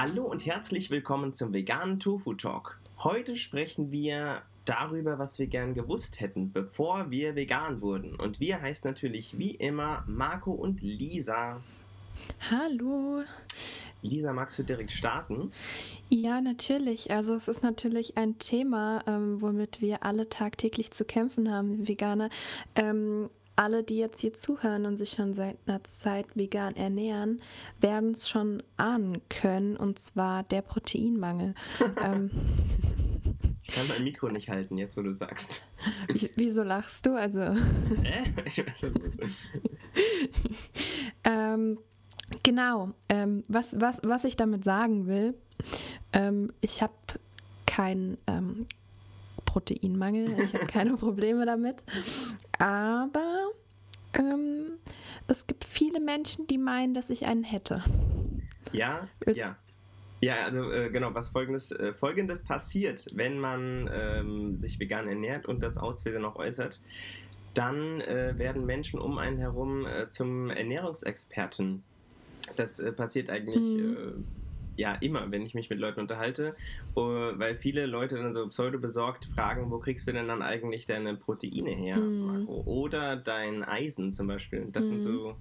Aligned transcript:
Hallo 0.00 0.26
und 0.26 0.46
herzlich 0.46 0.92
willkommen 0.92 1.32
zum 1.32 1.52
veganen 1.52 1.98
Tofu 1.98 2.34
Talk. 2.34 2.78
Heute 3.02 3.36
sprechen 3.36 3.90
wir 3.90 4.42
darüber, 4.64 5.18
was 5.18 5.40
wir 5.40 5.48
gern 5.48 5.74
gewusst 5.74 6.20
hätten, 6.20 6.52
bevor 6.52 7.10
wir 7.10 7.34
vegan 7.34 7.80
wurden. 7.80 8.14
Und 8.14 8.38
wir 8.38 8.62
heißt 8.62 8.84
natürlich 8.84 9.36
wie 9.38 9.56
immer 9.56 10.04
Marco 10.06 10.52
und 10.52 10.82
Lisa. 10.82 11.60
Hallo. 12.48 13.24
Lisa, 14.00 14.32
magst 14.32 14.56
du 14.60 14.62
direkt 14.62 14.92
starten? 14.92 15.50
Ja, 16.10 16.40
natürlich. 16.40 17.10
Also 17.10 17.34
es 17.34 17.48
ist 17.48 17.64
natürlich 17.64 18.16
ein 18.16 18.38
Thema, 18.38 19.02
ähm, 19.08 19.42
womit 19.42 19.80
wir 19.80 20.04
alle 20.04 20.28
tagtäglich 20.28 20.92
zu 20.92 21.04
kämpfen 21.04 21.50
haben, 21.50 21.88
Veganer. 21.88 22.30
Ähm, 22.76 23.30
alle, 23.58 23.82
die 23.82 23.96
jetzt 23.96 24.20
hier 24.20 24.32
zuhören 24.32 24.86
und 24.86 24.96
sich 24.96 25.10
schon 25.10 25.34
seit 25.34 25.58
einer 25.66 25.82
Zeit 25.82 26.26
vegan 26.36 26.76
ernähren, 26.76 27.42
werden 27.80 28.12
es 28.12 28.28
schon 28.28 28.62
ahnen 28.76 29.20
können, 29.28 29.76
und 29.76 29.98
zwar 29.98 30.44
der 30.44 30.62
Proteinmangel. 30.62 31.54
ähm, 32.04 32.30
ich 33.62 33.74
kann 33.74 33.88
mein 33.88 34.04
Mikro 34.04 34.28
nicht 34.28 34.48
halten, 34.48 34.78
jetzt 34.78 34.96
wo 34.96 35.02
du 35.02 35.12
sagst. 35.12 35.64
Wieso 36.36 36.62
lachst 36.62 37.04
du? 37.04 37.14
Also. 37.16 37.40
Hä? 38.02 38.32
Ich 38.46 38.64
weiß 38.64 38.84
nicht. 38.84 38.94
ähm, 41.24 41.78
genau. 42.44 42.94
Ähm, 43.08 43.42
was, 43.48 43.78
was, 43.80 43.98
was 44.04 44.24
ich 44.24 44.36
damit 44.36 44.64
sagen 44.64 45.06
will, 45.06 45.34
ähm, 46.12 46.52
ich 46.60 46.80
habe 46.80 46.94
keinen 47.66 48.18
ähm, 48.26 48.66
Proteinmangel, 49.48 50.38
ich 50.40 50.54
habe 50.54 50.66
keine 50.72 50.96
Probleme 50.96 51.46
damit. 51.46 51.76
Aber 52.58 53.50
ähm, 54.14 54.72
es 55.26 55.46
gibt 55.46 55.64
viele 55.64 56.00
Menschen, 56.00 56.46
die 56.46 56.58
meinen, 56.58 56.94
dass 56.94 57.08
ich 57.10 57.26
einen 57.26 57.44
hätte. 57.44 57.82
Ja, 58.72 59.08
es, 59.20 59.38
ja. 59.38 59.56
Ja, 60.20 60.44
also 60.44 60.70
äh, 60.72 60.90
genau, 60.90 61.14
was 61.14 61.28
folgendes, 61.28 61.70
äh, 61.70 61.94
folgendes 61.94 62.42
passiert, 62.42 63.06
wenn 63.14 63.38
man 63.38 63.88
ähm, 63.92 64.60
sich 64.60 64.80
vegan 64.80 65.08
ernährt 65.08 65.46
und 65.46 65.62
das 65.62 65.78
Auswählen 65.78 66.22
noch 66.22 66.36
äußert, 66.36 66.80
dann 67.54 68.00
äh, 68.00 68.36
werden 68.36 68.66
Menschen 68.66 68.98
um 68.98 69.18
einen 69.18 69.38
herum 69.38 69.86
äh, 69.86 70.10
zum 70.10 70.50
Ernährungsexperten. 70.50 71.84
Das 72.56 72.80
äh, 72.80 72.92
passiert 72.92 73.30
eigentlich 73.30 73.60
mhm. 73.60 74.24
Äh, 74.78 74.82
ja 74.82 74.94
immer, 74.94 75.30
wenn 75.30 75.44
ich 75.44 75.54
mich 75.54 75.70
mit 75.70 75.78
Leuten 75.78 76.00
unterhalte, 76.00 76.54
weil 76.94 77.56
viele 77.56 77.86
Leute 77.86 78.16
dann 78.16 78.32
so 78.32 78.46
pseudo 78.48 78.78
besorgt 78.78 79.26
fragen, 79.26 79.70
wo 79.70 79.78
kriegst 79.78 80.06
du 80.08 80.12
denn 80.12 80.28
dann 80.28 80.42
eigentlich 80.42 80.86
deine 80.86 81.14
Proteine 81.14 81.70
her, 81.70 81.96
mhm. 81.96 82.48
Oder 82.48 83.16
dein 83.16 83.64
Eisen 83.64 84.12
zum 84.12 84.26
Beispiel. 84.26 84.68
Das 84.72 84.86
mhm. 84.86 84.88
sind 84.88 85.00
so 85.00 85.36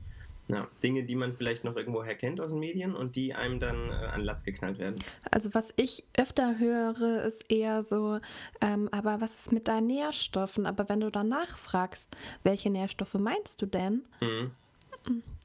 ja, 0.48 0.68
Dinge, 0.82 1.04
die 1.04 1.16
man 1.16 1.34
vielleicht 1.34 1.64
noch 1.64 1.76
irgendwoher 1.76 2.16
kennt 2.16 2.40
aus 2.40 2.52
den 2.52 2.60
Medien 2.60 2.96
und 2.96 3.16
die 3.16 3.34
einem 3.34 3.60
dann 3.60 3.90
äh, 3.90 3.94
an 3.94 4.22
Latz 4.22 4.46
geknallt 4.46 4.80
werden. 4.80 5.04
Also 5.30 5.54
was 5.54 5.74
ich 5.76 6.06
öfter 6.18 6.58
höre, 6.58 7.24
ist 7.24 7.52
eher 7.52 7.84
so, 7.84 8.20
ähm, 8.62 8.88
aber 8.92 9.20
was 9.20 9.36
ist 9.36 9.52
mit 9.52 9.68
deinen 9.68 9.88
Nährstoffen? 9.88 10.66
Aber 10.66 10.88
wenn 10.88 11.02
du 11.02 11.12
danach 11.12 11.58
fragst, 11.58 12.16
welche 12.44 12.70
Nährstoffe 12.70 13.16
meinst 13.16 13.62
du 13.62 13.66
denn? 13.66 14.04
Mhm. 14.22 14.52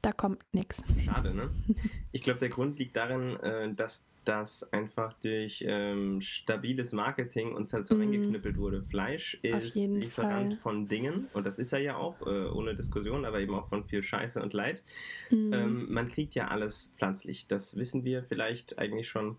Da 0.01 0.11
kommt 0.11 0.43
nichts. 0.51 0.83
Schade, 1.05 1.33
ne? 1.33 1.49
Ich 2.11 2.21
glaube, 2.21 2.39
der 2.39 2.49
Grund 2.49 2.77
liegt 2.79 2.95
darin, 2.95 3.37
äh, 3.37 3.73
dass 3.73 4.05
das 4.25 4.71
einfach 4.71 5.13
durch 5.21 5.63
ähm, 5.67 6.21
stabiles 6.21 6.93
Marketing 6.93 7.53
uns 7.53 7.73
halt 7.73 7.87
so 7.87 7.95
mm. 7.95 8.01
eingeknüppelt 8.01 8.57
wurde. 8.57 8.81
Fleisch 8.81 9.35
ist 9.41 9.75
Lieferant 9.75 10.53
Fall. 10.53 10.61
von 10.61 10.87
Dingen 10.87 11.27
und 11.33 11.45
das 11.45 11.59
ist 11.59 11.73
er 11.73 11.79
ja 11.79 11.97
auch, 11.97 12.21
äh, 12.21 12.47
ohne 12.47 12.75
Diskussion, 12.75 13.25
aber 13.25 13.39
eben 13.39 13.53
auch 13.53 13.67
von 13.67 13.83
viel 13.83 14.01
Scheiße 14.01 14.41
und 14.41 14.53
Leid. 14.53 14.83
Mm. 15.29 15.53
Ähm, 15.53 15.93
man 15.93 16.07
kriegt 16.07 16.35
ja 16.35 16.47
alles 16.47 16.91
pflanzlich. 16.95 17.47
Das 17.47 17.75
wissen 17.75 18.03
wir 18.03 18.23
vielleicht 18.23 18.79
eigentlich 18.79 19.09
schon 19.09 19.37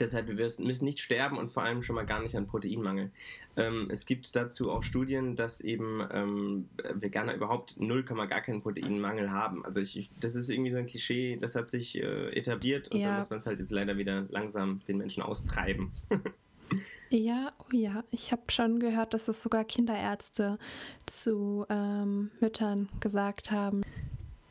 Deshalb, 0.00 0.28
wir 0.28 0.34
müssen 0.34 0.84
nicht 0.84 1.00
sterben 1.00 1.38
und 1.38 1.50
vor 1.50 1.62
allem 1.62 1.82
schon 1.82 1.96
mal 1.96 2.06
gar 2.06 2.20
nicht 2.22 2.36
an 2.36 2.46
Proteinmangel. 2.46 3.10
Ähm, 3.56 3.88
es 3.90 4.06
gibt 4.06 4.34
dazu 4.34 4.70
auch 4.70 4.82
Studien, 4.82 5.36
dass 5.36 5.60
eben 5.60 6.06
ähm, 6.12 6.68
Veganer 6.94 7.34
überhaupt 7.34 7.78
0, 7.78 8.02
gar 8.02 8.40
keinen 8.40 8.62
Proteinmangel 8.62 9.30
haben. 9.30 9.64
Also 9.64 9.80
ich, 9.80 10.10
das 10.20 10.34
ist 10.34 10.48
irgendwie 10.48 10.70
so 10.70 10.78
ein 10.78 10.86
Klischee, 10.86 11.36
das 11.40 11.54
hat 11.54 11.70
sich 11.70 11.96
äh, 11.96 12.30
etabliert 12.30 12.92
und 12.92 13.00
ja. 13.00 13.12
da 13.12 13.18
muss 13.18 13.30
man 13.30 13.38
es 13.38 13.46
halt 13.46 13.58
jetzt 13.58 13.70
leider 13.70 13.98
wieder 13.98 14.26
langsam 14.30 14.80
den 14.88 14.98
Menschen 14.98 15.22
austreiben. 15.22 15.90
ja, 17.10 17.52
oh 17.58 17.76
ja, 17.76 18.04
ich 18.10 18.32
habe 18.32 18.42
schon 18.48 18.80
gehört, 18.80 19.14
dass 19.14 19.26
das 19.26 19.42
sogar 19.42 19.64
Kinderärzte 19.64 20.58
zu 21.06 21.66
ähm, 21.68 22.30
Müttern 22.40 22.88
gesagt 23.00 23.50
haben. 23.50 23.82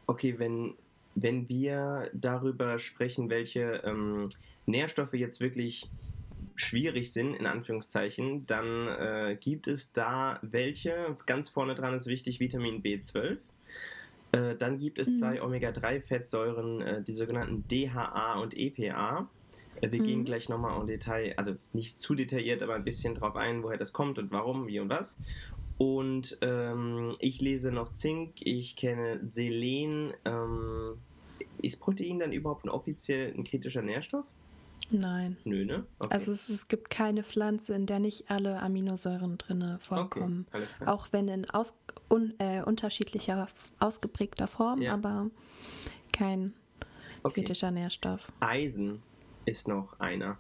Okay, 0.08 0.38
wenn, 0.38 0.76
wenn 1.16 1.50
wir 1.50 2.10
darüber 2.14 2.80
sprechen, 2.80 3.30
welche 3.30 3.82
ähm, 3.86 4.30
Nährstoffe 4.66 5.14
jetzt 5.14 5.42
wirklich 5.42 5.90
schwierig 6.56 7.12
sind, 7.12 7.36
in 7.36 7.46
Anführungszeichen, 7.46 8.46
dann 8.46 8.88
äh, 8.88 9.38
gibt 9.40 9.68
es 9.68 9.92
da 9.92 10.40
welche. 10.42 11.16
Ganz 11.26 11.50
vorne 11.50 11.76
dran 11.76 11.94
ist 11.94 12.08
wichtig 12.08 12.40
Vitamin 12.40 12.84
B12. 12.84 13.38
Äh, 14.32 14.56
dann 14.56 14.78
gibt 14.80 15.00
es 15.00 15.10
mhm. 15.10 15.14
zwei 15.16 15.42
Omega-3-Fettsäuren, 15.42 16.82
äh, 16.82 17.02
die 17.04 17.14
sogenannten 17.14 17.66
DHA 17.68 18.40
und 18.40 18.56
EPA. 18.56 19.28
Äh, 19.82 19.92
wir 19.92 20.02
mhm. 20.02 20.06
gehen 20.06 20.24
gleich 20.26 20.50
nochmal 20.50 20.80
im 20.80 20.88
Detail, 20.88 21.34
also 21.38 21.56
nicht 21.74 21.98
zu 21.98 22.16
detailliert, 22.16 22.64
aber 22.64 22.76
ein 22.76 22.84
bisschen 22.84 23.16
drauf 23.16 23.36
ein, 23.36 23.64
woher 23.64 23.78
das 23.78 23.92
kommt 23.92 24.20
und 24.20 24.32
warum, 24.32 24.68
wie 24.68 24.80
und 24.80 24.90
was. 24.90 25.18
Und 25.82 26.38
ähm, 26.42 27.16
ich 27.18 27.42
lese 27.42 27.72
noch 27.72 27.90
Zink, 27.90 28.34
ich 28.40 28.76
kenne 28.76 29.20
Selen. 29.24 30.14
Ähm, 30.26 31.00
ist 31.60 31.80
Protein 31.80 32.20
dann 32.20 32.32
überhaupt 32.32 32.66
ein 32.66 32.70
offiziell 32.70 33.34
ein 33.36 33.44
kritischer 33.44 33.82
Nährstoff? 33.82 34.28
Nein. 34.92 35.38
Nö, 35.44 35.66
ne? 35.66 35.88
Okay. 35.98 36.14
Also 36.14 36.34
es, 36.34 36.50
es, 36.50 36.68
gibt 36.68 36.92
keine 36.92 37.24
Pflanze, 37.24 37.74
in 37.74 37.88
der 37.88 37.98
nicht 37.98 38.30
alle 38.30 38.62
Aminosäuren 38.62 39.40
drin 39.40 39.80
vorkommen. 39.80 40.46
Okay, 40.54 40.86
Auch 40.86 41.08
wenn 41.14 41.28
in 41.28 41.50
aus, 41.50 41.76
un, 42.12 42.36
äh, 42.38 42.62
unterschiedlicher, 42.62 43.48
ausgeprägter 43.80 44.46
Form, 44.46 44.84
ja. 44.84 44.94
aber 44.94 45.32
kein 46.14 46.54
okay. 47.24 47.42
kritischer 47.42 47.72
Nährstoff. 47.72 48.32
Eisen 48.40 49.02
ist 49.46 49.68
noch 49.68 50.00
einer. 50.00 50.38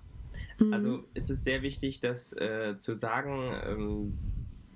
Mhm. 0.60 0.72
Also 0.72 1.04
es 1.16 1.32
ist 1.32 1.44
sehr 1.44 1.64
wichtig, 1.64 2.00
das 2.00 2.32
äh, 2.34 2.76
zu 2.78 2.94
sagen, 2.94 3.60
ähm, 3.66 4.20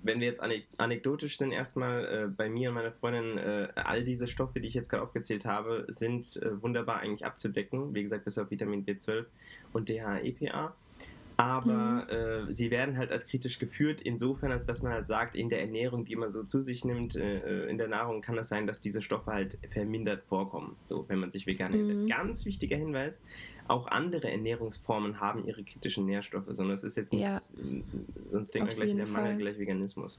wenn 0.06 0.20
wir 0.20 0.28
jetzt 0.28 0.42
anekdotisch 0.78 1.38
sind, 1.38 1.52
erstmal 1.52 2.06
äh, 2.06 2.28
bei 2.28 2.48
mir 2.48 2.70
und 2.70 2.76
meiner 2.76 2.92
Freundin, 2.92 3.38
äh, 3.38 3.68
all 3.76 4.04
diese 4.04 4.28
Stoffe, 4.28 4.60
die 4.60 4.68
ich 4.68 4.74
jetzt 4.74 4.90
gerade 4.90 5.04
aufgezählt 5.04 5.46
habe, 5.46 5.86
sind 5.88 6.38
äh, 6.38 6.62
wunderbar 6.62 7.00
eigentlich 7.00 7.26
abzudecken. 7.26 7.96
Wie 7.96 8.04
gesagt, 8.04 8.26
bis 8.26 8.38
auf 8.38 8.52
Vitamin 8.52 8.86
B12 8.86 9.26
und 9.74 9.90
DHA-EPA 9.90 10.76
aber 11.38 12.08
mhm. 12.10 12.50
äh, 12.50 12.54
sie 12.54 12.72
werden 12.72 12.98
halt 12.98 13.12
als 13.12 13.28
kritisch 13.28 13.60
geführt, 13.60 14.02
insofern, 14.02 14.52
als 14.52 14.66
dass 14.66 14.82
man 14.82 14.94
halt 14.94 15.08
sagt, 15.08 15.36
in 15.36 15.50
der 15.50 15.62
Ernährung, 15.62 16.06
die 16.06 16.16
man 16.16 16.32
so 16.32 16.44
zu 16.44 16.62
sich 16.62 16.86
nimmt, 16.86 17.16
äh, 17.16 17.66
äh 17.66 17.70
in 17.70 17.78
der 17.78 17.88
Nahrung 17.88 18.22
kann 18.22 18.38
es 18.38 18.48
sein, 18.48 18.68
dass 18.68 18.80
diese 18.80 19.02
Stoffe 19.02 19.32
halt 19.32 19.58
vermindert 19.72 20.24
vorkommen, 20.24 20.76
so 20.88 21.06
wenn 21.08 21.20
man 21.20 21.32
sich 21.32 21.46
vegan 21.46 21.74
mhm. 21.74 21.90
ernährt. 21.90 22.10
Ganz 22.10 22.46
wichtiger 22.46 22.78
Hinweis, 22.78 23.22
auch 23.68 23.88
andere 23.88 24.32
Ernährungsformen 24.32 25.20
haben 25.20 25.46
ihre 25.46 25.64
kritischen 25.64 26.06
Nährstoffe, 26.06 26.48
sondern 26.48 26.72
es 26.72 26.84
ist 26.84 26.96
jetzt 26.98 27.14
nichts, 27.14 27.54
ja. 27.58 27.82
sonst 28.32 28.54
denkt 28.54 28.70
man 28.70 28.76
gleich, 28.76 28.96
der 28.96 29.08
Mangel 29.08 29.38
gleich 29.38 29.58
Veganismus. 29.58 30.18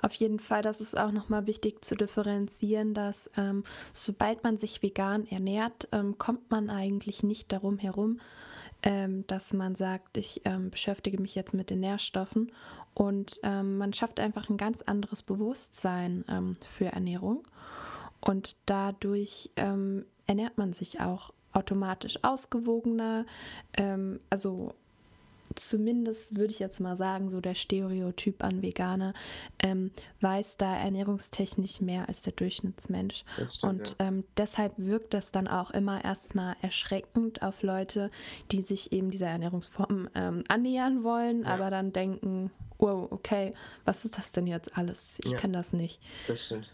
Auf 0.00 0.14
jeden 0.14 0.38
Fall, 0.38 0.62
das 0.62 0.80
ist 0.80 0.98
auch 0.98 1.12
nochmal 1.12 1.46
wichtig 1.46 1.84
zu 1.84 1.96
differenzieren, 1.96 2.94
dass 2.94 3.30
ähm, 3.36 3.64
sobald 3.92 4.44
man 4.44 4.56
sich 4.56 4.82
vegan 4.82 5.26
ernährt, 5.26 5.88
ähm, 5.92 6.18
kommt 6.18 6.50
man 6.50 6.70
eigentlich 6.70 7.22
nicht 7.22 7.52
darum 7.52 7.78
herum, 7.78 8.20
ähm, 8.84 9.26
dass 9.26 9.52
man 9.52 9.74
sagt, 9.74 10.16
ich 10.16 10.42
ähm, 10.44 10.70
beschäftige 10.70 11.20
mich 11.20 11.34
jetzt 11.34 11.54
mit 11.54 11.70
den 11.70 11.80
Nährstoffen. 11.80 12.52
Und 12.92 13.40
ähm, 13.42 13.78
man 13.78 13.92
schafft 13.92 14.20
einfach 14.20 14.48
ein 14.48 14.56
ganz 14.56 14.82
anderes 14.82 15.22
Bewusstsein 15.22 16.24
ähm, 16.28 16.56
für 16.70 16.86
Ernährung. 16.86 17.48
Und 18.20 18.56
dadurch 18.66 19.50
ähm, 19.56 20.04
ernährt 20.26 20.58
man 20.58 20.72
sich 20.72 21.00
auch 21.00 21.32
automatisch 21.52 22.18
ausgewogener, 22.24 23.26
also 24.28 24.74
zumindest 25.54 26.36
würde 26.36 26.52
ich 26.52 26.58
jetzt 26.58 26.80
mal 26.80 26.96
sagen, 26.96 27.30
so 27.30 27.40
der 27.40 27.54
Stereotyp 27.54 28.42
an 28.42 28.62
Veganer 28.62 29.14
ähm, 29.62 29.90
weiß 30.20 30.56
da 30.56 30.74
ernährungstechnisch 30.76 31.80
mehr 31.80 32.08
als 32.08 32.22
der 32.22 32.32
Durchschnittsmensch. 32.32 33.24
Stimmt, 33.34 33.62
und 33.62 33.96
ja. 34.00 34.06
ähm, 34.06 34.24
deshalb 34.36 34.72
wirkt 34.76 35.14
das 35.14 35.30
dann 35.30 35.48
auch 35.48 35.70
immer 35.70 36.04
erstmal 36.04 36.56
erschreckend 36.62 37.42
auf 37.42 37.62
Leute, 37.62 38.10
die 38.52 38.62
sich 38.62 38.92
eben 38.92 39.10
dieser 39.10 39.28
Ernährungsform 39.28 40.08
ähm, 40.14 40.44
annähern 40.48 41.04
wollen, 41.04 41.42
ja. 41.42 41.48
aber 41.48 41.70
dann 41.70 41.92
denken, 41.92 42.50
wow, 42.78 43.10
okay, 43.10 43.54
was 43.84 44.04
ist 44.04 44.18
das 44.18 44.32
denn 44.32 44.46
jetzt 44.46 44.76
alles? 44.76 45.18
Ich 45.24 45.32
ja. 45.32 45.38
kann 45.38 45.52
das 45.52 45.72
nicht. 45.72 46.00
Das 46.26 46.44
stimmt. 46.44 46.70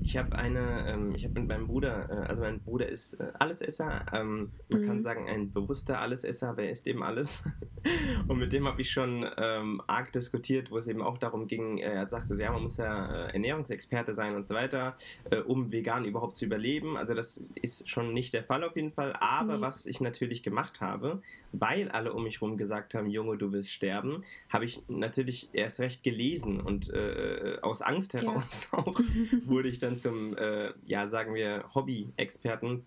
Ich 0.00 0.16
habe 0.16 0.36
eine, 0.36 0.88
ähm, 0.88 1.14
ich 1.14 1.24
habe 1.24 1.40
mit 1.40 1.48
meinem 1.48 1.66
Bruder, 1.66 2.08
äh, 2.10 2.28
also 2.28 2.42
mein 2.42 2.60
Bruder 2.60 2.88
ist 2.88 3.14
äh, 3.14 3.32
Allesesser, 3.38 4.06
ähm, 4.12 4.50
man 4.68 4.82
mhm. 4.82 4.86
kann 4.86 5.02
sagen 5.02 5.28
ein 5.28 5.52
bewusster 5.52 6.00
Allesesser, 6.00 6.50
aber 6.50 6.62
er 6.62 6.70
isst 6.70 6.86
eben 6.86 7.02
alles. 7.02 7.44
und 8.28 8.38
mit 8.38 8.52
dem 8.52 8.66
habe 8.66 8.80
ich 8.80 8.90
schon 8.90 9.26
ähm, 9.36 9.82
arg 9.86 10.12
diskutiert, 10.12 10.70
wo 10.70 10.78
es 10.78 10.88
eben 10.88 11.02
auch 11.02 11.18
darum 11.18 11.46
ging, 11.46 11.78
äh, 11.78 11.94
er 11.94 12.08
sagte, 12.08 12.34
ja, 12.36 12.52
man 12.52 12.62
muss 12.62 12.76
ja 12.76 13.26
äh, 13.26 13.32
Ernährungsexperte 13.32 14.14
sein 14.14 14.34
und 14.34 14.44
so 14.44 14.54
weiter, 14.54 14.96
äh, 15.30 15.38
um 15.38 15.72
vegan 15.72 16.04
überhaupt 16.04 16.36
zu 16.36 16.44
überleben. 16.44 16.96
Also 16.96 17.14
das 17.14 17.44
ist 17.60 17.88
schon 17.88 18.12
nicht 18.12 18.34
der 18.34 18.44
Fall 18.44 18.64
auf 18.64 18.76
jeden 18.76 18.92
Fall. 18.92 19.14
Aber 19.18 19.56
nee. 19.56 19.60
was 19.60 19.86
ich 19.86 20.00
natürlich 20.00 20.42
gemacht 20.42 20.80
habe, 20.80 21.22
weil 21.60 21.88
alle 21.90 22.12
um 22.12 22.24
mich 22.24 22.40
herum 22.40 22.56
gesagt 22.56 22.94
haben, 22.94 23.08
Junge, 23.08 23.36
du 23.36 23.52
willst 23.52 23.72
sterben, 23.72 24.24
habe 24.48 24.64
ich 24.64 24.82
natürlich 24.88 25.48
erst 25.52 25.80
recht 25.80 26.02
gelesen 26.02 26.60
und 26.60 26.92
äh, 26.92 27.58
aus 27.62 27.82
Angst 27.82 28.14
heraus 28.14 28.68
ja. 28.72 28.78
auch 28.84 29.00
wurde 29.44 29.68
ich 29.68 29.78
dann 29.78 29.96
zum, 29.96 30.36
äh, 30.36 30.72
ja, 30.86 31.06
sagen 31.06 31.34
wir, 31.34 31.64
Hobby-Experten 31.74 32.84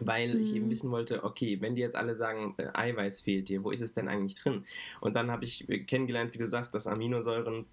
weil 0.00 0.40
ich 0.40 0.54
eben 0.54 0.66
mhm. 0.66 0.70
wissen 0.70 0.90
wollte, 0.90 1.22
okay, 1.22 1.60
wenn 1.60 1.76
die 1.76 1.80
jetzt 1.80 1.94
alle 1.94 2.16
sagen, 2.16 2.54
äh, 2.56 2.66
Eiweiß 2.74 3.20
fehlt 3.20 3.48
dir, 3.48 3.62
wo 3.62 3.70
ist 3.70 3.80
es 3.80 3.94
denn 3.94 4.08
eigentlich 4.08 4.34
drin? 4.34 4.64
Und 5.00 5.14
dann 5.14 5.30
habe 5.30 5.44
ich 5.44 5.66
kennengelernt, 5.86 6.34
wie 6.34 6.38
du 6.38 6.48
sagst, 6.48 6.74
dass 6.74 6.88
Aminosäuren 6.88 7.64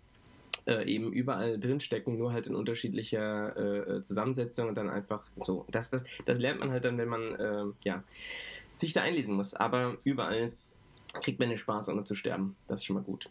äh, 0.68 0.86
eben 0.86 1.12
überall 1.12 1.60
drinstecken, 1.60 2.18
nur 2.18 2.34
halt 2.34 2.48
in 2.48 2.56
unterschiedlicher 2.56 3.96
äh, 3.98 4.02
Zusammensetzung 4.02 4.70
und 4.70 4.76
dann 4.76 4.90
einfach 4.90 5.24
so. 5.42 5.66
Das, 5.72 5.90
das, 5.90 6.06
das 6.26 6.40
lernt 6.40 6.60
man 6.60 6.72
halt 6.72 6.86
dann, 6.86 6.98
wenn 6.98 7.10
man 7.10 7.36
äh, 7.36 7.64
ja, 7.84 8.04
sich 8.72 8.94
da 8.94 9.02
einlesen 9.02 9.36
muss. 9.36 9.54
Aber 9.54 9.98
überall 10.04 10.54
kriegt 11.22 11.40
man 11.40 11.50
den 11.50 11.58
Spaß, 11.58 11.90
ohne 11.90 12.04
zu 12.04 12.16
sterben. 12.16 12.56
Das 12.68 12.82
ist 12.82 12.86
schon 12.86 12.96
mal 12.96 13.04
gut. 13.04 13.30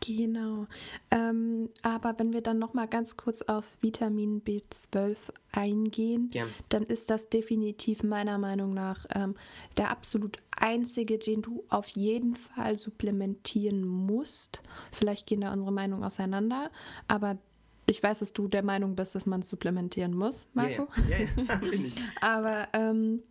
Genau. 0.00 0.66
Ähm, 1.10 1.70
aber 1.82 2.18
wenn 2.18 2.32
wir 2.32 2.40
dann 2.40 2.58
noch 2.58 2.72
mal 2.72 2.86
ganz 2.86 3.16
kurz 3.16 3.42
aufs 3.42 3.78
Vitamin 3.82 4.42
B12 4.42 5.16
eingehen, 5.52 6.30
ja. 6.32 6.46
dann 6.68 6.84
ist 6.84 7.10
das 7.10 7.28
definitiv 7.28 8.02
meiner 8.02 8.38
Meinung 8.38 8.72
nach 8.72 9.04
ähm, 9.14 9.34
der 9.76 9.90
absolut 9.90 10.38
einzige, 10.56 11.18
den 11.18 11.42
du 11.42 11.64
auf 11.68 11.88
jeden 11.88 12.36
Fall 12.36 12.78
supplementieren 12.78 13.86
musst. 13.86 14.62
Vielleicht 14.92 15.26
gehen 15.26 15.40
da 15.40 15.52
unsere 15.52 15.72
Meinungen 15.72 16.04
auseinander, 16.04 16.70
aber 17.08 17.38
ich 17.86 18.02
weiß, 18.02 18.20
dass 18.20 18.32
du 18.32 18.48
der 18.48 18.62
Meinung 18.62 18.94
bist, 18.94 19.14
dass 19.14 19.26
man 19.26 19.40
es 19.40 19.48
supplementieren 19.48 20.14
muss, 20.14 20.46
Marco. 20.54 20.88
Ja, 21.08 21.16
ja. 21.18 21.26
ja, 21.60 21.76
ja 21.76 21.92
aber 22.20 22.68
ähm, 22.72 23.22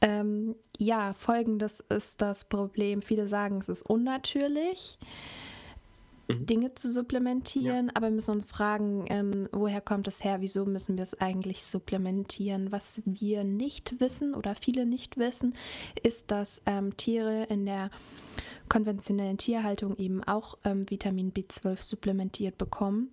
ähm, 0.00 0.56
ja, 0.78 1.14
folgendes 1.14 1.80
ist 1.88 2.20
das 2.22 2.44
Problem. 2.44 3.02
Viele 3.02 3.28
sagen, 3.28 3.58
es 3.58 3.68
ist 3.68 3.82
unnatürlich, 3.82 4.98
mhm. 6.28 6.46
Dinge 6.46 6.74
zu 6.74 6.90
supplementieren, 6.90 7.86
ja. 7.86 7.92
aber 7.94 8.06
wir 8.08 8.14
müssen 8.14 8.32
uns 8.32 8.46
fragen, 8.46 9.06
ähm, 9.08 9.48
woher 9.52 9.80
kommt 9.80 10.08
es 10.08 10.22
her? 10.22 10.40
Wieso 10.40 10.64
müssen 10.64 10.96
wir 10.96 11.02
es 11.02 11.20
eigentlich 11.20 11.64
supplementieren? 11.64 12.72
Was 12.72 13.02
wir 13.04 13.44
nicht 13.44 14.00
wissen 14.00 14.34
oder 14.34 14.54
viele 14.54 14.86
nicht 14.86 15.16
wissen, 15.16 15.54
ist, 16.02 16.30
dass 16.30 16.62
ähm, 16.66 16.96
Tiere 16.96 17.44
in 17.44 17.66
der 17.66 17.90
konventionellen 18.68 19.38
Tierhaltung 19.38 19.96
eben 19.96 20.24
auch 20.24 20.58
ähm, 20.64 20.88
Vitamin 20.90 21.32
B12 21.32 21.82
supplementiert 21.82 22.58
bekommen. 22.58 23.10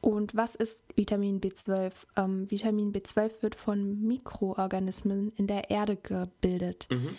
Und 0.00 0.36
was 0.36 0.54
ist 0.54 0.84
Vitamin 0.94 1.40
B12? 1.40 1.92
Ähm, 2.16 2.50
Vitamin 2.50 2.92
B12 2.92 3.42
wird 3.42 3.54
von 3.54 4.02
Mikroorganismen 4.02 5.32
in 5.36 5.46
der 5.46 5.70
Erde 5.70 5.96
gebildet. 5.96 6.86
Mhm. 6.90 7.10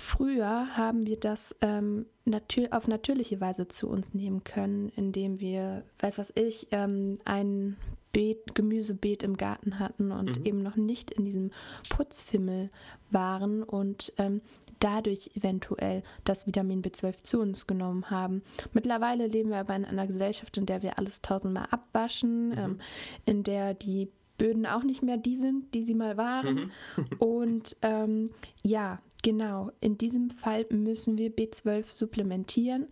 Früher 0.00 0.76
haben 0.76 1.06
wir 1.06 1.18
das 1.18 1.56
ähm, 1.60 2.06
natür 2.24 2.68
auf 2.70 2.86
natürliche 2.86 3.40
Weise 3.40 3.66
zu 3.66 3.88
uns 3.88 4.14
nehmen 4.14 4.44
können, 4.44 4.92
indem 4.94 5.40
wir, 5.40 5.82
weiß 5.98 6.18
was 6.18 6.32
ich, 6.36 6.68
ähm, 6.70 7.18
ein 7.24 7.76
Beet, 8.12 8.54
Gemüsebeet 8.54 9.24
im 9.24 9.36
Garten 9.36 9.80
hatten 9.80 10.12
und 10.12 10.38
mhm. 10.38 10.46
eben 10.46 10.62
noch 10.62 10.76
nicht 10.76 11.10
in 11.10 11.24
diesem 11.24 11.50
Putzfimmel 11.90 12.70
waren 13.10 13.64
und 13.64 14.12
ähm, 14.18 14.40
dadurch 14.78 15.32
eventuell 15.34 16.04
das 16.22 16.46
Vitamin 16.46 16.80
B12 16.80 17.24
zu 17.24 17.40
uns 17.40 17.66
genommen 17.66 18.08
haben. 18.08 18.42
Mittlerweile 18.72 19.26
leben 19.26 19.50
wir 19.50 19.58
aber 19.58 19.74
in 19.74 19.84
einer 19.84 20.06
Gesellschaft, 20.06 20.56
in 20.56 20.66
der 20.66 20.84
wir 20.84 20.96
alles 20.96 21.22
tausendmal 21.22 21.66
abwaschen, 21.72 22.50
mhm. 22.50 22.58
ähm, 22.58 22.78
in 23.26 23.42
der 23.42 23.74
die 23.74 24.08
Böden 24.38 24.64
auch 24.64 24.84
nicht 24.84 25.02
mehr 25.02 25.16
die 25.16 25.36
sind, 25.36 25.74
die 25.74 25.82
sie 25.82 25.94
mal 25.94 26.16
waren. 26.16 26.70
Mhm. 26.96 27.04
und 27.18 27.76
ähm, 27.82 28.30
ja, 28.62 29.00
genau, 29.22 29.72
in 29.80 29.98
diesem 29.98 30.30
Fall 30.30 30.66
müssen 30.70 31.18
wir 31.18 31.30
B12 31.30 31.84
supplementieren. 31.92 32.88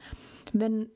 Wenn 0.52 0.88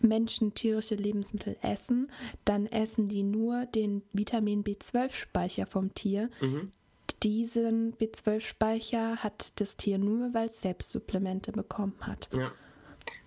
Menschen 0.00 0.54
tierische 0.54 0.96
Lebensmittel 0.96 1.56
essen, 1.62 2.10
dann 2.44 2.66
essen 2.66 3.08
die 3.08 3.22
nur 3.22 3.66
den 3.66 4.02
Vitamin 4.12 4.64
B12-Speicher 4.64 5.66
vom 5.66 5.94
Tier. 5.94 6.28
Mhm 6.40 6.72
diesen 7.22 7.94
B12-Speicher 7.96 9.16
hat 9.16 9.60
das 9.60 9.76
Tier 9.76 9.98
nur, 9.98 10.34
weil 10.34 10.46
es 10.46 10.60
selbst 10.60 10.92
Supplemente 10.92 11.52
bekommen 11.52 11.94
hat. 12.00 12.28
Ja. 12.32 12.52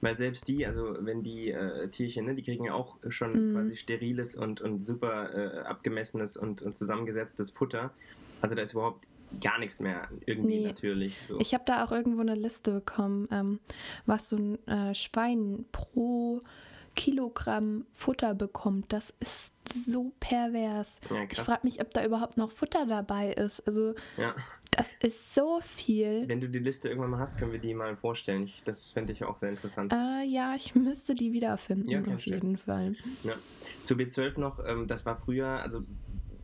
Weil 0.01 0.15
selbst 0.15 0.47
die, 0.47 0.65
also 0.65 0.95
wenn 0.99 1.21
die 1.21 1.51
äh, 1.51 1.89
Tierchen, 1.89 2.25
ne, 2.25 2.35
die 2.35 2.43
kriegen 2.43 2.65
ja 2.65 2.73
auch 2.73 2.97
schon 3.09 3.51
mm. 3.51 3.53
quasi 3.53 3.75
steriles 3.75 4.35
und, 4.35 4.61
und 4.61 4.81
super 4.81 5.33
äh, 5.33 5.59
abgemessenes 5.59 6.37
und, 6.37 6.61
und 6.61 6.75
zusammengesetztes 6.75 7.51
Futter. 7.51 7.91
Also 8.41 8.55
da 8.55 8.61
ist 8.61 8.73
überhaupt 8.73 9.05
gar 9.41 9.59
nichts 9.59 9.79
mehr 9.79 10.07
irgendwie 10.25 10.59
nee. 10.59 10.67
natürlich. 10.67 11.17
So. 11.27 11.39
Ich 11.39 11.53
habe 11.53 11.63
da 11.65 11.83
auch 11.83 11.91
irgendwo 11.91 12.21
eine 12.21 12.35
Liste 12.35 12.71
bekommen, 12.71 13.27
ähm, 13.31 13.59
was 14.05 14.29
so 14.29 14.37
ein 14.37 14.67
äh, 14.67 14.95
Schwein 14.95 15.65
pro 15.71 16.41
Kilogramm 16.95 17.85
Futter 17.93 18.33
bekommt. 18.33 18.91
Das 18.91 19.13
ist 19.19 19.53
so 19.71 20.13
pervers. 20.19 20.99
Ja, 21.09 21.23
ich 21.29 21.39
frage 21.39 21.61
mich, 21.63 21.81
ob 21.81 21.93
da 21.93 22.05
überhaupt 22.05 22.37
noch 22.37 22.51
Futter 22.51 22.85
dabei 22.85 23.33
ist. 23.33 23.65
Also 23.67 23.95
ja. 24.17 24.33
das 24.71 24.93
ist 25.01 25.35
so 25.35 25.59
viel. 25.61 26.27
Wenn 26.27 26.39
du 26.39 26.49
die 26.49 26.59
Liste 26.59 26.87
irgendwann 26.89 27.11
mal 27.11 27.19
hast, 27.19 27.37
können 27.37 27.51
wir 27.51 27.59
die 27.59 27.73
mal 27.73 27.95
vorstellen. 27.97 28.43
Ich, 28.43 28.63
das 28.63 28.91
fände 28.91 29.13
ich 29.13 29.23
auch 29.23 29.37
sehr 29.37 29.49
interessant. 29.49 29.93
Äh, 29.93 30.23
ja, 30.23 30.55
ich 30.55 30.73
müsste 30.75 31.15
die 31.15 31.33
wiederfinden, 31.33 31.89
ja, 31.89 32.01
auf 32.01 32.25
jeden 32.25 32.57
Fall. 32.57 32.95
Ja. 33.23 33.33
Zu 33.83 33.95
B12 33.95 34.39
noch, 34.39 34.65
ähm, 34.65 34.87
das 34.87 35.05
war 35.05 35.17
früher, 35.17 35.47
also 35.47 35.83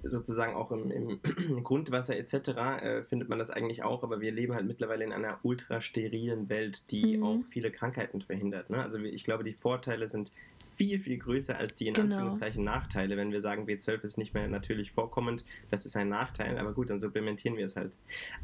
sozusagen 0.03 0.55
auch 0.55 0.71
im, 0.71 0.91
im 0.91 1.19
Grundwasser 1.63 2.17
etc. 2.17 2.33
Äh, 2.81 3.03
findet 3.03 3.29
man 3.29 3.39
das 3.39 3.51
eigentlich 3.51 3.83
auch, 3.83 4.03
aber 4.03 4.21
wir 4.21 4.31
leben 4.31 4.53
halt 4.53 4.65
mittlerweile 4.65 5.03
in 5.03 5.11
einer 5.11 5.39
ultra 5.43 5.81
sterilen 5.81 6.49
Welt, 6.49 6.91
die 6.91 7.17
mhm. 7.17 7.23
auch 7.23 7.39
viele 7.49 7.71
Krankheiten 7.71 8.21
verhindert. 8.21 8.69
Ne? 8.69 8.81
Also 8.81 8.97
ich 8.99 9.23
glaube, 9.23 9.43
die 9.43 9.53
Vorteile 9.53 10.07
sind 10.07 10.31
viel, 10.75 10.99
viel 10.99 11.17
größer 11.17 11.57
als 11.57 11.75
die 11.75 11.87
in 11.87 11.93
genau. 11.93 12.15
Anführungszeichen 12.15 12.63
Nachteile. 12.63 13.17
Wenn 13.17 13.31
wir 13.31 13.41
sagen, 13.41 13.65
B12 13.65 14.03
ist 14.03 14.17
nicht 14.17 14.33
mehr 14.33 14.47
natürlich 14.47 14.91
vorkommend, 14.91 15.43
das 15.69 15.85
ist 15.85 15.95
ein 15.95 16.09
Nachteil, 16.09 16.57
aber 16.57 16.73
gut, 16.73 16.89
dann 16.89 16.99
supplementieren 16.99 17.55
wir 17.55 17.65
es 17.65 17.75
halt. 17.75 17.91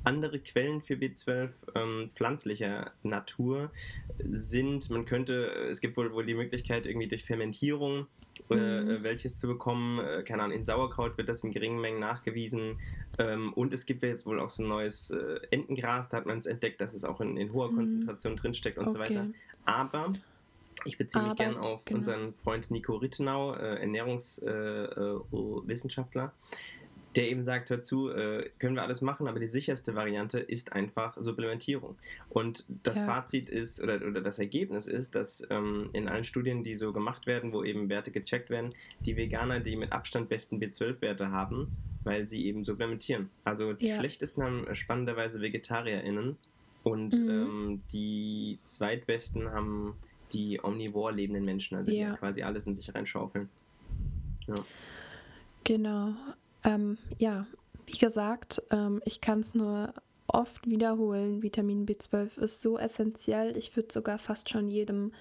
Andere 0.03 0.39
Quellen 0.39 0.81
für 0.81 0.94
B12 0.94 1.50
ähm, 1.74 2.10
pflanzlicher 2.12 2.92
Natur 3.01 3.71
sind, 4.19 4.89
man 4.92 5.06
könnte, 5.06 5.48
es 5.69 5.81
gibt 5.81 5.98
wohl, 5.98 6.13
wohl 6.13 6.25
die 6.25 6.36
Möglichkeit, 6.36 6.86
irgendwie 6.86 7.07
durch 7.07 7.24
Fermentierung 7.24 8.06
äh, 8.50 8.56
mhm. 8.56 8.90
äh, 8.90 9.04
welches 9.04 9.38
zu 9.38 9.48
bekommen. 9.48 10.00
Äh, 10.00 10.24
keine 10.24 10.44
Ahnung, 10.44 10.56
in 10.56 10.64
Sauerkraut 10.64 11.18
wird 11.18 11.28
das 11.30 11.44
in 11.44 11.52
geringen 11.52 11.82
Mengen 11.82 12.00
nachgewiesen. 12.00 12.80
Ähm, 13.20 13.54
und 13.54 13.74
es 13.74 13.86
gibt 13.86 14.01
ja 14.04 14.10
jetzt 14.10 14.25
wohl 14.25 14.39
auch 14.39 14.50
so 14.50 14.63
ein 14.63 14.70
neues 14.70 15.12
äh, 15.12 15.39
Entengras, 15.51 16.10
da 16.10 16.18
hat 16.18 16.25
man 16.25 16.39
es 16.39 16.46
entdeckt, 16.46 16.82
dass 16.82 16.94
es 16.94 17.04
auch 17.04 17.22
in, 17.22 17.38
in 17.38 17.54
hoher 17.54 17.72
mhm. 17.72 17.77
Konzentration 17.77 18.36
drinsteckt 18.36 18.77
und 18.77 18.88
okay. 18.88 18.94
so 18.94 19.00
weiter. 19.00 19.27
Aber 19.66 20.13
ich 20.86 20.98
beziehe 20.98 21.24
mich 21.24 21.36
gerne 21.36 21.60
auf 21.60 21.86
genau. 21.86 21.98
unseren 21.98 22.34
Freund 22.34 22.70
Nico 22.72 22.96
Rittenau, 22.96 23.56
äh, 23.56 23.82
Ernährungswissenschaftler. 23.82 26.25
Äh, 26.25 26.30
der 27.16 27.32
eben 27.32 27.44
sagt, 27.44 27.72
dazu 27.72 28.10
äh, 28.10 28.50
können 28.60 28.76
wir 28.76 28.84
alles 28.84 29.02
machen, 29.02 29.28
aber 29.28 29.40
die 29.40 29.48
sicherste 29.48 29.96
Variante 29.96 30.40
ist 30.40 30.74
einfach 30.74 31.18
Supplementierung. 31.20 31.96
Und 32.30 32.66
das 32.84 33.00
ja. 33.00 33.06
Fazit 33.06 33.50
ist, 33.50 33.82
oder, 33.82 33.96
oder 33.96 34.22
das 34.22 34.40
Ergebnis 34.40 34.88
ist, 34.88 35.16
dass 35.16 35.46
ähm, 35.50 35.90
in 35.94 36.08
allen 36.08 36.24
Studien, 36.24 36.64
die 36.64 36.76
so 36.76 36.94
gemacht 36.94 37.26
werden, 37.26 37.54
wo 37.54 37.64
eben 37.64 37.90
Werte 37.90 38.12
gecheckt 38.12 38.50
werden, 38.50 38.76
die 39.00 39.18
Veganer 39.18 39.60
die 39.60 39.76
mit 39.76 39.92
Abstand 39.92 40.30
besten 40.30 40.60
B12-Werte 40.60 41.32
haben, 41.32 41.72
weil 42.04 42.26
sie 42.28 42.46
eben 42.46 42.64
supplementieren. 42.64 43.30
Also 43.44 43.74
die 43.74 43.88
ja. 43.88 43.98
schlechtesten 43.98 44.44
haben 44.44 44.76
spannenderweise 44.76 45.40
VegetarierInnen 45.42 46.38
und 46.84 47.14
mhm. 47.20 47.30
ähm, 47.30 47.82
die 47.92 48.60
zweitbesten 48.64 49.52
haben 49.52 49.96
die 50.34 50.60
omnivor 50.64 51.12
lebenden 51.12 51.46
Menschen, 51.46 51.78
also 51.78 51.92
ja. 51.92 52.12
die 52.12 52.18
quasi 52.18 52.44
alles 52.44 52.68
in 52.68 52.76
sich 52.76 52.94
reinschaufeln. 52.94 53.50
Ja. 54.48 54.56
Genau. 55.64 56.14
Ähm, 56.67 56.97
ja, 57.17 57.47
wie 57.86 57.97
gesagt, 57.97 58.62
ähm, 58.71 59.01
ich 59.05 59.21
kann 59.21 59.39
es 59.39 59.55
nur 59.55 59.93
oft 60.27 60.67
wiederholen. 60.67 61.41
Vitamin 61.41 61.86
B12 61.86 62.38
ist 62.38 62.62
so 62.62 62.77
essentiell. 62.77 63.55
Ich 63.55 63.75
würde 63.75 63.93
sogar 63.93 64.19
fast 64.19 64.50
schon 64.50 64.67
jedem 64.67 65.13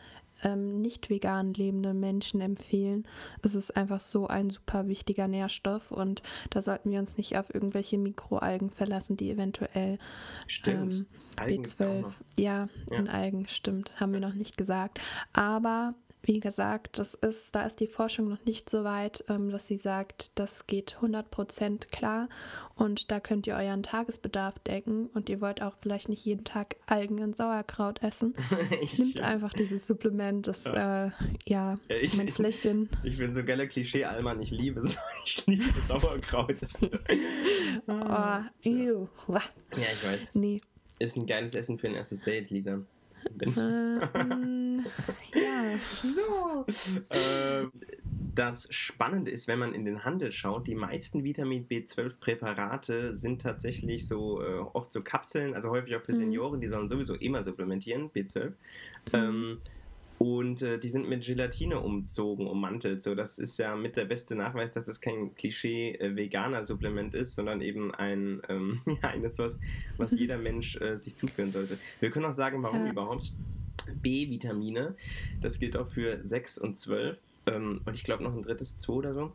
ähm, 0.42 0.82
nicht 0.82 1.08
vegan 1.08 1.54
lebenden 1.54 2.00
Menschen 2.00 2.40
empfehlen. 2.40 3.06
Es 3.42 3.54
ist 3.54 3.76
einfach 3.76 4.00
so 4.00 4.26
ein 4.26 4.50
super 4.50 4.88
wichtiger 4.88 5.28
Nährstoff 5.28 5.90
und 5.90 6.22
da 6.50 6.60
sollten 6.60 6.90
wir 6.90 6.98
uns 6.98 7.16
nicht 7.16 7.38
auf 7.38 7.54
irgendwelche 7.54 7.96
Mikroalgen 7.96 8.70
verlassen, 8.70 9.16
die 9.16 9.30
eventuell. 9.30 9.98
Ähm, 10.66 11.06
B12, 11.36 12.12
ja, 12.36 12.68
ja, 12.90 12.96
in 12.96 13.08
Algen 13.08 13.46
stimmt, 13.48 13.98
haben 14.00 14.12
wir 14.12 14.20
noch 14.20 14.34
nicht 14.34 14.56
gesagt. 14.56 15.00
Aber 15.32 15.94
wie 16.26 16.40
gesagt, 16.40 16.98
das 16.98 17.14
ist, 17.14 17.54
da 17.54 17.64
ist 17.64 17.80
die 17.80 17.86
Forschung 17.86 18.28
noch 18.28 18.44
nicht 18.44 18.68
so 18.68 18.84
weit, 18.84 19.24
ähm, 19.28 19.50
dass 19.50 19.66
sie 19.66 19.76
sagt, 19.76 20.38
das 20.38 20.66
geht 20.66 20.96
100% 21.00 21.86
klar 21.90 22.28
und 22.74 23.10
da 23.10 23.20
könnt 23.20 23.46
ihr 23.46 23.54
euren 23.54 23.82
Tagesbedarf 23.82 24.58
decken 24.60 25.06
und 25.14 25.28
ihr 25.28 25.40
wollt 25.40 25.62
auch 25.62 25.74
vielleicht 25.80 26.08
nicht 26.08 26.24
jeden 26.24 26.44
Tag 26.44 26.76
Algen 26.86 27.20
und 27.20 27.36
Sauerkraut 27.36 28.02
essen. 28.02 28.34
Nimmt 28.98 29.20
einfach 29.20 29.52
dieses 29.54 29.86
Supplement, 29.86 30.46
das, 30.46 30.64
ja, 30.64 31.06
äh, 31.06 31.10
ja, 31.46 31.78
ja 31.88 31.96
ich, 31.96 32.16
mein 32.16 32.28
Fläschchen. 32.28 32.88
Ich, 33.04 33.12
ich 33.12 33.18
bin 33.18 33.32
so 33.32 33.44
geiler 33.44 33.66
Klischee-Alman, 33.66 34.42
ich 34.42 34.50
liebe, 34.50 34.80
ich 35.24 35.46
liebe 35.46 35.80
Sauerkraut. 35.86 36.56
oh, 37.86 38.68
ew. 38.68 39.08
Ja, 39.28 39.42
ich 39.92 40.04
weiß. 40.04 40.34
Nee. 40.34 40.60
Ist 40.98 41.16
ein 41.16 41.26
geiles 41.26 41.54
Essen 41.54 41.78
für 41.78 41.88
ein 41.88 41.94
erstes 41.94 42.20
Date, 42.20 42.50
Lisa. 42.50 42.82
Äh, 43.40 44.24
mm, 44.24 44.86
ja. 45.34 45.78
So. 46.02 46.66
Äh, 47.08 47.66
das 48.34 48.68
Spannende 48.70 49.30
ist, 49.30 49.48
wenn 49.48 49.58
man 49.58 49.74
in 49.74 49.84
den 49.84 50.04
Handel 50.04 50.30
schaut, 50.30 50.66
die 50.66 50.74
meisten 50.74 51.24
Vitamin 51.24 51.66
B12-Präparate 51.66 53.16
sind 53.16 53.40
tatsächlich 53.40 54.06
so 54.06 54.42
äh, 54.42 54.58
oft 54.74 54.92
so 54.92 55.02
Kapseln, 55.02 55.54
also 55.54 55.70
häufig 55.70 55.96
auch 55.96 56.02
für 56.02 56.12
mhm. 56.12 56.18
Senioren, 56.18 56.60
die 56.60 56.68
sollen 56.68 56.86
sowieso 56.86 57.14
immer 57.14 57.42
supplementieren, 57.42 58.10
B12. 58.10 58.48
Mhm. 58.48 58.54
Ähm, 59.12 59.58
und 60.18 60.62
äh, 60.62 60.78
die 60.78 60.88
sind 60.88 61.08
mit 61.08 61.24
Gelatine 61.24 61.80
umzogen, 61.80 62.46
ummantelt. 62.46 63.02
So, 63.02 63.14
das 63.14 63.38
ist 63.38 63.58
ja 63.58 63.76
mit 63.76 63.96
der 63.96 64.06
beste 64.06 64.34
Nachweis, 64.34 64.72
dass 64.72 64.88
es 64.88 65.00
kein 65.00 65.34
Klischee-Veganer-Supplement 65.34 67.14
ist, 67.14 67.34
sondern 67.34 67.60
eben 67.60 67.94
ein 67.94 68.40
ähm, 68.48 68.80
ja, 69.02 69.10
eines, 69.10 69.38
was, 69.38 69.58
was 69.98 70.12
jeder 70.18 70.38
Mensch 70.38 70.80
äh, 70.80 70.96
sich 70.96 71.16
zuführen 71.16 71.52
sollte. 71.52 71.78
Wir 72.00 72.10
können 72.10 72.24
auch 72.24 72.32
sagen, 72.32 72.62
warum 72.62 72.86
ja. 72.86 72.92
überhaupt 72.92 73.34
B-Vitamine. 74.02 74.94
Das 75.40 75.58
gilt 75.58 75.76
auch 75.76 75.86
für 75.86 76.22
6 76.22 76.58
und 76.58 76.76
12. 76.76 77.22
Ähm, 77.46 77.80
und 77.84 77.94
ich 77.94 78.04
glaube 78.04 78.24
noch 78.24 78.34
ein 78.34 78.42
drittes 78.42 78.78
2 78.78 78.92
oder 78.92 79.14
so. 79.14 79.32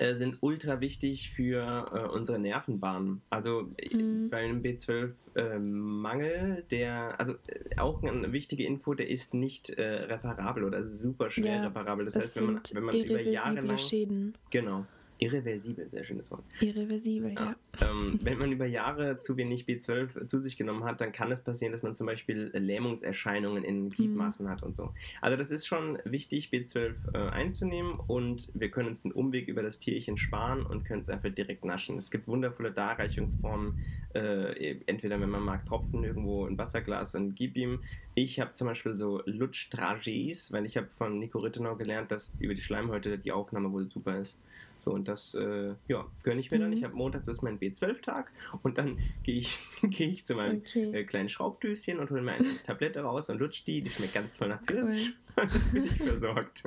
Äh, 0.00 0.14
sind 0.14 0.38
ultra 0.40 0.80
wichtig 0.80 1.30
für 1.30 1.90
äh, 1.92 2.08
unsere 2.08 2.38
Nervenbahnen. 2.38 3.20
Also 3.28 3.70
äh, 3.76 3.94
mhm. 3.94 4.30
bei 4.30 4.38
einem 4.38 4.62
B12-Mangel, 4.62 6.58
äh, 6.58 6.62
der, 6.70 7.20
also 7.20 7.34
äh, 7.46 7.78
auch 7.78 8.02
eine 8.02 8.32
wichtige 8.32 8.64
Info, 8.64 8.94
der 8.94 9.08
ist 9.08 9.34
nicht 9.34 9.74
reparabel 9.76 10.64
oder 10.64 10.84
super 10.84 11.30
schwer 11.30 11.56
ja, 11.56 11.62
reparabel. 11.64 12.06
Das, 12.06 12.14
das 12.14 12.24
heißt, 12.24 12.36
wenn 12.38 12.54
man, 12.54 12.62
wenn 12.72 12.84
man 12.84 12.94
über 12.96 13.20
Jahre 13.20 13.60
lang. 13.60 13.78
Schäden. 13.78 14.34
Genau. 14.50 14.86
Irreversibel, 15.20 15.86
sehr 15.86 16.02
schönes 16.02 16.30
Wort. 16.30 16.42
Irreversibel, 16.60 17.34
ja. 17.34 17.54
ja. 17.80 17.90
Ähm, 17.90 18.18
wenn 18.22 18.38
man 18.38 18.50
über 18.50 18.64
Jahre 18.64 19.18
zu 19.18 19.36
wenig 19.36 19.66
B12 19.66 20.26
zu 20.26 20.40
sich 20.40 20.56
genommen 20.56 20.84
hat, 20.84 21.00
dann 21.02 21.12
kann 21.12 21.30
es 21.30 21.42
passieren, 21.42 21.72
dass 21.72 21.82
man 21.82 21.92
zum 21.92 22.06
Beispiel 22.06 22.50
Lähmungserscheinungen 22.54 23.62
in 23.62 23.90
Gliedmaßen 23.90 24.46
mhm. 24.46 24.50
hat 24.50 24.62
und 24.62 24.74
so. 24.74 24.94
Also 25.20 25.36
das 25.36 25.50
ist 25.50 25.66
schon 25.66 25.98
wichtig, 26.04 26.48
B12 26.50 26.94
äh, 27.14 27.30
einzunehmen 27.30 28.00
und 28.06 28.48
wir 28.54 28.70
können 28.70 28.88
uns 28.88 29.02
den 29.02 29.12
Umweg 29.12 29.46
über 29.48 29.62
das 29.62 29.78
Tierchen 29.78 30.16
sparen 30.16 30.64
und 30.64 30.84
können 30.84 31.00
es 31.00 31.10
einfach 31.10 31.30
direkt 31.30 31.66
naschen. 31.66 31.98
Es 31.98 32.10
gibt 32.10 32.26
wundervolle 32.26 32.72
Darreichungsformen, 32.72 33.78
äh, 34.14 34.78
entweder 34.86 35.20
wenn 35.20 35.30
man 35.30 35.42
mag, 35.42 35.66
Tropfen 35.66 36.02
irgendwo 36.02 36.46
ein 36.46 36.56
Wasserglas 36.56 37.14
und 37.14 37.34
gib 37.34 37.56
ihm. 37.56 37.80
Ich 38.14 38.40
habe 38.40 38.52
zum 38.52 38.66
Beispiel 38.66 38.96
so 38.96 39.22
Lutsch-Dragees, 39.26 40.52
weil 40.52 40.64
ich 40.64 40.78
habe 40.78 40.90
von 40.90 41.18
Nico 41.18 41.38
Rittenau 41.38 41.76
gelernt, 41.76 42.10
dass 42.10 42.34
über 42.38 42.54
die 42.54 42.62
Schleimhäute 42.62 43.18
die 43.18 43.32
Aufnahme 43.32 43.70
wohl 43.70 43.86
super 43.86 44.18
ist. 44.18 44.38
So, 44.82 44.92
und 44.92 45.08
das, 45.08 45.34
äh, 45.34 45.74
ja, 45.88 46.06
gönne 46.22 46.40
ich 46.40 46.50
mir 46.50 46.58
mhm. 46.58 46.62
dann. 46.62 46.72
Ich 46.72 46.84
habe 46.84 46.94
montags 46.94 47.28
ist 47.28 47.42
mein 47.42 47.58
B12-Tag 47.58 48.32
und 48.62 48.78
dann 48.78 48.98
gehe 49.22 49.36
ich, 49.36 49.58
geh 49.82 50.06
ich 50.06 50.24
zu 50.24 50.34
meinem 50.34 50.58
okay. 50.58 50.90
äh, 50.92 51.04
kleinen 51.04 51.28
Schraubdöschen 51.28 51.98
und 51.98 52.10
hole 52.10 52.22
mir 52.22 52.32
eine 52.32 52.46
Tablette 52.66 53.00
raus 53.02 53.28
und 53.30 53.38
lutsch 53.38 53.64
die. 53.66 53.82
Die 53.82 53.90
schmeckt 53.90 54.14
ganz 54.14 54.32
toll 54.32 54.48
nach 54.48 54.62
Pfirsich. 54.62 55.12
Cool. 55.36 55.44
Und 55.44 55.54
dann 55.54 55.72
bin 55.72 55.84
ich 55.86 55.96
versorgt. 55.96 56.64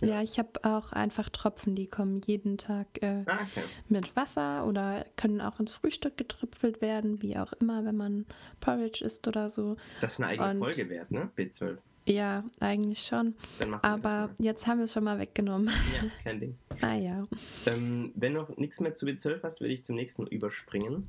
ja. 0.00 0.08
ja, 0.08 0.22
ich 0.22 0.38
habe 0.38 0.64
auch 0.64 0.92
einfach 0.92 1.30
Tropfen, 1.30 1.74
die 1.74 1.86
kommen 1.86 2.20
jeden 2.26 2.58
Tag 2.58 2.86
äh, 3.00 3.24
ah, 3.26 3.38
okay. 3.42 3.64
mit 3.88 4.14
Wasser 4.16 4.66
oder 4.66 5.06
können 5.16 5.40
auch 5.40 5.58
ins 5.60 5.72
Frühstück 5.72 6.16
getröpfelt 6.16 6.80
werden, 6.80 7.22
wie 7.22 7.36
auch 7.36 7.52
immer, 7.54 7.84
wenn 7.84 7.96
man 7.96 8.26
Porridge 8.60 9.04
isst 9.04 9.26
oder 9.26 9.50
so. 9.50 9.76
Das 10.00 10.14
ist 10.14 10.20
eine 10.20 10.28
eigene 10.28 10.50
und, 10.50 10.58
Folge 10.58 10.88
wert, 10.88 11.10
ne? 11.10 11.30
B12. 11.36 11.78
Ja, 12.06 12.44
eigentlich 12.60 13.02
schon. 13.06 13.34
Aber 13.82 14.30
jetzt 14.38 14.66
haben 14.66 14.78
wir 14.78 14.84
es 14.84 14.92
schon 14.92 15.04
mal 15.04 15.18
weggenommen. 15.18 15.68
Ja, 15.68 16.10
kein 16.22 16.40
Ding. 16.40 16.58
ah 16.82 16.94
ja. 16.94 17.26
Ähm, 17.66 18.12
wenn 18.14 18.34
du 18.34 18.40
noch 18.40 18.56
nichts 18.56 18.80
mehr 18.80 18.94
zu 18.94 19.06
B12 19.06 19.42
hast, 19.42 19.60
würde 19.60 19.72
ich 19.72 19.82
zum 19.82 19.96
nächsten 19.96 20.26
überspringen. 20.26 21.08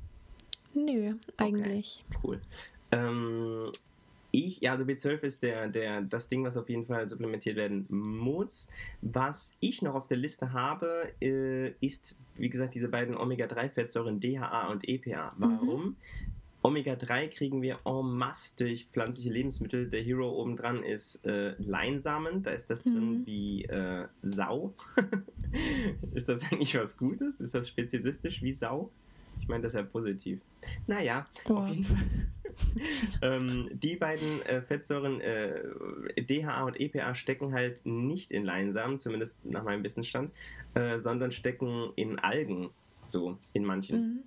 Nö, 0.74 1.14
eigentlich. 1.36 2.04
Okay, 2.08 2.18
cool. 2.24 2.40
Ähm, 2.92 3.72
ich, 4.30 4.60
ja, 4.60 4.72
also 4.72 4.84
B12 4.84 5.22
ist 5.22 5.42
der, 5.42 5.68
der, 5.68 6.02
das 6.02 6.28
Ding, 6.28 6.44
was 6.44 6.56
auf 6.56 6.68
jeden 6.68 6.84
Fall 6.84 7.08
supplementiert 7.08 7.56
werden 7.56 7.86
muss. 7.88 8.68
Was 9.00 9.54
ich 9.60 9.82
noch 9.82 9.94
auf 9.94 10.06
der 10.06 10.18
Liste 10.18 10.52
habe, 10.52 11.12
äh, 11.20 11.70
ist, 11.80 12.18
wie 12.36 12.50
gesagt, 12.50 12.74
diese 12.74 12.88
beiden 12.88 13.16
Omega-3-Fettsäuren 13.16 14.20
DHA 14.20 14.68
und 14.68 14.88
EPA. 14.88 15.32
Warum? 15.38 15.84
Mhm. 15.84 15.96
Omega-3 16.66 17.28
kriegen 17.28 17.62
wir 17.62 17.78
en 17.84 18.16
masse 18.16 18.56
durch 18.56 18.86
pflanzliche 18.86 19.30
Lebensmittel. 19.30 19.88
Der 19.88 20.02
Hero 20.02 20.28
obendran 20.28 20.82
ist 20.82 21.24
äh, 21.24 21.54
Leinsamen, 21.58 22.42
da 22.42 22.50
ist 22.50 22.70
das 22.70 22.84
mhm. 22.84 22.90
drin 22.90 23.26
wie 23.26 23.64
äh, 23.66 24.08
Sau. 24.22 24.74
ist 26.12 26.28
das 26.28 26.42
eigentlich 26.50 26.76
was 26.76 26.96
Gutes? 26.96 27.40
Ist 27.40 27.54
das 27.54 27.68
speziesistisch 27.68 28.42
wie 28.42 28.52
Sau? 28.52 28.90
Ich 29.38 29.46
meine 29.46 29.62
das 29.62 29.74
ja 29.74 29.84
positiv. 29.84 30.40
Naja, 30.88 31.26
oh. 31.48 31.54
auf 31.54 31.68
jeden 31.68 31.84
Fall. 31.84 32.02
ähm, 33.22 33.68
die 33.72 33.94
beiden 33.94 34.42
äh, 34.42 34.60
Fettsäuren 34.60 35.20
äh, 35.20 35.62
DHA 36.20 36.64
und 36.64 36.80
EPA 36.80 37.14
stecken 37.14 37.52
halt 37.52 37.82
nicht 37.84 38.32
in 38.32 38.44
Leinsamen, 38.44 38.98
zumindest 38.98 39.44
nach 39.44 39.62
meinem 39.62 39.84
Wissensstand, 39.84 40.32
äh, 40.74 40.98
sondern 40.98 41.30
stecken 41.30 41.92
in 41.94 42.18
Algen, 42.18 42.70
so 43.06 43.38
in 43.52 43.64
manchen. 43.64 44.00
Mhm. 44.00 44.22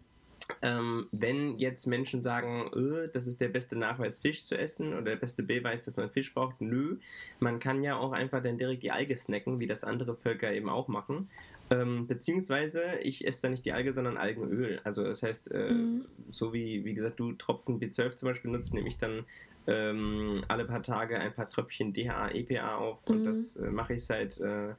Ähm, 0.62 1.08
wenn 1.12 1.58
jetzt 1.58 1.86
Menschen 1.88 2.22
sagen, 2.22 2.70
öh, 2.74 3.08
das 3.12 3.28
ist 3.28 3.40
der 3.40 3.50
beste 3.50 3.78
Nachweis, 3.78 4.20
Fisch 4.20 4.44
zu 4.46 4.58
essen 4.58 4.94
oder 4.94 5.04
der 5.04 5.16
beste 5.16 5.44
Beweis, 5.44 5.86
dass 5.86 5.98
man 5.98 6.10
Fisch 6.10 6.34
braucht, 6.34 6.60
nö, 6.60 6.98
man 7.40 7.60
kann 7.60 7.84
ja 7.84 7.98
auch 7.98 8.12
einfach 8.12 8.42
dann 8.42 8.58
direkt 8.58 8.84
die 8.84 8.92
Alge 8.92 9.16
snacken, 9.16 9.60
wie 9.60 9.68
das 9.68 9.84
andere 9.84 10.16
Völker 10.16 10.52
eben 10.52 10.70
auch 10.70 10.88
machen. 10.88 11.30
Ähm, 11.72 12.08
beziehungsweise 12.08 12.84
ich 13.04 13.28
esse 13.28 13.44
da 13.44 13.50
nicht 13.50 13.66
die 13.66 13.74
Alge, 13.74 13.94
sondern 13.94 14.18
Algenöl. 14.18 14.82
Also 14.84 15.04
das 15.04 15.22
heißt, 15.22 15.52
äh, 15.52 15.72
mhm. 15.72 16.06
so 16.30 16.52
wie, 16.52 16.84
wie 16.84 16.96
gesagt, 16.96 17.20
du 17.20 17.34
Tropfen 17.34 17.80
B12 17.80 18.16
zum 18.16 18.30
Beispiel 18.30 18.50
nutzt, 18.52 18.74
nehme 18.74 18.88
ich 18.88 18.98
dann 18.98 19.26
ähm, 19.68 20.34
alle 20.48 20.66
paar 20.66 20.82
Tage 20.82 21.20
ein 21.20 21.34
paar 21.34 21.48
Tröpfchen 21.48 21.94
DHA, 21.94 22.32
EPA 22.32 22.78
auf 22.78 23.08
mhm. 23.08 23.16
und 23.16 23.24
das 23.26 23.58
äh, 23.58 23.70
mache 23.70 23.94
ich 23.94 24.06
seit 24.06 24.40
äh, 24.40 24.74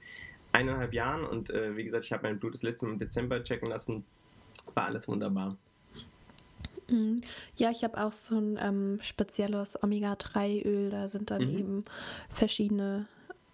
eineinhalb 0.52 0.92
Jahren 0.92 1.24
und 1.24 1.50
äh, 1.50 1.76
wie 1.76 1.84
gesagt, 1.84 2.04
ich 2.04 2.12
habe 2.12 2.24
mein 2.24 2.40
Blut 2.40 2.54
das 2.54 2.64
letzte 2.64 2.86
Mal 2.86 2.92
im 2.92 2.98
Dezember 2.98 3.44
checken 3.44 3.68
lassen 3.68 4.04
war 4.74 4.86
alles 4.86 5.08
wunderbar. 5.08 5.56
Mhm. 6.90 7.22
Ja, 7.56 7.70
ich 7.70 7.84
habe 7.84 8.00
auch 8.00 8.12
so 8.12 8.36
ein 8.36 8.58
ähm, 8.60 8.98
spezielles 9.02 9.82
Omega-3-Öl. 9.82 10.90
Da 10.90 11.08
sind 11.08 11.30
dann 11.30 11.42
mhm. 11.42 11.58
eben 11.58 11.84
verschiedene 12.28 13.06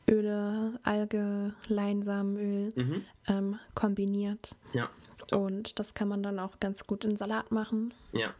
Öle, 0.08 0.78
Alge, 0.82 1.54
Leinsamenöl 1.68 2.73
mhm. 2.75 3.04
ähm, 3.26 3.58
kombiniert. 3.75 4.54
Ja. 4.73 4.88
Und 5.32 5.78
das 5.78 5.94
kann 5.94 6.08
man 6.08 6.23
dann 6.23 6.38
auch 6.38 6.61
ganz 6.61 6.87
gut 6.87 7.04
in 7.04 7.16
Salat 7.16 7.50
machen. 7.50 7.92
Ja. 8.12 8.35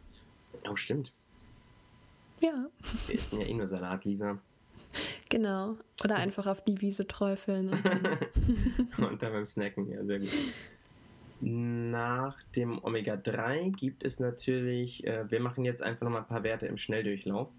Oh, 0.69 0.75
stimmt. 0.75 1.13
Ja. 2.39 2.67
Wir 3.07 3.15
essen 3.15 3.41
ja 3.41 3.47
eh 3.47 3.53
nur 3.53 3.67
Salat, 3.67 4.05
Lisa. 4.05 4.39
Genau. 5.29 5.75
Oder 6.03 6.15
einfach 6.17 6.45
auf 6.45 6.63
die 6.63 6.79
Wiese 6.81 7.07
träufeln. 7.07 7.69
Und 7.69 7.85
dann, 7.85 8.17
und 9.09 9.21
dann 9.21 9.33
beim 9.33 9.45
Snacken, 9.45 9.89
ja, 9.89 10.03
sehr 10.05 10.19
gut. 10.19 10.29
Nach 11.39 12.41
dem 12.55 12.83
Omega-3 12.83 13.75
gibt 13.75 14.03
es 14.03 14.19
natürlich, 14.19 15.05
äh, 15.05 15.29
wir 15.29 15.39
machen 15.39 15.65
jetzt 15.65 15.83
einfach 15.83 16.03
nochmal 16.03 16.21
ein 16.21 16.27
paar 16.27 16.43
Werte 16.43 16.65
im 16.67 16.77
Schnelldurchlauf. 16.77 17.49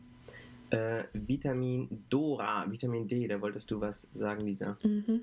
Äh, 0.70 1.04
Vitamin 1.12 2.04
Dora, 2.10 2.66
Vitamin 2.68 3.06
D, 3.06 3.26
da 3.26 3.40
wolltest 3.40 3.70
du 3.70 3.80
was 3.80 4.08
sagen, 4.12 4.44
Lisa. 4.44 4.76
Mhm. 4.82 5.22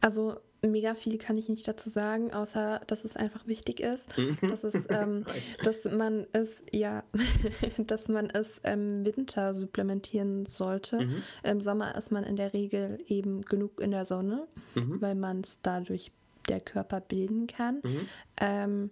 Also 0.00 0.36
mega 0.62 0.94
viel 0.94 1.18
kann 1.18 1.36
ich 1.36 1.48
nicht 1.48 1.66
dazu 1.66 1.88
sagen, 1.88 2.32
außer 2.32 2.82
dass 2.86 3.04
es 3.04 3.16
einfach 3.16 3.46
wichtig 3.46 3.80
ist, 3.80 4.16
mhm. 4.16 4.36
dass 4.48 4.64
es, 4.64 4.86
ähm, 4.90 5.24
dass 5.64 5.84
man 5.84 6.26
es 6.32 6.62
ja, 6.70 7.02
dass 7.78 8.08
man 8.08 8.30
es 8.30 8.60
im 8.62 9.04
Winter 9.04 9.54
supplementieren 9.54 10.46
sollte. 10.46 11.00
Mhm. 11.00 11.22
Im 11.42 11.60
Sommer 11.62 11.94
ist 11.96 12.12
man 12.12 12.24
in 12.24 12.36
der 12.36 12.52
Regel 12.52 12.98
eben 13.08 13.42
genug 13.42 13.80
in 13.80 13.90
der 13.90 14.04
Sonne, 14.04 14.46
mhm. 14.74 15.00
weil 15.00 15.14
man 15.14 15.40
es 15.40 15.58
dadurch 15.62 16.12
der 16.48 16.60
Körper 16.60 17.00
bilden 17.00 17.46
kann. 17.46 17.80
Mhm. 17.82 18.08
Ähm, 18.40 18.90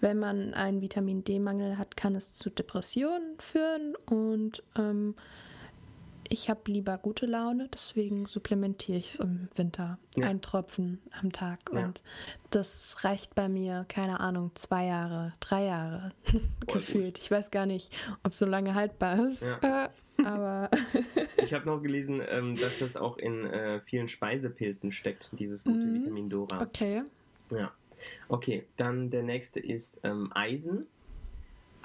wenn 0.00 0.18
man 0.18 0.54
einen 0.54 0.82
Vitamin 0.82 1.24
D-Mangel 1.24 1.78
hat, 1.78 1.96
kann 1.96 2.14
es 2.14 2.34
zu 2.34 2.50
Depressionen 2.50 3.38
führen 3.38 3.94
und 4.06 4.62
ähm, 4.76 5.14
ich 6.28 6.48
habe 6.48 6.60
lieber 6.66 6.98
gute 6.98 7.26
Laune, 7.26 7.68
deswegen 7.72 8.26
supplementiere 8.26 8.98
ich 8.98 9.14
es 9.14 9.20
im 9.20 9.48
Winter. 9.54 9.98
Ja. 10.16 10.26
Ein 10.26 10.40
Tropfen 10.40 11.00
am 11.20 11.32
Tag. 11.32 11.60
Ja. 11.72 11.84
Und 11.84 12.02
das 12.50 13.04
reicht 13.04 13.34
bei 13.34 13.48
mir, 13.48 13.84
keine 13.88 14.20
Ahnung, 14.20 14.50
zwei 14.54 14.86
Jahre, 14.86 15.34
drei 15.40 15.66
Jahre 15.66 16.12
gefühlt. 16.66 17.18
Ich 17.18 17.30
weiß 17.30 17.50
gar 17.50 17.66
nicht, 17.66 17.94
ob 18.22 18.34
so 18.34 18.46
lange 18.46 18.74
haltbar 18.74 19.26
ist. 19.28 19.42
Ja. 19.42 19.84
Äh, 19.84 19.88
Aber 20.24 20.70
ich 21.42 21.52
habe 21.54 21.66
noch 21.66 21.80
gelesen, 21.82 22.22
ähm, 22.28 22.56
dass 22.56 22.78
das 22.78 22.96
auch 22.96 23.16
in 23.18 23.44
äh, 23.46 23.80
vielen 23.80 24.08
Speisepilzen 24.08 24.92
steckt, 24.92 25.30
dieses 25.38 25.64
gute 25.64 25.86
Mhm. 25.86 25.94
Vitamin 25.94 26.30
Dora. 26.30 26.62
okay. 26.62 27.02
Ja. 27.50 27.72
Okay, 28.28 28.66
dann 28.76 29.10
der 29.10 29.22
nächste 29.22 29.60
ist 29.60 30.00
ähm, 30.02 30.30
Eisen. 30.34 30.86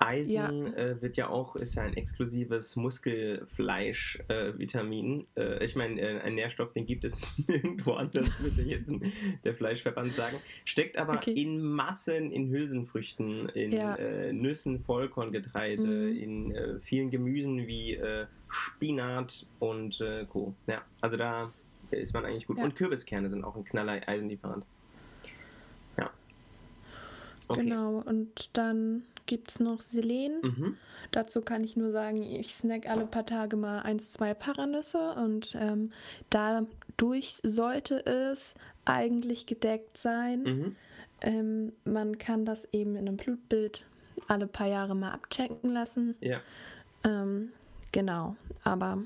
Eisen 0.02 0.36
Ja. 0.36 0.50
äh, 0.74 1.02
wird 1.02 1.18
ja 1.18 1.30
auch, 1.30 1.56
ist 1.56 1.76
ja 1.76 1.84
ein 1.84 1.96
exklusives 1.96 2.76
Muskelfleisch-Vitamin. 2.76 5.26
Äh, 5.36 5.64
ich 5.66 5.76
meine, 5.76 6.00
äh, 6.02 6.20
ein 6.22 6.36
Nährstoff, 6.36 6.72
den 6.74 6.86
gibt 6.86 7.04
es 7.04 7.18
nirgendwo 7.48 7.94
anders, 7.94 8.40
würde 8.42 8.62
jetzt 8.64 8.90
ein, 8.90 9.12
der 9.44 9.54
Fleischverband 9.56 10.14
sagen. 10.16 10.38
Steckt 10.66 10.98
aber 10.98 11.14
Okay. 11.16 11.32
in 11.34 11.62
Massen 11.62 12.32
in 12.32 12.50
Hülsenfrüchten, 12.50 13.50
in 13.50 13.72
Ja. 13.74 13.96
äh, 13.96 14.32
Nüssen, 14.34 14.80
Vollkorngetreide, 14.80 15.82
Mhm. 15.84 16.18
in 16.18 16.52
äh, 16.56 16.80
vielen 16.80 17.10
Gemüsen 17.10 17.68
wie 17.68 17.96
äh, 17.96 18.26
Spinat 18.50 19.46
und 19.60 20.00
äh, 20.02 20.26
Co. 20.26 20.54
Ja, 20.68 20.82
also 21.02 21.18
da 21.18 21.52
ist 21.92 22.14
man 22.14 22.26
eigentlich 22.26 22.48
gut. 22.48 22.58
Ja. 22.58 22.64
Und 22.64 22.76
Kürbiskerne 22.76 23.30
sind 23.30 23.44
auch 23.44 23.56
ein 23.56 23.64
knaller 23.66 24.02
Eisenlieferant. 24.08 24.66
Okay. 27.50 27.64
Genau. 27.64 28.02
Und 28.06 28.56
dann 28.58 29.04
gibt 29.26 29.52
es 29.52 29.60
noch 29.60 29.82
Selen. 29.82 30.42
Mhm. 30.42 30.78
Dazu 31.12 31.42
kann 31.42 31.64
ich 31.64 31.76
nur 31.76 31.92
sagen, 31.92 32.22
ich 32.22 32.54
snack 32.54 32.88
alle 32.88 33.06
paar 33.06 33.26
Tage 33.26 33.58
mal 33.58 33.80
eins, 33.82 34.14
zwei 34.14 34.34
Paranüsse 34.34 35.14
und 35.14 35.56
ähm, 35.60 35.92
dadurch 36.30 37.40
sollte 37.44 38.06
es 38.06 38.54
eigentlich 38.86 39.46
gedeckt 39.48 39.98
sein. 39.98 40.44
Mhm. 40.44 40.76
Ähm, 41.22 41.74
man 41.84 42.18
kann 42.18 42.46
das 42.46 42.68
eben 42.72 42.96
in 42.96 43.08
einem 43.08 43.18
Blutbild 43.18 43.86
alle 44.28 44.48
paar 44.48 44.68
Jahre 44.68 44.96
mal 44.96 45.12
abchecken 45.12 45.72
lassen. 45.72 46.16
Ja. 46.22 46.42
Ähm, 47.04 47.52
genau, 47.92 48.36
aber 48.64 49.04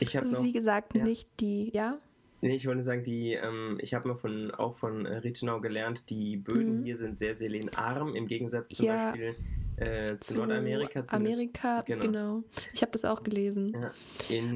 es 0.00 0.14
ist 0.14 0.32
noch. 0.32 0.44
wie 0.44 0.52
gesagt 0.52 0.94
ja. 0.94 1.04
nicht 1.04 1.28
die, 1.40 1.70
ja? 1.72 1.98
Nee, 2.44 2.56
ich 2.56 2.66
wollte 2.66 2.82
sagen, 2.82 3.02
die, 3.02 3.32
ähm, 3.32 3.78
ich 3.80 3.94
habe 3.94 4.08
mal 4.08 4.14
von, 4.14 4.50
auch 4.52 4.76
von 4.76 5.06
äh, 5.06 5.16
Rittenau 5.16 5.60
gelernt, 5.60 6.10
die 6.10 6.36
Böden 6.36 6.80
Mhm. 6.80 6.84
hier 6.84 6.96
sind 6.96 7.16
sehr 7.18 7.34
selenarm, 7.34 8.14
im 8.14 8.26
Gegensatz 8.26 8.74
zum 8.74 8.86
Ja. 8.86 9.10
Beispiel 9.10 9.34
äh, 9.76 10.18
zu, 10.18 10.34
Nordamerika. 10.36 11.04
zumindest. 11.04 11.36
Amerika, 11.38 11.80
Genau. 11.82 12.02
genau. 12.02 12.42
Ich 12.72 12.82
habe 12.82 12.92
das 12.92 13.04
auch 13.04 13.22
gelesen. 13.22 13.72
Ja, 13.74 13.90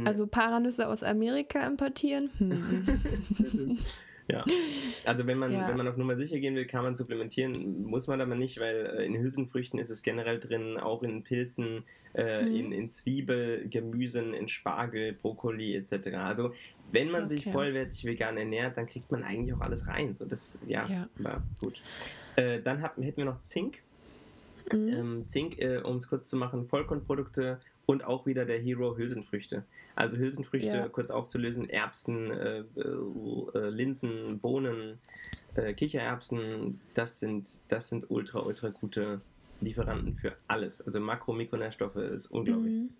Also 0.04 0.26
Paranüsse 0.26 0.86
aus 0.88 1.02
Amerika 1.02 1.66
importieren? 1.66 2.30
Hm. 2.38 2.84
ja. 4.28 4.44
Also 5.04 5.26
wenn 5.26 5.38
man, 5.38 5.52
Ja. 5.52 5.68
wenn 5.68 5.76
man 5.76 5.88
auf 5.88 5.96
Nummer 5.96 6.16
sicher 6.16 6.38
gehen 6.38 6.54
will, 6.54 6.66
kann 6.66 6.82
man 6.84 6.94
supplementieren, 6.94 7.82
muss 7.84 8.06
man 8.06 8.20
aber 8.20 8.34
nicht, 8.34 8.58
weil 8.60 8.86
äh, 8.98 9.06
in 9.06 9.16
Hülsenfrüchten 9.18 9.78
ist 9.78 9.90
es 9.90 10.02
generell 10.02 10.38
drin, 10.38 10.78
auch 10.78 11.02
in 11.02 11.22
Pilzen, 11.24 11.84
äh, 12.14 12.42
Mhm. 12.44 12.54
in, 12.56 12.72
in 12.72 12.90
Zwiebel, 12.90 13.68
Gemüsen, 13.68 14.34
in 14.34 14.48
Spargel, 14.48 15.12
Brokkoli 15.14 15.74
etc. 15.76 16.08
Also 16.18 16.52
wenn 16.92 17.10
man 17.10 17.26
sich 17.28 17.40
Okay. 17.40 17.52
vollwertig 17.52 18.04
vegan 18.04 18.36
ernährt, 18.36 18.76
dann 18.76 18.86
kriegt 18.86 19.10
man 19.10 19.22
eigentlich 19.22 19.54
auch 19.54 19.60
alles 19.60 19.88
rein. 19.88 20.14
So 20.14 20.24
das, 20.24 20.58
ja, 20.66 20.86
Ja. 20.88 21.08
war 21.18 21.42
gut. 21.60 21.82
Äh, 22.36 22.60
dann 22.60 22.82
hatten, 22.82 23.02
hätten 23.02 23.18
wir 23.18 23.24
noch 23.24 23.40
Zink. 23.40 23.82
Mhm. 24.72 24.88
Ähm, 24.88 25.26
Zink, 25.26 25.58
äh, 25.58 25.78
um 25.78 25.96
es 25.96 26.08
kurz 26.08 26.28
zu 26.28 26.36
machen, 26.36 26.64
Vollkornprodukte 26.64 27.60
und 27.88 28.04
auch 28.04 28.26
wieder 28.26 28.44
der 28.44 28.58
Hero 28.58 28.98
Hülsenfrüchte. 28.98 29.64
Also 29.96 30.18
Hülsenfrüchte, 30.18 30.68
Ja. 30.68 30.88
kurz 30.88 31.08
aufzulösen, 31.08 31.70
Erbsen, 31.70 32.30
äh, 32.30 32.58
äh, 32.76 33.68
Linsen, 33.70 34.38
Bohnen, 34.40 34.98
äh, 35.54 35.72
Kichererbsen, 35.72 36.80
das 36.92 37.18
sind, 37.18 37.48
das 37.68 37.88
sind 37.88 38.10
ultra, 38.10 38.40
ultra 38.40 38.68
gute 38.68 39.22
Lieferanten 39.62 40.12
für 40.12 40.36
alles. 40.48 40.82
Also 40.82 41.00
Makro- 41.00 41.32
und 41.32 41.38
Mikronährstoffe 41.38 41.96
ist 41.96 42.26
unglaublich. 42.26 42.74
Mhm. 42.74 42.90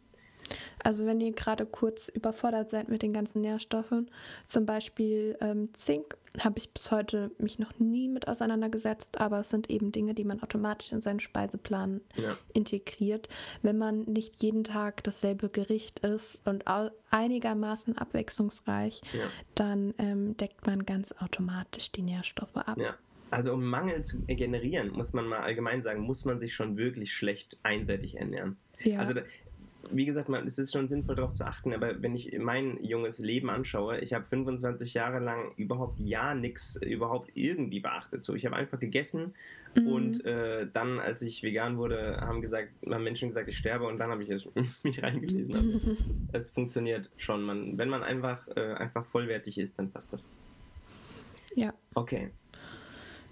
Also 0.84 1.06
wenn 1.06 1.20
ihr 1.20 1.32
gerade 1.32 1.66
kurz 1.66 2.08
überfordert 2.08 2.70
seid 2.70 2.88
mit 2.88 3.02
den 3.02 3.12
ganzen 3.12 3.40
Nährstoffen, 3.40 4.10
zum 4.46 4.66
Beispiel 4.66 5.36
ähm, 5.40 5.70
Zink, 5.74 6.16
habe 6.40 6.58
ich 6.58 6.70
bis 6.72 6.90
heute 6.90 7.30
mich 7.38 7.58
noch 7.58 7.78
nie 7.78 8.08
mit 8.08 8.28
auseinandergesetzt, 8.28 9.18
aber 9.20 9.40
es 9.40 9.50
sind 9.50 9.70
eben 9.70 9.90
Dinge, 9.92 10.14
die 10.14 10.24
man 10.24 10.40
automatisch 10.42 10.92
in 10.92 11.00
seinen 11.00 11.20
Speiseplan 11.20 12.00
Ja. 12.16 12.36
integriert, 12.52 13.28
wenn 13.62 13.76
man 13.78 14.02
nicht 14.04 14.42
jeden 14.42 14.62
Tag 14.64 15.02
dasselbe 15.04 15.48
Gericht 15.48 16.00
isst 16.00 16.46
und 16.46 16.64
einigermaßen 17.10 17.98
abwechslungsreich, 17.98 19.00
Ja. 19.12 19.24
dann 19.54 19.94
ähm, 19.98 20.36
deckt 20.36 20.66
man 20.66 20.84
ganz 20.86 21.12
automatisch 21.18 21.90
die 21.92 22.02
Nährstoffe 22.02 22.56
ab. 22.56 22.78
Ja. 22.78 22.96
Also 23.30 23.52
um 23.52 23.62
Mangel 23.64 24.02
zu 24.02 24.20
generieren, 24.20 24.90
muss 24.92 25.12
man 25.12 25.26
mal 25.26 25.40
allgemein 25.40 25.82
sagen, 25.82 26.00
muss 26.02 26.24
man 26.24 26.38
sich 26.38 26.54
schon 26.54 26.78
wirklich 26.78 27.12
schlecht 27.12 27.58
einseitig 27.62 28.16
ernähren. 28.16 28.56
Ja. 28.82 29.00
Also 29.00 29.14
wie 29.90 30.04
gesagt, 30.04 30.28
man, 30.28 30.44
es 30.44 30.58
ist 30.58 30.72
schon 30.72 30.88
sinnvoll 30.88 31.14
darauf 31.16 31.32
zu 31.34 31.44
achten, 31.46 31.72
aber 31.72 32.02
wenn 32.02 32.14
ich 32.14 32.36
mein 32.38 32.82
junges 32.82 33.18
Leben 33.18 33.48
anschaue, 33.48 33.98
ich 34.00 34.12
habe 34.12 34.24
25 34.26 34.94
Jahre 34.94 35.18
lang 35.18 35.52
überhaupt 35.56 35.98
ja 36.00 36.34
nichts 36.34 36.76
überhaupt 36.76 37.30
irgendwie 37.34 37.80
beachtet. 37.80 38.24
So, 38.24 38.34
ich 38.34 38.44
habe 38.46 38.56
einfach 38.56 38.78
gegessen 38.80 39.34
Mhm. 39.74 39.86
und 39.86 40.24
äh, 40.24 40.66
dann, 40.72 40.98
als 40.98 41.20
ich 41.22 41.42
vegan 41.42 41.76
wurde, 41.76 42.16
haben 42.22 42.40
gesagt, 42.40 42.70
haben 42.90 43.04
Menschen 43.04 43.28
gesagt, 43.28 43.48
ich 43.48 43.58
sterbe 43.58 43.86
und 43.86 43.98
dann 43.98 44.10
habe 44.10 44.22
ich 44.22 44.30
es 44.30 44.46
mich 44.82 45.02
reingelesen. 45.02 45.54
Also, 45.54 45.96
es 46.32 46.50
funktioniert 46.50 47.10
schon. 47.18 47.42
Man, 47.42 47.76
wenn 47.78 47.88
man 47.90 48.02
einfach, 48.02 48.48
äh, 48.56 48.74
einfach 48.74 49.04
vollwertig 49.04 49.58
ist, 49.58 49.78
dann 49.78 49.90
passt 49.90 50.12
das. 50.12 50.28
ja. 51.54 51.72
Okay. 51.94 52.30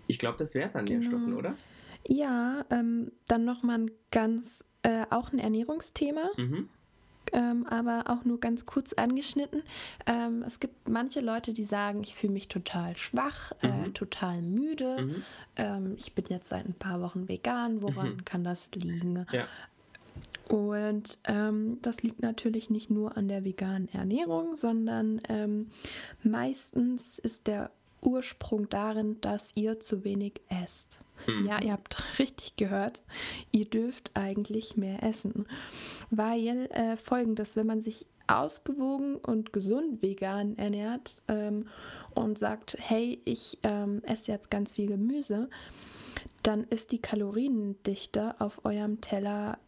Ich 0.08 0.18
glaube, 0.18 0.38
das 0.38 0.54
wäre 0.54 0.66
es 0.66 0.76
an 0.76 0.84
Genau. 0.86 1.00
Nährstoffen, 1.00 1.34
oder? 1.34 1.56
Ja, 2.06 2.64
ähm, 2.70 3.10
dann 3.26 3.44
nochmal 3.44 3.80
ein 3.80 3.90
ganz, 4.12 4.62
äh, 4.86 5.04
auch 5.10 5.32
ein 5.32 5.38
Ernährungsthema. 5.38 6.30
Mhm. 6.36 6.68
ähm, 7.32 7.66
aber 7.66 8.04
auch 8.06 8.24
nur 8.24 8.38
ganz 8.38 8.66
kurz 8.66 8.92
angeschnitten. 8.92 9.62
Ähm, 10.06 10.44
es 10.46 10.60
gibt 10.60 10.88
manche 10.88 11.20
Leute, 11.20 11.52
die 11.52 11.64
sagen, 11.64 12.02
ich 12.02 12.14
fühle 12.14 12.32
mich 12.32 12.46
total 12.46 12.96
schwach, 12.96 13.50
äh, 13.62 13.66
Mhm. 13.88 13.94
total 13.94 14.42
müde. 14.42 15.02
Mhm. 15.02 15.22
Ähm, 15.56 15.94
ich 15.98 16.12
bin 16.14 16.24
jetzt 16.28 16.48
seit 16.50 16.64
ein 16.66 16.74
paar 16.74 17.00
Wochen 17.00 17.28
vegan. 17.28 17.82
Woran 17.82 18.10
Mhm. 18.14 18.24
kann 18.24 18.44
das 18.44 18.70
liegen? 18.74 19.26
Ja. 19.32 19.46
Und 20.48 21.18
ähm, 21.24 21.78
das 21.82 22.02
liegt 22.04 22.20
natürlich 22.22 22.70
nicht 22.70 22.90
nur 22.90 23.16
an 23.16 23.26
der 23.26 23.42
veganen 23.44 23.88
Ernährung, 23.92 24.54
sondern 24.54 25.20
ähm, 25.28 25.70
meistens 26.22 27.18
ist 27.18 27.48
der 27.48 27.70
Ursprung 28.06 28.68
darin, 28.70 29.20
dass 29.20 29.52
ihr 29.56 29.80
zu 29.80 30.04
wenig 30.04 30.40
esst. 30.48 31.00
Mhm. 31.26 31.46
Ja, 31.46 31.60
ihr 31.62 31.72
habt 31.72 32.02
richtig 32.18 32.56
gehört. 32.56 33.02
Ihr 33.52 33.64
dürft 33.66 34.10
eigentlich 34.14 34.76
mehr 34.76 35.02
essen. 35.02 35.46
Weil 36.10 36.66
äh, 36.72 36.96
folgendes, 36.96 37.56
wenn 37.56 37.66
man 37.66 37.80
sich 37.80 38.06
ausgewogen 38.28 39.16
und 39.16 39.52
gesund 39.52 40.02
vegan 40.02 40.56
ernährt 40.58 41.22
ähm, 41.28 41.66
und 42.14 42.38
sagt, 42.38 42.76
hey, 42.78 43.20
ich 43.24 43.58
ähm, 43.62 44.02
esse 44.04 44.32
jetzt 44.32 44.50
ganz 44.50 44.72
viel 44.72 44.86
Gemüse, 44.88 45.48
dann 46.42 46.64
ist 46.64 46.90
die 46.92 46.98
Kaloriendichte 47.00 48.34
auf 48.40 48.64
eurem 48.64 49.00
Teller 49.00 49.58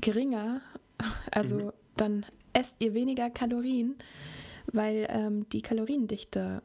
geringer. 0.00 0.60
Also 1.32 1.56
Mhm. 1.56 1.72
dann 1.96 2.26
esst 2.52 2.76
ihr 2.80 2.94
weniger 2.94 3.28
Kalorien, 3.28 3.96
weil 4.72 5.06
ähm, 5.10 5.48
die 5.48 5.62
Kaloriendichte 5.62 6.62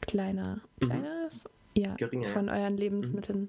kleiner, 0.00 0.60
Mhm. 0.80 0.86
kleiner 0.86 1.26
ist. 1.26 1.48
Ja, 1.76 1.94
Geringer, 1.94 2.28
von 2.28 2.48
euren 2.48 2.76
Lebensmitteln. 2.76 3.48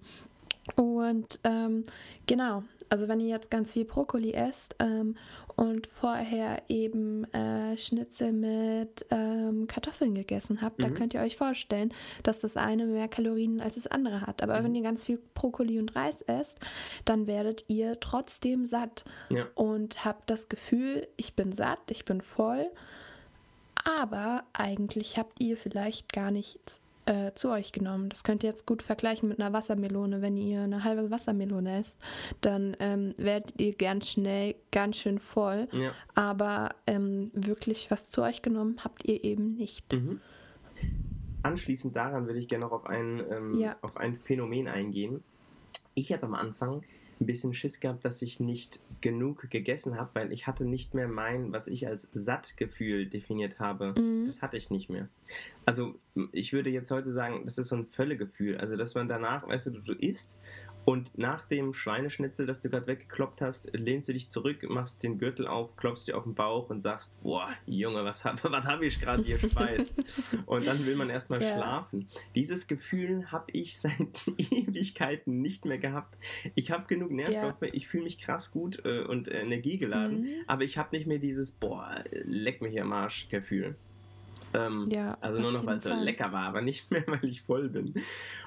Und 0.75 1.39
ähm, 1.43 1.85
genau, 2.27 2.63
also 2.89 3.07
wenn 3.07 3.19
ihr 3.19 3.29
jetzt 3.29 3.49
ganz 3.49 3.71
viel 3.73 3.83
Brokkoli 3.83 4.33
esst 4.33 4.75
ähm, 4.79 5.15
und 5.55 5.87
vorher 5.87 6.61
eben 6.69 7.23
äh, 7.33 7.75
Schnitzel 7.77 8.31
mit 8.31 9.05
ähm, 9.09 9.65
Kartoffeln 9.65 10.13
gegessen 10.13 10.61
habt, 10.61 10.81
dann 10.83 10.91
Mhm. 10.91 10.95
könnt 10.95 11.13
ihr 11.15 11.21
euch 11.21 11.35
vorstellen, 11.35 11.91
dass 12.21 12.39
das 12.39 12.57
eine 12.57 12.85
mehr 12.85 13.07
Kalorien 13.07 13.59
als 13.59 13.73
das 13.75 13.87
andere 13.87 14.21
hat. 14.21 14.43
Aber 14.43 14.59
Mhm. 14.59 14.63
wenn 14.65 14.75
ihr 14.75 14.83
ganz 14.83 15.05
viel 15.05 15.19
Brokkoli 15.33 15.79
und 15.79 15.95
Reis 15.95 16.21
esst, 16.21 16.59
dann 17.05 17.25
werdet 17.25 17.65
ihr 17.67 17.99
trotzdem 17.99 18.67
satt 18.67 19.03
Ja. 19.29 19.47
und 19.55 20.05
habt 20.05 20.29
das 20.29 20.47
Gefühl, 20.47 21.07
ich 21.17 21.35
bin 21.35 21.51
satt, 21.51 21.79
ich 21.89 22.05
bin 22.05 22.21
voll, 22.21 22.67
aber 23.83 24.43
eigentlich 24.53 25.17
habt 25.17 25.41
ihr 25.41 25.57
vielleicht 25.57 26.13
gar 26.13 26.31
nichts 26.31 26.79
äh, 27.05 27.31
zu 27.33 27.49
euch 27.49 27.71
genommen. 27.71 28.09
Das 28.09 28.23
könnt 28.23 28.43
ihr 28.43 28.49
jetzt 28.49 28.65
gut 28.67 28.83
vergleichen 28.83 29.27
mit 29.27 29.39
einer 29.39 29.53
Wassermelone. 29.53 30.21
Wenn 30.21 30.37
ihr 30.37 30.61
eine 30.61 30.83
halbe 30.83 31.09
Wassermelone 31.09 31.79
esst, 31.79 31.99
dann 32.41 32.77
ähm, 32.79 33.15
werdet 33.17 33.59
ihr 33.59 33.73
ganz 33.75 34.09
schnell 34.09 34.55
ganz 34.71 34.97
schön 34.97 35.17
voll, 35.19 35.67
Ja. 35.71 35.91
aber 36.13 36.69
ähm, 36.85 37.31
wirklich 37.33 37.89
was 37.89 38.09
zu 38.11 38.21
euch 38.21 38.41
genommen 38.43 38.77
habt 38.83 39.05
ihr 39.05 39.23
eben 39.23 39.55
nicht. 39.55 39.91
Mhm. 39.93 40.21
Anschließend 41.43 41.95
daran 41.95 42.27
würde 42.27 42.39
ich 42.39 42.47
gerne 42.47 42.65
noch 42.65 42.71
auf 42.71 42.85
ein, 42.85 43.19
ähm, 43.31 43.59
Ja. 43.59 43.75
auf 43.81 43.97
ein 43.97 44.15
Phänomen 44.15 44.67
eingehen. 44.67 45.23
Ich 45.95 46.13
habe 46.13 46.23
am 46.27 46.35
Anfang 46.35 46.83
ein 47.21 47.25
bisschen 47.27 47.53
Schiss 47.53 47.79
gehabt, 47.79 48.03
dass 48.03 48.21
ich 48.21 48.39
nicht 48.39 48.79
genug 48.99 49.49
gegessen 49.49 49.97
habe, 49.97 50.09
weil 50.13 50.33
ich 50.33 50.47
hatte 50.47 50.65
nicht 50.65 50.93
mehr 50.93 51.07
mein, 51.07 51.53
was 51.53 51.67
ich 51.67 51.87
als 51.87 52.09
Sattgefühl 52.13 53.05
definiert 53.05 53.59
habe. 53.59 53.93
Mhm. 53.97 54.25
Das 54.25 54.41
hatte 54.41 54.57
ich 54.57 54.71
nicht 54.71 54.89
mehr. 54.89 55.07
Also 55.65 55.95
ich 56.31 56.51
würde 56.51 56.71
jetzt 56.71 56.91
heute 56.91 57.11
sagen, 57.11 57.41
das 57.45 57.57
ist 57.57 57.69
so 57.69 57.75
ein 57.75 57.85
Völlegefühl. 57.85 58.57
Also 58.57 58.75
dass 58.75 58.95
man 58.95 59.07
danach, 59.07 59.47
weißt 59.47 59.67
du, 59.67 59.71
du, 59.71 59.81
du 59.81 59.93
isst 59.93 60.37
Und 60.83 61.17
nach 61.17 61.45
dem 61.45 61.73
Schweineschnitzel, 61.73 62.45
das 62.45 62.61
du 62.61 62.69
gerade 62.69 62.87
weggekloppt 62.87 63.41
hast, 63.41 63.71
lehnst 63.73 64.07
du 64.09 64.13
dich 64.13 64.29
zurück, 64.29 64.67
machst 64.67 65.03
den 65.03 65.19
Gürtel 65.19 65.47
auf, 65.47 65.75
klopfst 65.75 66.05
dir 66.05 66.17
auf 66.17 66.23
den 66.23 66.33
Bauch 66.33 66.69
und 66.69 66.81
sagst, 66.81 67.13
boah, 67.21 67.49
Junge, 67.65 68.03
was 68.03 68.25
habe 68.25 68.39
was 68.51 68.65
hab 68.65 68.81
ich 68.81 68.99
gerade 68.99 69.23
hier 69.23 69.37
speist? 69.37 69.93
und 70.45 70.65
dann 70.65 70.85
will 70.85 70.95
man 70.95 71.09
erstmal 71.09 71.41
ja. 71.41 71.55
schlafen. 71.55 72.09
Dieses 72.35 72.67
Gefühl 72.67 73.31
habe 73.31 73.45
ich 73.51 73.77
seit 73.77 74.27
Ewigkeiten 74.37 75.41
nicht 75.41 75.65
mehr 75.65 75.77
gehabt. 75.77 76.17
Ich 76.55 76.71
habe 76.71 76.87
genug 76.87 77.11
Nährstoffe, 77.11 77.61
ja. 77.61 77.69
ich 77.73 77.87
fühle 77.87 78.03
mich 78.03 78.17
krass 78.17 78.51
gut 78.51 78.83
äh, 78.83 79.01
und 79.01 79.31
energiegeladen, 79.31 80.21
mhm. 80.21 80.29
aber 80.47 80.63
ich 80.63 80.77
habe 80.77 80.95
nicht 80.95 81.07
mehr 81.07 81.19
dieses, 81.19 81.51
boah, 81.51 82.03
leck 82.25 82.61
mich 82.61 82.79
am 82.81 82.91
Arsch 82.91 83.29
Gefühl. 83.29 83.75
Ähm, 84.53 84.89
ja, 84.91 85.17
also 85.21 85.39
nur 85.39 85.51
noch, 85.51 85.65
weil 85.65 85.77
es 85.77 85.83
so 85.83 85.93
lecker 85.93 86.31
war, 86.31 86.43
aber 86.43 86.61
nicht 86.61 86.91
mehr, 86.91 87.03
weil 87.07 87.25
ich 87.25 87.41
voll 87.41 87.69
bin. 87.69 87.93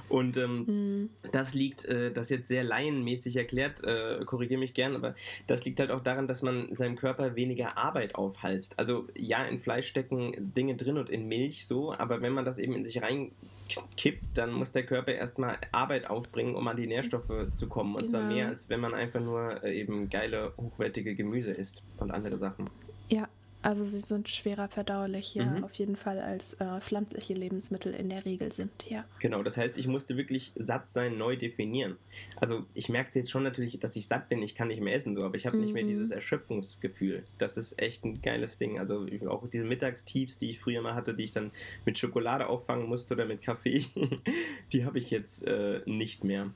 Und 0.09 0.37
ähm, 0.37 0.65
mhm. 0.67 1.11
das 1.33 1.55
liegt, 1.55 1.85
äh, 1.87 2.13
das 2.13 2.29
jetzt 2.29 2.49
sehr 2.49 2.63
laienmäßig 2.63 3.37
erklärt, 3.37 3.83
äh, 3.85 4.23
korrigiere 4.25 4.61
mich 4.61 4.75
gern, 4.75 4.95
aber 4.95 5.15
das 5.47 5.65
liegt 5.65 5.81
halt 5.81 5.91
auch 5.91 6.03
daran, 6.03 6.29
dass 6.29 6.43
man 6.43 6.73
seinem 6.75 6.97
Körper 6.97 7.37
weniger 7.37 7.79
Arbeit 7.79 8.15
aufhalst. 8.15 8.79
Also 8.79 9.07
ja, 9.17 9.43
in 9.45 9.59
Fleisch 9.59 9.87
stecken 9.87 10.53
Dinge 10.55 10.77
drin 10.77 10.99
und 10.99 11.09
in 11.09 11.27
Milch 11.27 11.67
so, 11.67 11.93
aber 11.93 12.21
wenn 12.21 12.33
man 12.33 12.45
das 12.45 12.59
eben 12.59 12.75
in 12.75 12.85
sich 12.85 13.01
reinkippt, 13.03 14.37
dann 14.37 14.53
muss 14.53 14.73
der 14.73 14.85
Körper 14.85 15.15
erstmal 15.15 15.57
Arbeit 15.73 16.11
aufbringen, 16.11 16.55
um 16.55 16.69
an 16.69 16.77
die 16.77 16.87
Nährstoffe 16.87 17.53
zu 17.53 17.69
kommen. 17.69 17.95
Und 17.95 18.05
genau. 18.05 18.11
zwar 18.11 18.23
mehr, 18.25 18.49
als 18.49 18.69
wenn 18.69 18.81
man 18.81 18.95
einfach 18.95 19.21
nur 19.21 19.65
äh, 19.65 19.79
eben 19.79 20.11
geile, 20.11 20.53
hochwertige 20.59 21.15
Gemüse 21.15 21.53
isst 21.53 21.83
und 21.99 22.11
andere 22.11 22.37
Sachen. 22.37 22.69
Ja, 23.09 23.29
also 23.65 23.83
sie 23.83 24.01
sind 24.01 24.29
schwerer 24.29 24.69
verdaulich, 24.69 25.35
ja, 25.35 25.47
mhm. 25.47 25.65
auf 25.65 25.73
jeden 25.73 25.97
Fall 25.97 26.21
als 26.21 26.53
äh, 26.61 26.81
pflanzliche 26.81 27.33
Lebensmittel 27.33 27.95
in 27.95 28.11
der 28.11 28.27
Regel 28.27 28.53
sind, 28.53 28.71
ja. 28.91 29.07
Genau, 29.21 29.43
das 29.43 29.57
heißt, 29.57 29.79
ich 29.79 29.89
musste 29.89 30.19
wirklich 30.19 30.53
satt 30.55 30.91
sein 30.91 31.17
neu 31.17 31.35
definieren. 31.37 31.97
Also 32.37 32.67
ich 32.75 32.91
merke 32.91 33.11
jetzt 33.15 33.31
schon 33.31 33.43
natürlich, 33.43 33.79
dass 33.79 33.97
ich 33.97 34.07
satt 34.07 34.29
bin, 34.29 34.43
ich 34.43 34.55
kann 34.55 34.69
nicht 34.69 34.83
mehr 34.83 34.95
essen, 34.95 35.17
so, 35.17 35.25
aber 35.25 35.37
ich 35.37 35.47
habe 35.47 35.57
mhm. 35.57 35.63
nicht 35.63 35.73
mehr 35.73 35.83
mhm. 35.83 35.89
dieses 35.89 36.11
Erschöpfungsgefühl. 36.11 37.25
Das 37.39 37.57
ist 37.57 37.81
echt 37.81 38.05
ein 38.05 38.21
geiles 38.21 38.59
Ding. 38.59 38.79
Also 38.79 39.07
auch 39.29 39.49
diese 39.49 39.65
Mittagstiefs, 39.65 40.37
die 40.37 40.51
ich 40.51 40.61
früher 40.61 40.83
mal 40.83 40.95
hatte, 40.95 41.15
die 41.15 41.25
ich 41.25 41.33
dann 41.33 41.51
mit 41.87 41.99
Schokolade 41.99 42.49
auffangen 42.49 42.87
musste 42.87 43.15
oder 43.15 43.25
mit 43.25 43.41
Kaffee, 43.41 43.87
die 44.75 44.85
habe 44.85 44.99
ich 44.99 45.09
jetzt 45.09 45.43
äh, 45.47 45.81
nicht 45.87 46.23
mehr. 46.23 46.51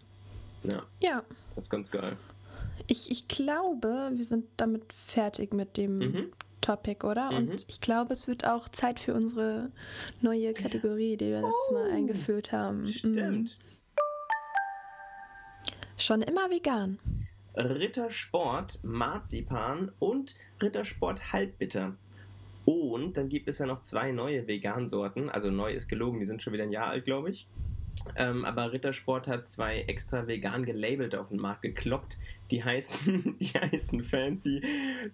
Ja. 0.62 0.84
Ja. 1.00 1.24
Das 1.54 1.64
ist 1.64 1.70
ganz 1.70 1.90
geil. 1.90 2.18
Ich, 2.86 3.10
ich 3.10 3.28
glaube, 3.28 4.10
wir 4.14 4.24
sind 4.26 4.44
damit 4.58 4.92
fertig 4.92 5.54
mit 5.54 5.78
dem 5.78 5.98
mhm. 5.98 6.32
Topic, 6.60 7.06
oder? 7.06 7.30
Mhm. 7.30 7.50
Und 7.50 7.66
ich 7.68 7.80
glaube, 7.80 8.12
es 8.12 8.28
wird 8.28 8.46
auch 8.46 8.68
Zeit 8.68 9.00
für 9.00 9.14
unsere 9.14 9.70
neue 10.20 10.52
Kategorie, 10.52 11.16
die 11.16 11.26
wir 11.26 11.40
letztes 11.40 11.70
oh, 11.70 11.74
Mal 11.74 11.90
eingeführt 11.90 12.52
haben. 12.52 12.82
Mhm. 12.82 12.88
Stimmt. 12.88 13.58
Schon 15.96 16.22
immer 16.22 16.50
vegan. 16.50 16.98
Rittersport, 17.56 18.84
Marzipan 18.84 19.90
und 19.98 20.36
Rittersport 20.62 21.32
Halbbitter. 21.32 21.96
Und 22.64 23.16
dann 23.16 23.28
gibt 23.28 23.48
es 23.48 23.58
ja 23.58 23.66
noch 23.66 23.80
zwei 23.80 24.12
neue 24.12 24.46
Vegansorten. 24.46 25.30
Also 25.30 25.50
neu 25.50 25.72
ist 25.72 25.88
gelogen, 25.88 26.20
die 26.20 26.26
sind 26.26 26.42
schon 26.42 26.52
wieder 26.52 26.64
ein 26.64 26.70
Jahr 26.70 26.88
alt, 26.88 27.04
glaube 27.04 27.30
ich. 27.30 27.48
Ähm, 28.16 28.44
aber 28.44 28.72
Rittersport 28.72 29.28
hat 29.28 29.48
zwei 29.48 29.80
extra 29.82 30.26
vegan 30.26 30.64
gelabelt 30.64 31.14
auf 31.14 31.28
den 31.28 31.38
Markt 31.38 31.62
gekloppt. 31.62 32.18
Die 32.50 32.62
heißen, 32.62 33.37
die 33.40 33.48
heißen 33.48 34.02
fancy 34.02 34.62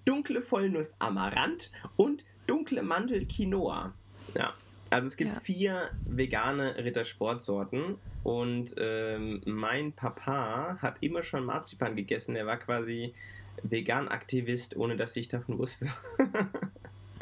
dunkle 0.04 0.42
Vollnuss 0.42 0.96
Amaranth 1.00 1.70
und 1.96 2.24
dunkle 2.46 2.82
Mandel 2.82 3.26
Quinoa. 3.26 3.94
Ja. 4.34 4.54
Also 4.90 5.08
es 5.08 5.16
gibt 5.16 5.32
ja. 5.32 5.40
vier 5.40 5.90
vegane 6.06 6.76
Rittersportsorten 6.76 7.96
und 8.22 8.74
ähm, 8.78 9.42
mein 9.44 9.92
Papa 9.92 10.78
hat 10.80 10.98
immer 11.02 11.22
schon 11.22 11.44
Marzipan 11.44 11.96
gegessen. 11.96 12.36
Er 12.36 12.46
war 12.46 12.58
quasi 12.58 13.12
Vegan-Aktivist, 13.62 14.76
ohne 14.76 14.96
dass 14.96 15.16
ich 15.16 15.28
davon 15.28 15.58
wusste. 15.58 15.88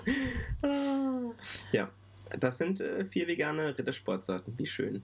ja, 1.73 1.91
das 2.39 2.59
sind 2.59 2.81
äh, 2.81 3.05
vier 3.05 3.27
vegane 3.27 3.77
Rittersportsorten. 3.77 4.59
Wie 4.59 4.67
schön. 4.67 5.03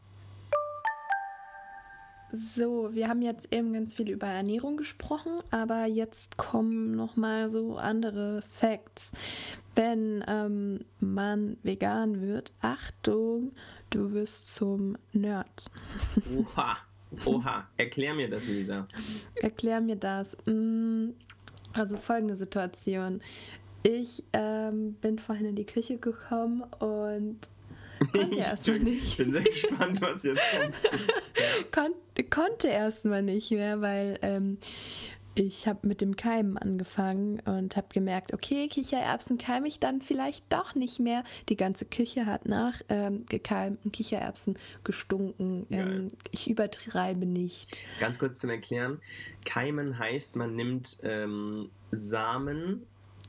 So, 2.32 2.90
wir 2.92 3.08
haben 3.08 3.22
jetzt 3.22 3.52
eben 3.52 3.72
ganz 3.72 3.94
viel 3.94 4.10
über 4.10 4.26
Ernährung 4.26 4.76
gesprochen, 4.76 5.40
aber 5.50 5.86
jetzt 5.86 6.36
kommen 6.36 6.94
noch 6.94 7.16
mal 7.16 7.48
so 7.48 7.76
andere 7.76 8.42
Facts. 8.42 9.12
Wenn 9.74 10.22
ähm, 10.28 10.84
man 11.00 11.56
vegan 11.62 12.20
wird, 12.20 12.52
Achtung, 12.60 13.52
du 13.88 14.12
wirst 14.12 14.52
zum 14.52 14.98
Nerd. 15.12 15.70
Oha, 16.36 16.76
oha, 17.24 17.66
erklär 17.78 18.12
mir 18.12 18.28
das, 18.28 18.46
Lisa. 18.46 18.86
Erklär 19.36 19.80
mir 19.80 19.96
das. 19.96 20.36
Mm, 20.44 21.10
also 21.72 21.96
folgende 21.96 22.36
Situation. 22.36 23.22
Ich 23.84 24.22
ähm, 24.34 24.94
bin 25.00 25.18
vorhin 25.18 25.46
in 25.46 25.56
die 25.56 25.64
Küche 25.64 25.96
gekommen 25.96 26.62
und 26.80 27.38
Konnte 28.12 28.36
erstmal 28.36 28.78
nicht. 28.80 29.04
Ich 29.04 29.16
bin 29.16 29.32
sehr 29.32 29.42
gespannt, 29.42 30.00
was 30.00 30.22
jetzt 30.22 30.42
kommt. 30.52 30.82
Kon 31.72 31.94
konnte 32.30 32.68
erstmal 32.68 33.22
nicht 33.22 33.50
mehr, 33.52 33.80
weil 33.80 34.18
ähm, 34.22 34.58
ich 35.34 35.68
habe 35.68 35.86
mit 35.86 36.00
dem 36.00 36.16
Keimen 36.16 36.58
angefangen 36.58 37.40
und 37.40 37.76
habe 37.76 37.86
gemerkt, 37.92 38.34
okay, 38.34 38.66
Kichererbsen 38.68 39.38
keime 39.38 39.68
ich 39.68 39.78
dann 39.78 40.00
vielleicht 40.00 40.52
doch 40.52 40.74
nicht 40.74 40.98
mehr. 40.98 41.22
Die 41.48 41.56
ganze 41.56 41.84
Küche 41.84 42.26
hat 42.26 42.46
nach 42.46 42.80
ähm, 42.88 43.24
gekeimten 43.28 43.92
Kichererbsen 43.92 44.58
gestunken. 44.82 45.66
Ähm, 45.70 46.10
ich 46.32 46.50
übertreibe 46.50 47.24
nicht. 47.24 47.78
Ganz 48.00 48.18
kurz 48.18 48.40
zum 48.40 48.50
Erklären. 48.50 49.00
Keimen 49.44 49.98
heißt, 49.98 50.34
man 50.34 50.56
nimmt 50.56 50.98
ähm, 51.02 51.70
Samen 51.92 52.86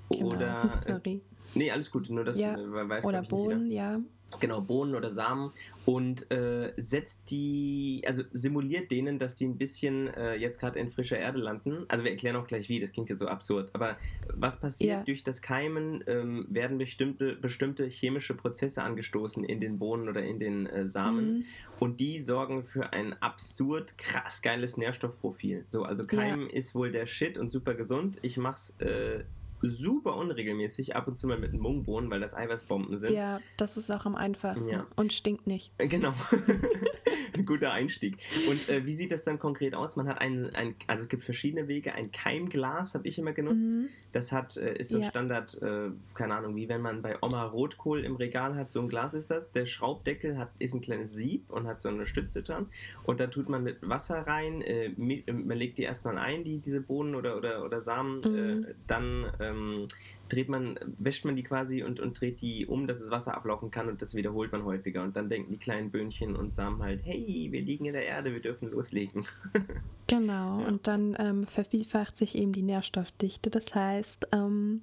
genau. 0.10 0.30
oder... 0.30 0.82
Sorry. 0.88 1.22
Nee, 1.54 1.72
alles 1.72 1.92
gut, 1.92 2.10
nur 2.10 2.24
das 2.24 2.40
ja. 2.40 2.56
Äh, 2.56 2.90
weiß 2.90 3.06
Oder 3.06 3.22
Bohnen, 3.24 3.72
ja. 3.72 4.00
Genau, 4.40 4.62
Bohnen 4.62 4.96
oder 4.96 5.12
Samen 5.12 5.52
und 5.86 6.30
äh, 6.30 6.72
setzt 6.78 7.32
die, 7.32 8.04
also 8.06 8.22
simuliert 8.32 8.92
denen, 8.92 9.18
dass 9.18 9.36
die 9.36 9.48
ein 9.48 9.58
bisschen 9.58 10.08
äh, 10.14 10.36
jetzt 10.36 10.60
gerade 10.60 10.78
in 10.78 10.90
frischer 10.90 11.18
Erde 11.18 11.40
landen. 11.40 11.86
Also 11.88 12.04
wir 12.04 12.12
erklären 12.12 12.36
auch 12.36 12.46
gleich 12.46 12.70
wie, 12.70 12.80
das 12.80 12.92
klingt 12.92 13.10
jetzt 13.10 13.20
so 13.20 13.28
absurd. 13.28 13.72
Aber 13.74 13.98
was 14.36 14.60
passiert 14.60 14.90
ja. 15.00 15.04
durch 15.04 15.24
das 15.24 15.42
Keimen, 15.42 16.04
ähm, 16.06 16.46
werden 16.50 16.78
bestimmte, 16.78 17.36
bestimmte 17.36 17.86
chemische 17.86 18.36
Prozesse 18.36 18.84
angestoßen 18.84 19.44
in 19.44 19.60
den 19.60 19.80
Bohnen 19.80 20.08
oder 20.10 20.22
in 20.22 20.38
den 20.38 20.68
äh, 20.68 20.86
Samen. 20.86 21.40
Mhm. 21.40 21.46
Und 21.80 22.00
die 22.00 22.20
sorgen 22.20 22.64
für 22.64 22.94
ein 22.94 23.16
absurd 23.22 23.98
krass 23.98 24.44
geiles 24.44 24.78
Nährstoffprofil. 24.78 25.66
So, 25.70 25.84
also 25.84 26.06
Keimen 26.06 26.50
ja. 26.50 26.56
ist 26.56 26.76
wohl 26.76 26.92
der 26.92 27.08
Shit 27.08 27.38
und 27.38 27.50
super 27.50 27.74
gesund. 27.74 28.20
Ich 28.22 28.38
mach's 28.38 28.76
äh, 28.80 29.24
super 29.62 30.16
unregelmäßig, 30.16 30.96
ab 30.96 31.08
und 31.08 31.18
zu 31.18 31.28
mal 31.28 31.38
mit 31.38 31.54
Mungbohnen, 31.54 32.10
weil 32.10 32.20
das 32.20 32.36
Eiweißbomben 32.36 32.98
sind. 32.98 33.14
Ja, 33.14 33.40
das 33.58 33.78
ist 33.78 33.92
auch 33.92 34.06
am 34.06 34.16
einfachsten 34.16 34.72
ja. 34.72 34.88
und 34.96 35.14
stinkt 35.14 35.48
nicht. 35.48 35.72
Äh, 35.78 35.88
genau. 35.88 36.14
ein 37.34 37.46
guter 37.46 37.72
Einstieg. 37.72 38.18
Und 38.50 38.70
äh, 38.70 38.86
wie 38.86 38.94
sieht 38.94 39.12
das 39.12 39.24
dann 39.24 39.40
konkret 39.40 39.76
aus? 39.76 39.96
Man 39.96 40.08
hat 40.08 40.22
ein, 40.22 40.54
ein, 40.56 40.76
also 40.88 41.04
es 41.04 41.10
gibt 41.10 41.24
verschiedene 41.24 41.68
Wege. 41.68 41.94
Ein 41.94 42.12
Keimglas 42.12 42.96
habe 42.96 43.08
ich 43.08 43.18
immer 43.18 43.34
genutzt. 43.34 43.72
Mhm. 43.72 43.90
Das 44.12 44.32
hat, 44.32 44.58
äh, 44.58 44.76
ist 44.76 44.90
so 44.90 44.98
ein 44.98 45.04
ja. 45.04 45.10
Standard, 45.10 45.62
äh, 45.62 45.90
keine 46.16 46.36
Ahnung, 46.36 46.56
wie 46.56 46.68
wenn 46.68 46.82
man 46.82 47.02
bei 47.02 47.18
Oma 47.22 47.44
Rotkohl 47.44 48.04
im 48.04 48.16
Regal 48.16 48.56
hat, 48.56 48.72
so 48.72 48.82
ein 48.82 48.90
Glas 48.90 49.14
ist 49.14 49.30
das. 49.30 49.52
Der 49.52 49.66
Schraubdeckel 49.66 50.38
hat, 50.38 50.50
ist 50.60 50.74
ein 50.74 50.82
kleines 50.82 51.14
Sieb 51.14 51.50
und 51.50 51.68
hat 51.68 51.82
so 51.82 51.90
eine 51.90 52.08
Stütze 52.08 52.42
dran. 52.42 52.68
Und 53.04 53.20
da 53.20 53.28
tut 53.28 53.50
man 53.50 53.64
mit 53.64 53.78
Wasser 53.88 54.26
rein, 54.26 54.62
äh, 54.62 54.90
man 54.98 55.58
legt 55.58 55.78
die 55.78 55.84
erstmal 55.84 56.18
ein, 56.18 56.44
die, 56.44 56.60
diese 56.60 56.82
Bohnen 56.82 57.16
oder, 57.16 57.38
oder, 57.38 57.64
oder 57.64 57.82
Samen, 57.82 58.22
mhm. 58.22 58.40
Äh, 58.40 58.74
dann 58.88 59.32
ähm, 59.40 59.88
dreht 60.30 60.50
man, 60.50 60.80
wäscht 60.98 61.26
man 61.26 61.36
die 61.36 61.44
quasi 61.44 61.84
und, 61.84 62.00
und 62.00 62.20
dreht 62.20 62.42
die 62.42 62.66
um, 62.66 62.88
dass 62.88 63.00
das 63.00 63.12
Wasser 63.12 63.36
ablaufen 63.36 63.72
kann 63.72 63.90
und 63.90 64.02
das 64.02 64.16
wiederholt 64.16 64.52
man 64.52 64.64
häufiger. 64.64 65.04
Und 65.04 65.16
dann 65.16 65.30
denken 65.30 65.52
die 65.52 65.58
kleinen 65.58 65.92
Böhnchen 65.92 66.36
und 66.36 66.54
Samen 66.54 66.82
halt, 66.82 67.04
hey, 67.04 67.48
wir 67.52 67.62
liegen 67.62 67.86
in 67.86 67.94
der 67.94 68.06
Erde, 68.06 68.32
wir 68.32 68.42
dürfen 68.42 68.72
loslegen. 68.72 69.26
genau, 70.08 70.62
ja. 70.62 70.68
und 70.68 70.88
dann 70.88 71.16
ähm, 71.20 71.48
vervielfacht 71.48 72.18
sich 72.18 72.36
eben 72.36 72.54
die 72.54 72.64
Nährstoffdichte. 72.64 73.50
Das 73.50 73.74
heißt, 73.74 74.28
ähm, 74.32 74.82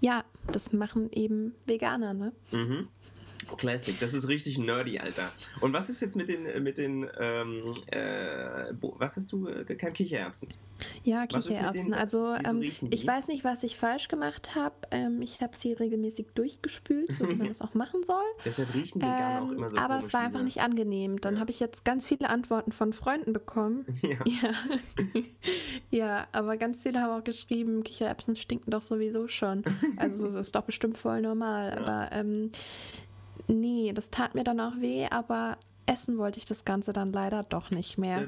ja, 0.00 0.24
das 0.50 0.72
machen 0.72 1.10
eben 1.12 1.54
Veganer, 1.66 2.14
ne? 2.14 2.32
Mhm. 2.52 2.88
Classic, 3.56 3.98
das 3.98 4.14
ist 4.14 4.28
richtig 4.28 4.58
nerdy, 4.58 4.98
Alter. 4.98 5.30
Und 5.60 5.72
was 5.72 5.88
ist 5.88 6.00
jetzt 6.00 6.16
mit 6.16 6.28
den, 6.28 6.62
mit 6.62 6.78
den 6.78 7.06
ähm, 7.18 7.72
äh, 7.86 8.72
was 8.98 9.16
hast 9.16 9.32
du 9.32 9.48
äh, 9.48 9.64
kein 9.74 9.92
Kichererbsen? 9.92 10.48
Ja, 11.02 11.26
Kichererbsen. 11.26 11.94
also 11.94 12.34
ähm, 12.44 12.62
ich 12.62 13.06
weiß 13.06 13.28
nicht, 13.28 13.44
was 13.44 13.62
ich 13.62 13.76
falsch 13.76 14.08
gemacht 14.08 14.54
habe. 14.54 14.74
Ähm, 14.90 15.22
ich 15.22 15.40
habe 15.40 15.56
sie 15.56 15.72
regelmäßig 15.72 16.26
durchgespült, 16.34 17.12
so 17.12 17.28
wie 17.28 17.34
man 17.34 17.48
das 17.48 17.60
auch 17.60 17.74
machen 17.74 18.02
soll. 18.02 18.24
Deshalb 18.44 18.74
riechen 18.74 19.00
die 19.00 19.06
ähm, 19.06 19.42
auch 19.42 19.50
immer 19.50 19.70
so 19.70 19.76
Aber 19.76 19.98
es 19.98 20.12
war 20.12 20.20
einfach 20.20 20.42
nicht 20.42 20.60
angenehm. 20.60 21.20
Dann 21.20 21.34
ja. 21.34 21.40
habe 21.40 21.50
ich 21.50 21.60
jetzt 21.60 21.84
ganz 21.84 22.06
viele 22.06 22.28
Antworten 22.28 22.72
von 22.72 22.92
Freunden 22.92 23.32
bekommen. 23.32 23.86
Ja. 24.04 24.18
Ja. 24.26 24.52
ja, 25.90 26.26
aber 26.32 26.58
ganz 26.58 26.82
viele 26.82 27.00
haben 27.00 27.18
auch 27.18 27.24
geschrieben, 27.24 27.84
Kichererbsen 27.84 28.36
stinken 28.36 28.70
doch 28.70 28.82
sowieso 28.82 29.28
schon. 29.28 29.64
Also 29.96 30.26
das 30.26 30.34
ist 30.34 30.54
doch 30.54 30.64
bestimmt 30.64 30.98
voll 30.98 31.22
normal. 31.22 31.70
Ja. 31.70 31.76
Aber 31.78 32.12
ähm, 32.12 32.50
nee, 33.48 33.92
das 33.92 34.10
tat 34.10 34.34
mir 34.34 34.44
dann 34.44 34.60
auch 34.60 34.76
weh, 34.78 35.06
aber 35.10 35.58
essen 35.86 36.18
wollte 36.18 36.38
ich 36.38 36.44
das 36.44 36.64
Ganze 36.64 36.92
dann 36.92 37.12
leider 37.12 37.42
doch 37.42 37.70
nicht 37.70 37.98
mehr. 37.98 38.26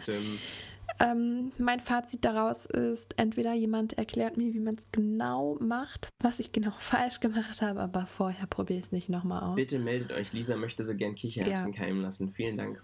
Ähm, 1.01 1.53
mein 1.59 1.81
Fazit 1.81 2.25
daraus 2.25 2.65
ist, 2.65 3.15
entweder 3.19 3.53
jemand 3.53 3.99
erklärt 3.99 4.37
mir, 4.37 4.55
wie 4.55 4.61
man 4.61 4.77
es 4.77 4.87
genau 4.93 5.57
macht, 5.61 6.09
was 6.23 6.41
ich 6.41 6.53
genau 6.53 6.71
falsch 6.79 7.21
gemacht 7.21 7.61
habe, 7.61 7.81
aber 7.81 8.07
vorher 8.07 8.47
probiere 8.47 8.79
ich 8.79 8.87
es 8.87 8.93
nicht 8.93 9.09
nochmal 9.09 9.43
aus. 9.43 9.57
Bitte 9.57 9.79
meldet 9.79 10.13
euch, 10.13 10.33
Lisa 10.33 10.57
möchte 10.57 10.85
so 10.85 10.95
gern 10.95 11.15
Kichererbsen 11.15 11.73
ja. 11.73 11.79
keimen 11.79 12.03
lassen. 12.03 12.31
Vielen 12.31 12.57
Dank. 12.57 12.83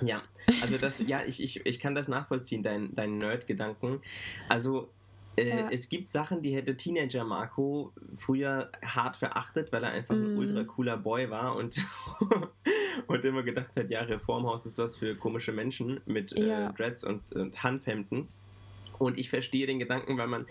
Ja, 0.00 0.22
also 0.62 0.78
das, 0.78 0.98
ja, 1.06 1.22
ich, 1.24 1.40
ich, 1.40 1.64
ich 1.64 1.78
kann 1.78 1.94
das 1.94 2.08
nachvollziehen, 2.08 2.64
dein, 2.64 2.92
dein 2.92 3.18
Nerd-Gedanken. 3.18 4.00
Also 4.48 4.88
äh, 5.36 5.48
ja. 5.48 5.68
Es 5.70 5.88
gibt 5.88 6.08
Sachen, 6.08 6.42
die 6.42 6.54
hätte 6.54 6.76
Teenager 6.76 7.24
Marco 7.24 7.92
früher 8.16 8.70
hart 8.84 9.16
verachtet, 9.16 9.72
weil 9.72 9.84
er 9.84 9.92
einfach 9.92 10.14
mm. 10.14 10.18
ein 10.18 10.32
mhm. 10.32 10.38
ultra 10.38 10.64
cooler 10.64 10.96
Boy 10.96 11.30
war 11.30 11.56
und, 11.56 11.84
und 13.06 13.24
immer 13.24 13.42
gedacht 13.42 13.70
hat, 13.76 13.90
ja, 13.90 14.00
Reformhaus 14.02 14.66
ist 14.66 14.78
was 14.78 14.96
für 14.96 15.14
komische 15.14 15.52
Menschen 15.52 16.00
mit 16.06 16.36
äh, 16.36 16.46
ja. 16.46 16.68
äh, 16.68 16.72
Dreads 16.74 17.04
und, 17.04 17.32
und 17.32 17.62
Hanfhemden. 17.62 18.28
Und 18.98 19.18
ich 19.18 19.30
verstehe 19.30 19.66
den 19.66 19.78
Gedanken, 19.78 20.18
weil 20.18 20.28
man 20.28 20.46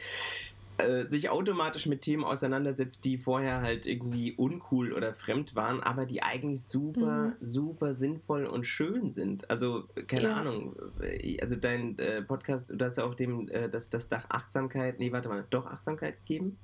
äh, 0.82 1.06
sich 1.06 1.30
automatisch 1.30 1.86
mit 1.86 2.02
Themen 2.02 2.24
auseinandersetzt, 2.24 3.06
die 3.06 3.18
vorher 3.18 3.62
halt 3.62 3.86
irgendwie 3.86 4.34
uncool 4.34 4.94
oder 4.94 5.14
fremd 5.14 5.56
waren, 5.56 5.82
aber 5.82 6.06
die 6.06 6.24
eigentlich 6.24 6.64
super, 6.64 7.30
mhm. 7.30 7.34
super 7.42 7.94
sinnvoll 7.94 8.46
und 8.46 8.66
schön 8.66 9.10
sind. 9.10 9.50
Also, 9.50 9.86
keine 10.08 10.30
ja. 10.30 10.36
Ahnung, 10.36 10.76
äh, 11.02 11.40
also 11.42 11.56
dein 11.56 11.98
äh, 12.00 12.22
Podcast, 12.22 12.72
du 12.74 12.84
hast 12.84 12.98
ja 12.98 13.06
auch 13.06 13.16
dem, 13.16 13.48
äh, 13.50 13.70
das, 13.70 13.90
das 13.90 14.10
Dach 14.10 14.26
Achtsamkeit, 14.30 15.00
nee, 15.00 15.12
warte 15.12 15.30
mal, 15.30 15.46
doch 15.50 15.66
Achtsamkeit 15.66 16.16
gegeben? 16.26 16.58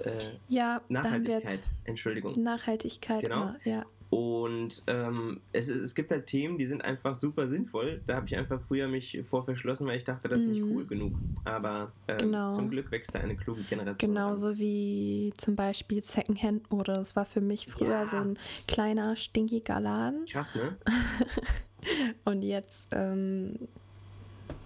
Äh, 0.00 0.10
ja, 0.48 0.80
Nachhaltigkeit, 0.88 1.60
Entschuldigung. 1.84 2.32
Nachhaltigkeit, 2.40 3.22
genau. 3.22 3.42
Immer, 3.42 3.56
ja. 3.64 3.86
Und 4.10 4.82
ähm, 4.86 5.40
es, 5.52 5.68
es 5.68 5.94
gibt 5.94 6.10
halt 6.10 6.26
Themen, 6.26 6.56
die 6.56 6.64
sind 6.64 6.82
einfach 6.82 7.14
super 7.14 7.46
sinnvoll. 7.46 8.00
Da 8.06 8.16
habe 8.16 8.26
ich 8.26 8.36
einfach 8.36 8.58
früher 8.60 8.88
mich 8.88 9.20
vor 9.24 9.42
verschlossen, 9.42 9.86
weil 9.86 9.98
ich 9.98 10.04
dachte, 10.04 10.28
das 10.28 10.42
ist 10.42 10.48
nicht 10.48 10.62
mhm. 10.62 10.76
cool 10.76 10.86
genug. 10.86 11.12
Aber 11.44 11.92
ähm, 12.08 12.18
genau. 12.18 12.50
zum 12.50 12.70
Glück 12.70 12.90
wächst 12.90 13.14
da 13.14 13.20
eine 13.20 13.36
kluge 13.36 13.62
Generation. 13.62 13.98
Genauso 13.98 14.48
an. 14.48 14.58
wie 14.58 15.34
zum 15.36 15.56
Beispiel 15.56 16.02
Secondhand-Mode. 16.02 16.94
Das 16.94 17.16
war 17.16 17.26
für 17.26 17.42
mich 17.42 17.66
früher 17.66 17.90
ja. 17.90 18.06
so 18.06 18.16
ein 18.16 18.38
kleiner, 18.66 19.14
stinkiger 19.14 19.78
Laden. 19.78 20.24
Krass, 20.24 20.54
ne? 20.54 20.76
Und 22.24 22.42
jetzt 22.42 22.88
ähm, 22.92 23.68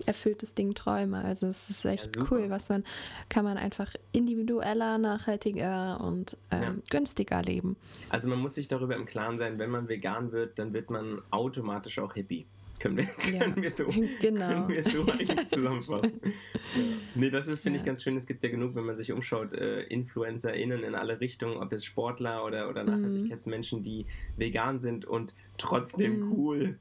erfüllt 0.07 0.43
das 0.43 0.55
Ding 0.55 0.75
Träume. 0.75 1.25
Also 1.25 1.47
es 1.47 1.71
ist 1.71 1.85
echt 1.85 2.17
ja, 2.17 2.25
cool, 2.31 2.51
was 2.51 2.69
man 2.69 2.85
kann 3.29 3.45
man 3.45 3.57
einfach 3.57 3.95
individueller, 4.13 4.99
nachhaltiger 4.99 6.01
und 6.01 6.37
ähm, 6.51 6.63
ja. 6.63 6.75
günstiger 6.91 7.43
leben. 7.43 7.77
Also 8.09 8.29
man 8.29 8.39
muss 8.39 8.55
sich 8.55 8.69
darüber 8.69 8.97
im 8.97 9.07
Klaren 9.07 9.39
sein, 9.39 9.59
wenn 9.59 9.71
man 9.71 9.89
vegan 9.89 10.33
wird, 10.33 10.59
dann 10.59 10.73
wird 10.73 10.91
man 10.91 11.23
automatisch 11.31 11.99
auch 11.99 12.15
Hippie. 12.15 12.47
Können 12.83 12.97
wir, 12.97 13.05
können 13.05 13.55
ja, 13.57 13.63
wir 13.63 13.71
so, 13.71 13.85
genau. 14.21 14.49
können 14.49 14.69
wir 14.69 14.83
so 14.83 15.07
eigentlich 15.07 15.49
zusammenfassen. 15.51 16.21
ja. 16.25 16.83
Nee, 17.15 17.31
das 17.31 17.47
ist, 17.47 17.61
finde 17.61 17.79
ja. 17.79 17.83
ich, 17.83 17.87
ganz 17.87 18.03
schön. 18.03 18.17
Es 18.17 18.27
gibt 18.27 18.43
ja 18.43 18.51
genug, 18.51 18.75
wenn 18.75 18.85
man 18.85 18.97
sich 18.97 19.13
umschaut, 19.13 19.55
äh, 19.55 19.83
InfluencerInnen 19.83 20.83
in 20.83 20.97
alle 20.97 21.21
Richtungen, 21.21 21.59
ob 21.59 21.73
es 21.73 21.85
Sportler 21.85 22.45
oder, 22.45 22.69
oder 22.69 22.83
mhm. 22.83 22.91
Nachhaltigkeitsmenschen, 22.91 23.85
die 23.85 24.07
vegan 24.37 24.81
sind 24.81 25.05
und 25.05 25.33
trotzdem 25.59 26.27
mhm. 26.27 26.33
cool. 26.33 26.79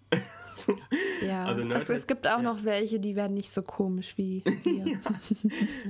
Ja, 1.22 1.46
also, 1.46 1.64
Nerd 1.64 1.80
also 1.80 1.94
es 1.94 2.08
gibt 2.08 2.28
auch 2.28 2.38
ja. 2.38 2.42
noch 2.42 2.64
welche, 2.64 3.00
die 3.00 3.16
werden 3.16 3.34
nicht 3.34 3.50
so 3.50 3.62
komisch 3.62 4.18
wie 4.18 4.44
wir. 4.64 4.86
ja. 4.86 5.00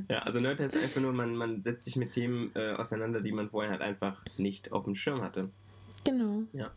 ja, 0.09 0.19
also 0.19 0.39
Nerd 0.39 0.59
heißt 0.59 0.75
einfach 0.77 1.01
nur, 1.01 1.13
man, 1.13 1.35
man 1.35 1.61
setzt 1.61 1.85
sich 1.85 1.95
mit 1.95 2.11
Themen 2.11 2.51
äh, 2.55 2.73
auseinander, 2.73 3.21
die 3.21 3.31
man 3.31 3.49
vorher 3.49 3.71
halt 3.71 3.81
einfach 3.81 4.23
nicht 4.37 4.71
auf 4.71 4.83
dem 4.83 4.95
Schirm 4.95 5.21
hatte. 5.21 5.49
Genau. 6.03 6.43
Ja. 6.53 6.71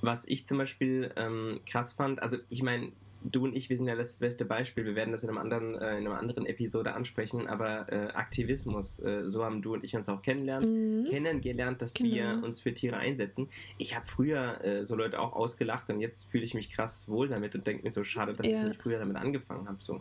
Was 0.00 0.26
ich 0.26 0.46
zum 0.46 0.58
Beispiel 0.58 1.12
ähm, 1.16 1.60
krass 1.66 1.92
fand, 1.92 2.22
also 2.22 2.38
ich 2.48 2.62
meine, 2.62 2.92
du 3.22 3.44
und 3.44 3.54
ich, 3.54 3.68
wir 3.68 3.76
sind 3.76 3.88
ja 3.88 3.96
das 3.96 4.16
beste 4.16 4.44
Beispiel. 4.44 4.84
Wir 4.84 4.94
werden 4.94 5.12
das 5.12 5.24
in, 5.24 5.30
einem 5.30 5.38
anderen, 5.38 5.74
äh, 5.74 5.98
in 5.98 6.06
einer 6.06 6.18
anderen 6.18 6.46
Episode 6.46 6.94
ansprechen, 6.94 7.48
aber 7.48 7.92
äh, 7.92 8.08
Aktivismus, 8.12 9.00
äh, 9.00 9.28
so 9.28 9.44
haben 9.44 9.62
du 9.62 9.74
und 9.74 9.84
ich 9.84 9.94
uns 9.96 10.08
auch 10.08 10.22
kennengelernt, 10.22 10.66
mhm. 10.66 11.06
kennengelernt, 11.08 11.82
dass 11.82 11.94
genau. 11.94 12.14
wir 12.14 12.40
uns 12.42 12.60
für 12.60 12.72
Tiere 12.72 12.96
einsetzen. 12.96 13.48
Ich 13.76 13.94
habe 13.94 14.06
früher 14.06 14.64
äh, 14.64 14.84
so 14.84 14.96
Leute 14.96 15.20
auch 15.20 15.32
ausgelacht 15.32 15.90
und 15.90 16.00
jetzt 16.00 16.30
fühle 16.30 16.44
ich 16.44 16.54
mich 16.54 16.70
krass 16.70 17.08
wohl 17.08 17.28
damit 17.28 17.54
und 17.54 17.66
denke 17.66 17.84
mir 17.84 17.90
so, 17.90 18.04
schade, 18.04 18.32
dass 18.32 18.46
ja. 18.46 18.56
ich 18.56 18.68
nicht 18.68 18.80
früher 18.80 18.98
damit 18.98 19.16
angefangen 19.16 19.68
habe. 19.68 19.78
So. 19.80 20.00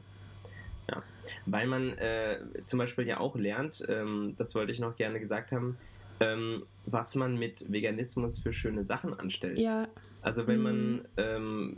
Ja. 0.90 1.04
Weil 1.46 1.68
man 1.68 1.98
äh, 1.98 2.40
zum 2.64 2.80
Beispiel 2.80 3.08
ja 3.08 3.20
auch 3.20 3.36
lernt, 3.36 3.86
ähm, 3.90 4.36
das 4.38 4.56
wollte 4.56 4.72
ich 4.72 4.80
noch 4.80 4.96
gerne 4.96 5.20
gesagt 5.20 5.52
haben, 5.52 5.78
ähm, 6.20 6.64
was 6.86 7.16
man 7.16 7.38
mit 7.38 7.72
Veganismus 7.72 8.40
für 8.40 8.54
schöne 8.54 8.84
Sachen 8.84 9.14
anstellt. 9.20 9.60
Ja. 9.60 9.88
Also 10.28 10.46
wenn 10.46 10.62
man 10.62 10.92
mhm. 10.92 11.02
ähm, 11.16 11.78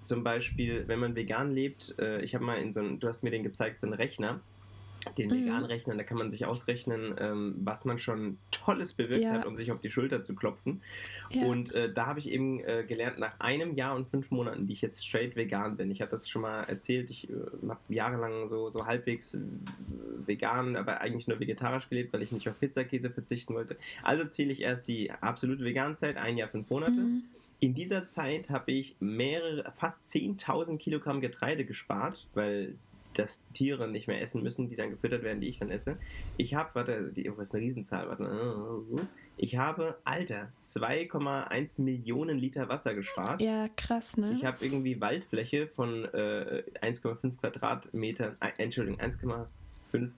zum 0.00 0.24
Beispiel, 0.24 0.88
wenn 0.88 0.98
man 0.98 1.14
vegan 1.14 1.54
lebt, 1.54 1.94
äh, 2.00 2.20
ich 2.22 2.34
habe 2.34 2.44
mal 2.44 2.58
in 2.58 2.72
so 2.72 2.80
einem, 2.80 2.98
du 2.98 3.06
hast 3.06 3.22
mir 3.22 3.30
den 3.30 3.44
gezeigt, 3.44 3.78
so 3.78 3.86
einen 3.86 3.94
Rechner, 3.94 4.40
den 5.16 5.30
mhm. 5.30 5.44
Veganrechner, 5.44 5.94
da 5.94 6.02
kann 6.02 6.18
man 6.18 6.28
sich 6.32 6.46
ausrechnen, 6.46 7.14
ähm, 7.20 7.54
was 7.62 7.84
man 7.84 8.00
schon 8.00 8.38
Tolles 8.50 8.92
bewirkt 8.92 9.22
ja. 9.22 9.34
hat, 9.34 9.46
um 9.46 9.54
sich 9.54 9.70
auf 9.70 9.78
die 9.80 9.88
Schulter 9.88 10.24
zu 10.24 10.34
klopfen. 10.34 10.82
Ja. 11.30 11.44
Und 11.44 11.72
äh, 11.76 11.92
da 11.92 12.06
habe 12.06 12.18
ich 12.18 12.28
eben 12.28 12.58
äh, 12.64 12.82
gelernt, 12.82 13.20
nach 13.20 13.38
einem 13.38 13.76
Jahr 13.76 13.94
und 13.94 14.08
fünf 14.08 14.32
Monaten, 14.32 14.66
die 14.66 14.72
ich 14.72 14.82
jetzt 14.82 15.06
straight 15.06 15.36
vegan 15.36 15.76
bin, 15.76 15.92
ich 15.92 16.00
habe 16.00 16.10
das 16.10 16.28
schon 16.28 16.42
mal 16.42 16.64
erzählt, 16.64 17.08
ich 17.10 17.30
äh, 17.30 17.34
habe 17.68 17.78
jahrelang 17.88 18.48
so, 18.48 18.68
so 18.68 18.84
halbwegs 18.86 19.34
äh, 19.34 19.38
vegan, 20.26 20.74
aber 20.74 21.02
eigentlich 21.02 21.28
nur 21.28 21.38
vegetarisch 21.38 21.88
gelebt, 21.88 22.12
weil 22.12 22.24
ich 22.24 22.32
nicht 22.32 22.48
auf 22.48 22.58
Pizzakäse 22.58 23.10
verzichten 23.10 23.54
wollte. 23.54 23.76
Also 24.02 24.24
zähle 24.24 24.52
ich 24.52 24.62
erst 24.62 24.88
die 24.88 25.12
absolute 25.12 25.62
Veganzeit, 25.62 26.16
ein 26.16 26.36
Jahr, 26.36 26.48
fünf 26.48 26.68
Monate. 26.68 26.90
Mhm. 26.90 27.22
In 27.60 27.74
dieser 27.74 28.04
Zeit 28.04 28.50
habe 28.50 28.72
ich 28.72 28.96
mehrere, 29.00 29.72
fast 29.76 30.12
10.000 30.12 30.78
Kilogramm 30.78 31.20
Getreide 31.20 31.64
gespart, 31.64 32.26
weil 32.34 32.76
dass 33.18 33.42
Tiere 33.52 33.88
nicht 33.88 34.08
mehr 34.08 34.20
essen 34.20 34.42
müssen, 34.42 34.68
die 34.68 34.76
dann 34.76 34.90
gefüttert 34.90 35.22
werden, 35.22 35.40
die 35.40 35.48
ich 35.48 35.58
dann 35.58 35.70
esse. 35.70 35.96
Ich 36.36 36.54
habe, 36.54 36.74
warte, 36.74 37.12
die, 37.14 37.30
oh, 37.30 37.34
das 37.34 37.48
ist 37.48 37.54
eine 37.54 37.64
Riesenzahl, 37.64 38.08
warte, 38.08 38.28
ich 39.36 39.56
habe, 39.56 39.96
Alter, 40.04 40.52
2,1 40.62 41.80
Millionen 41.82 42.38
Liter 42.38 42.68
Wasser 42.68 42.94
gespart. 42.94 43.40
Ja, 43.40 43.68
krass, 43.76 44.16
ne? 44.16 44.32
Ich 44.32 44.44
habe 44.44 44.64
irgendwie 44.64 45.00
Waldfläche 45.00 45.66
von 45.66 46.04
äh, 46.04 46.62
1,5 46.82 47.38
Quadratmetern, 47.38 48.36
äh, 48.40 48.62
Entschuldigung, 48.62 49.00
1,5 49.00 50.10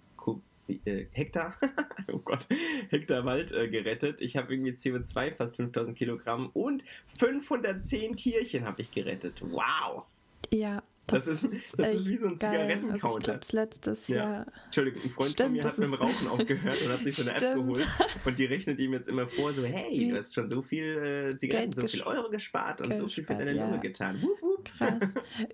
äh, 0.68 1.06
Hektar, 1.12 1.56
oh 2.12 2.18
Gott, 2.18 2.46
Hektar 2.90 3.24
Wald 3.24 3.52
äh, 3.52 3.68
gerettet. 3.68 4.20
Ich 4.20 4.36
habe 4.36 4.52
irgendwie 4.52 4.72
CO2 4.72 5.32
fast 5.32 5.56
5000 5.56 5.96
Kilogramm 5.96 6.50
und 6.52 6.84
510 7.18 8.16
Tierchen 8.16 8.64
habe 8.64 8.82
ich 8.82 8.90
gerettet. 8.90 9.42
Wow! 9.42 10.06
Ja, 10.50 10.82
das, 11.08 11.24
das, 11.24 11.42
ist, 11.42 11.78
das 11.78 11.94
ist 11.94 12.10
wie 12.10 12.16
so 12.18 12.28
ein 12.28 12.36
Zigarettencounter. 12.36 13.34
Also 13.40 13.56
letztes 13.56 14.08
ja. 14.08 14.16
Jahr. 14.16 14.46
Entschuldigung, 14.66 15.02
ein 15.02 15.10
Freund 15.10 15.30
Stimmt, 15.30 15.46
von 15.46 15.52
mir 15.56 15.64
hat 15.64 15.78
mit 15.78 15.86
dem 15.86 15.94
Rauchen 15.94 16.28
aufgehört 16.28 16.82
und 16.82 16.88
hat 16.90 17.04
sich 17.04 17.16
so 17.16 17.22
eine 17.22 17.30
Stimmt. 17.38 17.52
App 17.52 17.56
geholt 17.56 17.86
und 18.26 18.38
die 18.38 18.44
rechnet 18.44 18.78
ihm 18.78 18.92
jetzt 18.92 19.08
immer 19.08 19.26
vor, 19.26 19.52
so 19.54 19.64
hey, 19.64 20.10
du 20.10 20.16
hast 20.16 20.34
schon 20.34 20.48
so 20.48 20.60
viel 20.60 21.32
äh, 21.32 21.36
Zigaretten, 21.36 21.72
Geld 21.72 21.90
so 21.90 21.96
viel 21.96 22.02
Euro 22.02 22.28
gespart 22.28 22.82
und 22.82 22.90
Geld 22.90 23.00
so 23.00 23.08
viel 23.08 23.24
für 23.24 23.34
deine 23.34 23.54
ja. 23.54 23.64
Lunge 23.64 23.80
getan. 23.80 24.20
Wup, 24.20 24.42
wup. 24.42 24.57
Krass. 24.76 25.00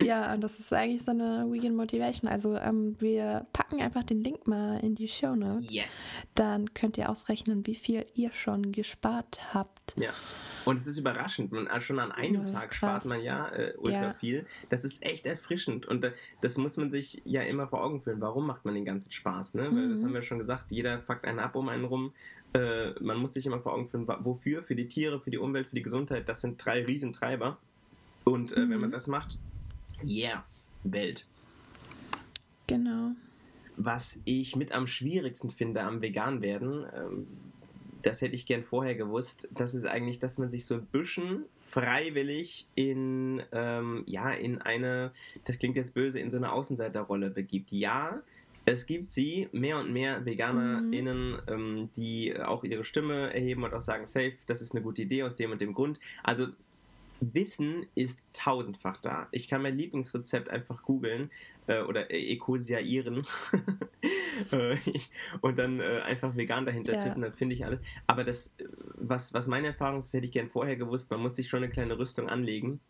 Ja, 0.02 0.34
und 0.34 0.40
das 0.40 0.58
ist 0.58 0.72
eigentlich 0.72 1.04
so 1.04 1.10
eine 1.10 1.46
Vegan 1.50 1.76
Motivation. 1.76 2.30
Also 2.30 2.56
ähm, 2.56 2.96
wir 3.00 3.46
packen 3.52 3.80
einfach 3.80 4.02
den 4.02 4.22
Link 4.22 4.46
mal 4.46 4.78
in 4.80 4.94
die 4.94 5.08
Show 5.08 5.34
Notes. 5.34 5.72
Yes. 5.72 6.06
Dann 6.34 6.72
könnt 6.74 6.98
ihr 6.98 7.08
ausrechnen, 7.10 7.66
wie 7.66 7.74
viel 7.74 8.06
ihr 8.14 8.32
schon 8.32 8.72
gespart 8.72 9.54
habt. 9.54 9.94
Ja. 9.98 10.10
Und 10.64 10.78
es 10.78 10.86
ist 10.86 10.98
überraschend. 10.98 11.52
Man, 11.52 11.66
äh, 11.66 11.80
schon 11.80 11.98
an 11.98 12.12
einem 12.12 12.46
Tag 12.46 12.74
spart 12.74 13.04
man 13.04 13.22
ja 13.22 13.48
äh, 13.48 13.74
ultra 13.78 14.02
ja. 14.02 14.12
viel. 14.12 14.46
Das 14.70 14.84
ist 14.84 15.04
echt 15.04 15.26
erfrischend. 15.26 15.86
Und 15.86 16.04
äh, 16.04 16.12
das 16.40 16.56
muss 16.58 16.76
man 16.76 16.90
sich 16.90 17.20
ja 17.24 17.42
immer 17.42 17.66
vor 17.66 17.84
Augen 17.84 18.00
führen. 18.00 18.20
Warum 18.20 18.46
macht 18.46 18.64
man 18.64 18.74
den 18.74 18.84
ganzen 18.84 19.12
Spaß? 19.12 19.54
Ne? 19.54 19.64
Weil 19.64 19.86
mhm. 19.86 19.90
das 19.90 20.02
haben 20.02 20.14
wir 20.14 20.22
schon 20.22 20.38
gesagt, 20.38 20.70
jeder 20.70 21.00
fuckt 21.00 21.24
einen 21.26 21.38
ab 21.38 21.54
um 21.56 21.68
einen 21.68 21.84
rum. 21.84 22.12
Äh, 22.54 22.92
man 23.00 23.18
muss 23.18 23.34
sich 23.34 23.46
immer 23.46 23.60
vor 23.60 23.74
Augen 23.74 23.86
führen, 23.86 24.06
wofür? 24.06 24.62
Für 24.62 24.74
die 24.74 24.86
Tiere, 24.86 25.20
für 25.20 25.30
die 25.30 25.38
Umwelt, 25.38 25.68
für 25.68 25.74
die 25.74 25.82
Gesundheit. 25.82 26.28
Das 26.28 26.40
sind 26.40 26.64
drei 26.64 26.84
Riesentreiber. 26.84 27.58
Und 28.24 28.56
mhm. 28.56 28.70
wenn 28.70 28.80
man 28.80 28.88
mhm. 28.88 28.92
das 28.92 29.06
macht, 29.06 29.38
yeah, 30.04 30.44
Welt. 30.82 31.26
Genau. 32.66 33.12
Was 33.76 34.20
ich 34.24 34.56
mit 34.56 34.72
am 34.72 34.86
schwierigsten 34.86 35.50
finde 35.50 35.82
am 35.82 36.00
Veganwerden, 36.00 36.86
ähm, 36.94 37.26
das 38.02 38.20
hätte 38.20 38.34
ich 38.34 38.46
gern 38.46 38.62
vorher 38.62 38.94
gewusst, 38.94 39.48
das 39.52 39.74
ist 39.74 39.86
eigentlich, 39.86 40.18
dass 40.18 40.38
man 40.38 40.50
sich 40.50 40.66
so 40.66 40.74
ein 40.74 40.86
bisschen 40.86 41.44
freiwillig 41.60 42.66
in, 42.74 43.42
ähm, 43.52 44.04
ja, 44.06 44.30
in 44.30 44.60
eine, 44.60 45.10
das 45.44 45.58
klingt 45.58 45.76
jetzt 45.76 45.94
böse, 45.94 46.20
in 46.20 46.30
so 46.30 46.36
eine 46.36 46.52
Außenseiterrolle 46.52 47.30
begibt. 47.30 47.72
Ja, 47.72 48.22
es 48.66 48.86
gibt 48.86 49.10
sie, 49.10 49.48
mehr 49.52 49.78
und 49.78 49.92
mehr 49.92 50.24
VeganerInnen, 50.24 51.32
mhm. 51.32 51.40
ähm, 51.48 51.90
die 51.96 52.38
auch 52.38 52.64
ihre 52.64 52.84
Stimme 52.84 53.34
erheben 53.34 53.64
und 53.64 53.74
auch 53.74 53.82
sagen, 53.82 54.06
safe, 54.06 54.34
das 54.46 54.62
ist 54.62 54.74
eine 54.74 54.82
gute 54.82 55.02
Idee 55.02 55.22
aus 55.24 55.36
dem 55.36 55.50
und 55.50 55.60
dem 55.60 55.74
Grund. 55.74 56.00
Also 56.22 56.48
Wissen 57.20 57.86
ist 57.94 58.22
tausendfach 58.32 58.98
da. 58.98 59.28
Ich 59.30 59.48
kann 59.48 59.62
mein 59.62 59.76
Lieblingsrezept 59.78 60.48
einfach 60.50 60.82
googeln 60.82 61.30
äh, 61.66 61.82
oder 61.82 62.10
äh, 62.10 62.18
ekosiaieren 62.18 63.26
äh, 64.50 64.76
und 65.40 65.58
dann 65.58 65.80
äh, 65.80 66.00
einfach 66.04 66.36
vegan 66.36 66.66
dahinter 66.66 66.94
ja. 66.94 66.98
tippen, 66.98 67.22
dann 67.22 67.32
finde 67.32 67.54
ich 67.54 67.64
alles. 67.64 67.80
Aber 68.06 68.24
das, 68.24 68.54
was, 68.96 69.32
was 69.32 69.46
meine 69.46 69.68
Erfahrung 69.68 69.98
ist, 69.98 70.06
das 70.06 70.14
hätte 70.14 70.26
ich 70.26 70.32
gern 70.32 70.48
vorher 70.48 70.76
gewusst, 70.76 71.10
man 71.10 71.20
muss 71.20 71.36
sich 71.36 71.48
schon 71.48 71.62
eine 71.62 71.70
kleine 71.70 71.98
Rüstung 71.98 72.28
anlegen. 72.28 72.80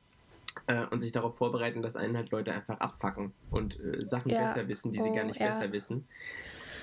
äh, 0.67 0.87
und 0.87 1.01
sich 1.01 1.13
darauf 1.13 1.37
vorbereiten, 1.37 1.83
dass 1.83 1.97
einen 1.97 2.17
halt 2.17 2.31
Leute 2.31 2.53
einfach 2.53 2.79
abfacken 2.79 3.33
und 3.51 3.81
äh, 3.81 4.05
Sachen 4.05 4.31
ja. 4.31 4.41
besser 4.41 4.69
wissen, 4.69 4.93
die 4.93 5.01
oh, 5.01 5.05
sie 5.05 5.13
gar 5.13 5.25
nicht 5.25 5.41
ja. 5.41 5.47
besser 5.47 5.73
wissen. 5.73 6.07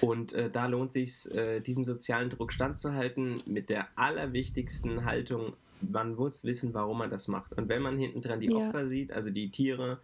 Und 0.02 0.34
äh, 0.34 0.50
da 0.50 0.66
lohnt 0.66 0.92
sich 0.92 1.30
äh, 1.34 1.60
diesem 1.60 1.86
sozialen 1.86 2.30
Druck 2.30 2.52
standzuhalten 2.52 3.42
mit 3.46 3.70
der 3.70 3.88
allerwichtigsten 3.96 5.06
Haltung, 5.06 5.54
man 5.82 6.16
muss 6.16 6.44
wissen, 6.44 6.74
warum 6.74 7.00
man 7.00 7.10
das 7.10 7.28
macht. 7.28 7.54
Und 7.58 7.70
wenn 7.70 7.82
man 7.82 7.98
hinten 7.98 8.22
dran 8.22 8.40
die 8.40 8.52
ja. 8.52 8.58
Opfer 8.58 8.88
sieht, 8.88 9.12
also 9.12 9.30
die 9.30 9.50
Tiere, 9.50 10.00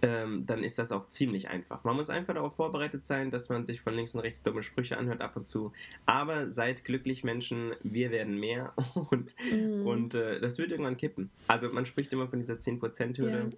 ähm, 0.00 0.46
dann 0.46 0.62
ist 0.62 0.78
das 0.78 0.92
auch 0.92 1.06
ziemlich 1.06 1.48
einfach. 1.48 1.82
Man 1.84 1.96
muss 1.96 2.08
einfach 2.08 2.34
darauf 2.34 2.54
vorbereitet 2.54 3.04
sein, 3.04 3.30
dass 3.30 3.48
man 3.48 3.64
sich 3.64 3.80
von 3.80 3.94
links 3.94 4.14
und 4.14 4.20
rechts 4.20 4.42
dumme 4.42 4.62
Sprüche 4.62 4.96
anhört 4.96 5.20
ab 5.20 5.36
und 5.36 5.44
zu. 5.44 5.72
Aber 6.06 6.48
seid 6.48 6.84
glücklich, 6.84 7.24
Menschen, 7.24 7.72
wir 7.82 8.10
werden 8.10 8.38
mehr 8.38 8.72
und, 9.10 9.34
mhm. 9.50 9.86
und 9.86 10.14
äh, 10.14 10.40
das 10.40 10.58
wird 10.58 10.70
irgendwann 10.70 10.96
kippen. 10.96 11.30
Also 11.48 11.68
man 11.70 11.84
spricht 11.84 12.12
immer 12.12 12.28
von 12.28 12.38
dieser 12.38 12.54
10%-Hürde. 12.54 13.50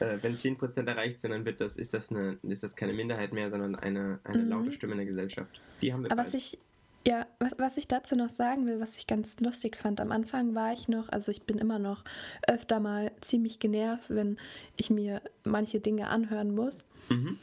Ja. 0.00 0.06
Äh, 0.06 0.22
wenn 0.22 0.34
10% 0.34 0.86
erreicht 0.86 1.18
sind, 1.18 1.30
dann 1.30 1.44
wird 1.44 1.60
das, 1.60 1.76
ist, 1.76 1.94
das 1.94 2.10
eine, 2.10 2.38
ist 2.42 2.62
das 2.62 2.76
keine 2.76 2.92
Minderheit 2.92 3.32
mehr, 3.32 3.50
sondern 3.50 3.74
eine, 3.74 4.18
eine 4.24 4.42
mhm. 4.42 4.48
laute 4.48 4.72
Stimme 4.72 4.92
in 4.92 4.98
der 4.98 5.06
Gesellschaft. 5.06 5.60
Die 5.82 5.92
haben 5.92 6.02
wir 6.02 6.10
Aber 6.10 6.22
bald. 6.22 6.28
was 6.28 6.34
ich 6.34 6.58
ja, 7.06 7.26
was, 7.38 7.58
was 7.58 7.76
ich 7.76 7.86
dazu 7.86 8.16
noch 8.16 8.30
sagen 8.30 8.66
will, 8.66 8.80
was 8.80 8.96
ich 8.96 9.06
ganz 9.06 9.38
lustig 9.38 9.76
fand, 9.76 10.00
am 10.00 10.10
Anfang 10.10 10.54
war 10.56 10.72
ich 10.72 10.88
noch, 10.88 11.08
also 11.08 11.30
ich 11.30 11.44
bin 11.44 11.58
immer 11.58 11.78
noch 11.78 12.02
öfter 12.48 12.80
mal 12.80 13.12
ziemlich 13.20 13.60
genervt, 13.60 14.10
wenn 14.10 14.38
ich 14.76 14.90
mir 14.90 15.22
manche 15.44 15.80
Dinge 15.80 16.08
anhören 16.08 16.54
muss. 16.54 16.84
Mhm. 17.08 17.38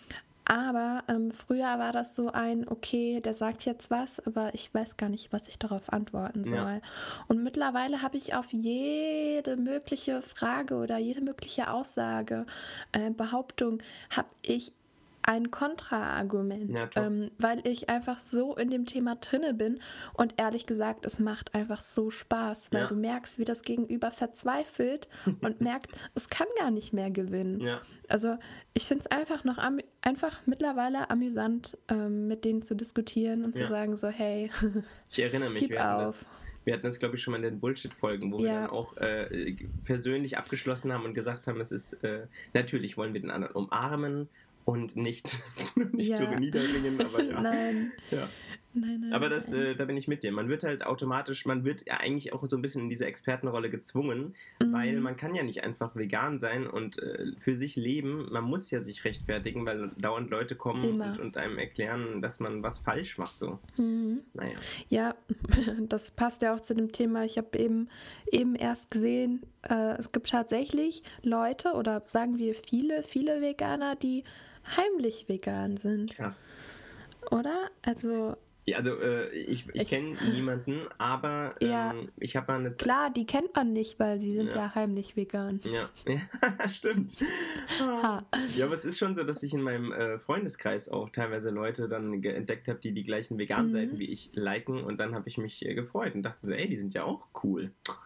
Aber 0.46 1.04
ähm, 1.08 1.32
früher 1.32 1.80
war 1.80 1.94
das 1.94 2.18
so 2.18 2.30
ein, 2.30 2.68
okay, 2.68 3.22
der 3.22 3.34
sagt 3.34 3.64
jetzt 3.64 3.90
was, 3.90 4.20
aber 4.28 4.54
ich 4.54 4.74
weiß 4.74 4.98
gar 4.98 5.08
nicht, 5.08 5.32
was 5.32 5.48
ich 5.48 5.58
darauf 5.58 5.94
antworten 5.94 6.44
soll. 6.44 6.58
Ja. 6.58 6.82
Und 7.30 7.44
mittlerweile 7.44 8.02
habe 8.02 8.18
ich 8.18 8.36
auf 8.36 8.52
jede 8.52 9.56
mögliche 9.56 10.22
Frage 10.22 10.76
oder 10.76 10.98
jede 10.98 11.22
mögliche 11.22 11.72
Aussage, 11.72 12.46
äh, 12.92 13.10
Behauptung, 13.12 13.82
habe 14.10 14.28
ich 14.42 14.74
ein 15.24 15.52
Kontraargument, 15.52 16.74
ja, 16.74 16.90
ähm, 16.96 17.32
weil 17.38 17.66
ich 17.68 17.90
einfach 17.90 18.20
so 18.20 18.56
in 18.56 18.70
dem 18.70 18.86
Thema 18.86 19.16
drinne 19.16 19.54
bin 19.54 19.80
und 20.14 20.36
ehrlich 20.38 20.66
gesagt, 20.66 21.06
es 21.06 21.20
macht 21.20 21.54
einfach 21.56 21.82
so 21.82 22.10
Spaß, 22.10 22.72
weil 22.72 22.82
ja. 22.82 22.88
du 22.88 22.96
merkst, 22.96 23.40
wie 23.40 23.46
das 23.46 23.62
Gegenüber 23.62 24.12
verzweifelt 24.12 25.08
und 25.42 25.62
merkt, 25.62 25.92
es 26.16 26.30
kann 26.30 26.48
gar 26.60 26.72
nicht 26.72 26.94
mehr 26.94 27.12
gewinnen. 27.12 27.60
Ja. 27.60 27.82
Also 28.08 28.38
ich 28.74 28.86
finde 28.86 29.06
es 29.06 29.12
einfach 29.12 29.44
noch 29.44 29.58
einfach 30.02 30.42
mittlerweile 30.46 31.10
amüsant, 31.10 31.78
ähm, 31.88 32.28
mit 32.28 32.46
denen 32.46 32.62
zu 32.62 32.76
diskutieren 32.76 33.44
und 33.44 33.56
zu 33.56 33.68
sagen 33.68 33.96
so, 33.96 34.08
hey, 34.08 34.52
ich 35.10 35.20
erinnere 35.20 35.50
mich, 35.50 35.68
gib 35.68 35.80
auf. 35.80 36.26
Wir 36.66 36.74
hatten 36.74 36.86
das, 36.86 37.00
glaube 37.00 37.16
ich, 37.16 37.22
schon 37.22 37.32
mal 37.32 37.38
in 37.38 37.44
den 37.44 37.60
Bullshit-Folgen, 37.60 38.32
wo 38.32 38.40
ja. 38.40 38.44
wir 38.44 38.54
dann 38.62 38.70
auch 38.70 38.98
äh, 38.98 39.56
persönlich 39.86 40.38
abgeschlossen 40.38 40.94
haben 40.94 41.04
und 41.04 41.14
gesagt 41.14 41.48
haben, 41.48 41.60
es 41.60 41.72
ist, 41.72 41.94
äh, 42.04 42.28
natürlich 42.54 42.98
wollen 42.98 43.14
wir 43.14 43.22
den 43.22 43.32
anderen 43.32 43.56
umarmen 43.56 44.30
und 44.66 44.96
nicht, 44.96 45.44
nicht 45.92 46.10
ja. 46.10 46.40
niederringen, 46.40 47.00
aber 47.02 47.24
ja. 47.24 47.42
Nein. 47.42 47.92
Ja. 48.12 48.30
Nein, 48.76 49.02
nein, 49.02 49.14
aber 49.14 49.30
das, 49.30 49.54
äh, 49.54 49.76
da 49.76 49.86
bin 49.86 49.98
ich 49.98 50.08
mit 50.08 50.24
dir. 50.24 50.32
Man 50.32 50.50
wird 50.50 50.64
halt 50.64 50.86
automatisch, 50.86 51.46
man 51.46 51.64
wird 51.64 51.86
ja 51.86 51.98
eigentlich 51.98 52.34
auch 52.34 52.44
so 52.48 52.56
ein 52.56 52.62
bisschen 52.62 52.84
in 52.84 52.90
diese 52.90 53.06
Expertenrolle 53.06 53.70
gezwungen, 53.70 54.34
mhm. 54.62 54.74
weil 54.74 55.00
man 55.00 55.16
kann 55.16 55.36
ja 55.36 55.44
nicht 55.44 55.64
einfach 55.64 55.96
vegan 55.96 56.40
sein 56.40 56.66
und 56.66 56.98
äh, 56.98 57.34
für 57.38 57.56
sich 57.56 57.76
leben. 57.76 58.28
Man 58.32 58.44
muss 58.44 58.72
ja 58.72 58.80
sich 58.82 59.06
rechtfertigen, 59.06 59.66
weil 59.66 59.92
dauernd 59.98 60.32
Leute 60.32 60.56
kommen 60.56 61.02
und, 61.02 61.20
und, 61.20 61.38
einem 61.38 61.60
erklären, 61.60 62.22
dass 62.22 62.40
man 62.40 62.64
was 62.64 62.80
falsch 62.80 63.18
macht. 63.18 63.38
So. 63.38 63.60
Mhm. 63.78 64.22
Naja. 64.34 64.56
Ja, 64.90 65.16
das 65.90 66.12
passt 66.12 66.42
ja 66.42 66.56
auch 66.56 66.62
zu 66.62 66.74
dem 66.74 66.92
Thema. 66.92 67.26
Ich 67.26 67.38
habe 67.38 67.58
eben, 67.60 67.90
eben 68.32 68.56
erst 68.56 68.90
gesehen, 68.90 69.44
äh, 69.70 69.98
es 69.98 70.12
gibt 70.12 70.30
tatsächlich 70.30 71.04
Leute 71.22 71.74
oder 71.74 72.02
sagen 72.06 72.40
wir 72.40 72.56
viele, 72.56 73.04
viele 73.04 73.40
Veganer, 73.42 73.96
die 73.96 74.24
heimlich 74.66 75.28
vegan 75.30 75.78
sind. 75.78 76.16
Krass. 76.16 76.46
Oder? 77.32 77.70
Also 77.82 78.36
ja, 78.66 78.78
also 78.78 78.98
äh, 78.98 79.30
ich, 79.30 79.68
ich, 79.68 79.82
ich 79.82 79.90
kenne 79.90 80.16
niemanden, 80.32 80.82
aber 80.98 81.54
ähm, 81.60 81.70
ja, 81.70 81.94
ich 82.18 82.38
habe 82.38 82.52
mal 82.52 82.60
eine 82.60 82.74
Zeit. 82.74 82.86
Klar, 82.86 83.10
die 83.10 83.26
kennt 83.26 83.54
man 83.56 83.74
nicht, 83.74 84.00
weil 84.00 84.20
sie 84.20 84.34
sind 84.34 84.50
ja, 84.50 84.56
ja 84.56 84.76
heimlich 84.76 85.18
vegan. 85.18 85.60
Ja, 85.64 85.90
ja 86.14 86.70
stimmt. 86.70 87.18
Ha. 87.80 88.26
Ja, 88.56 88.66
aber 88.66 88.74
es 88.74 88.86
ist 88.86 88.98
schon 88.98 89.16
so, 89.16 89.24
dass 89.24 89.44
ich 89.44 89.54
in 89.54 89.62
meinem 89.62 89.92
äh, 89.92 90.18
Freundeskreis 90.18 90.88
auch 90.88 91.10
teilweise 91.10 91.50
Leute 91.50 91.90
dann 91.90 92.24
entdeckt 92.24 92.70
habe, 92.70 92.80
die 92.80 92.94
die 92.94 93.04
gleichen 93.04 93.38
veganen 93.38 93.68
mhm. 93.68 93.72
Seiten 93.72 94.00
wie 94.00 94.10
ich 94.10 94.30
liken 94.34 94.82
und 94.82 94.98
dann 94.98 95.14
habe 95.14 95.28
ich 95.28 95.38
mich 95.38 95.66
äh, 95.66 95.74
gefreut 95.74 96.16
und 96.16 96.24
dachte 96.24 96.48
so, 96.48 96.54
ey, 96.54 96.70
die 96.70 96.78
sind 96.78 96.94
ja 96.94 97.04
auch 97.04 97.28
cool. 97.44 97.72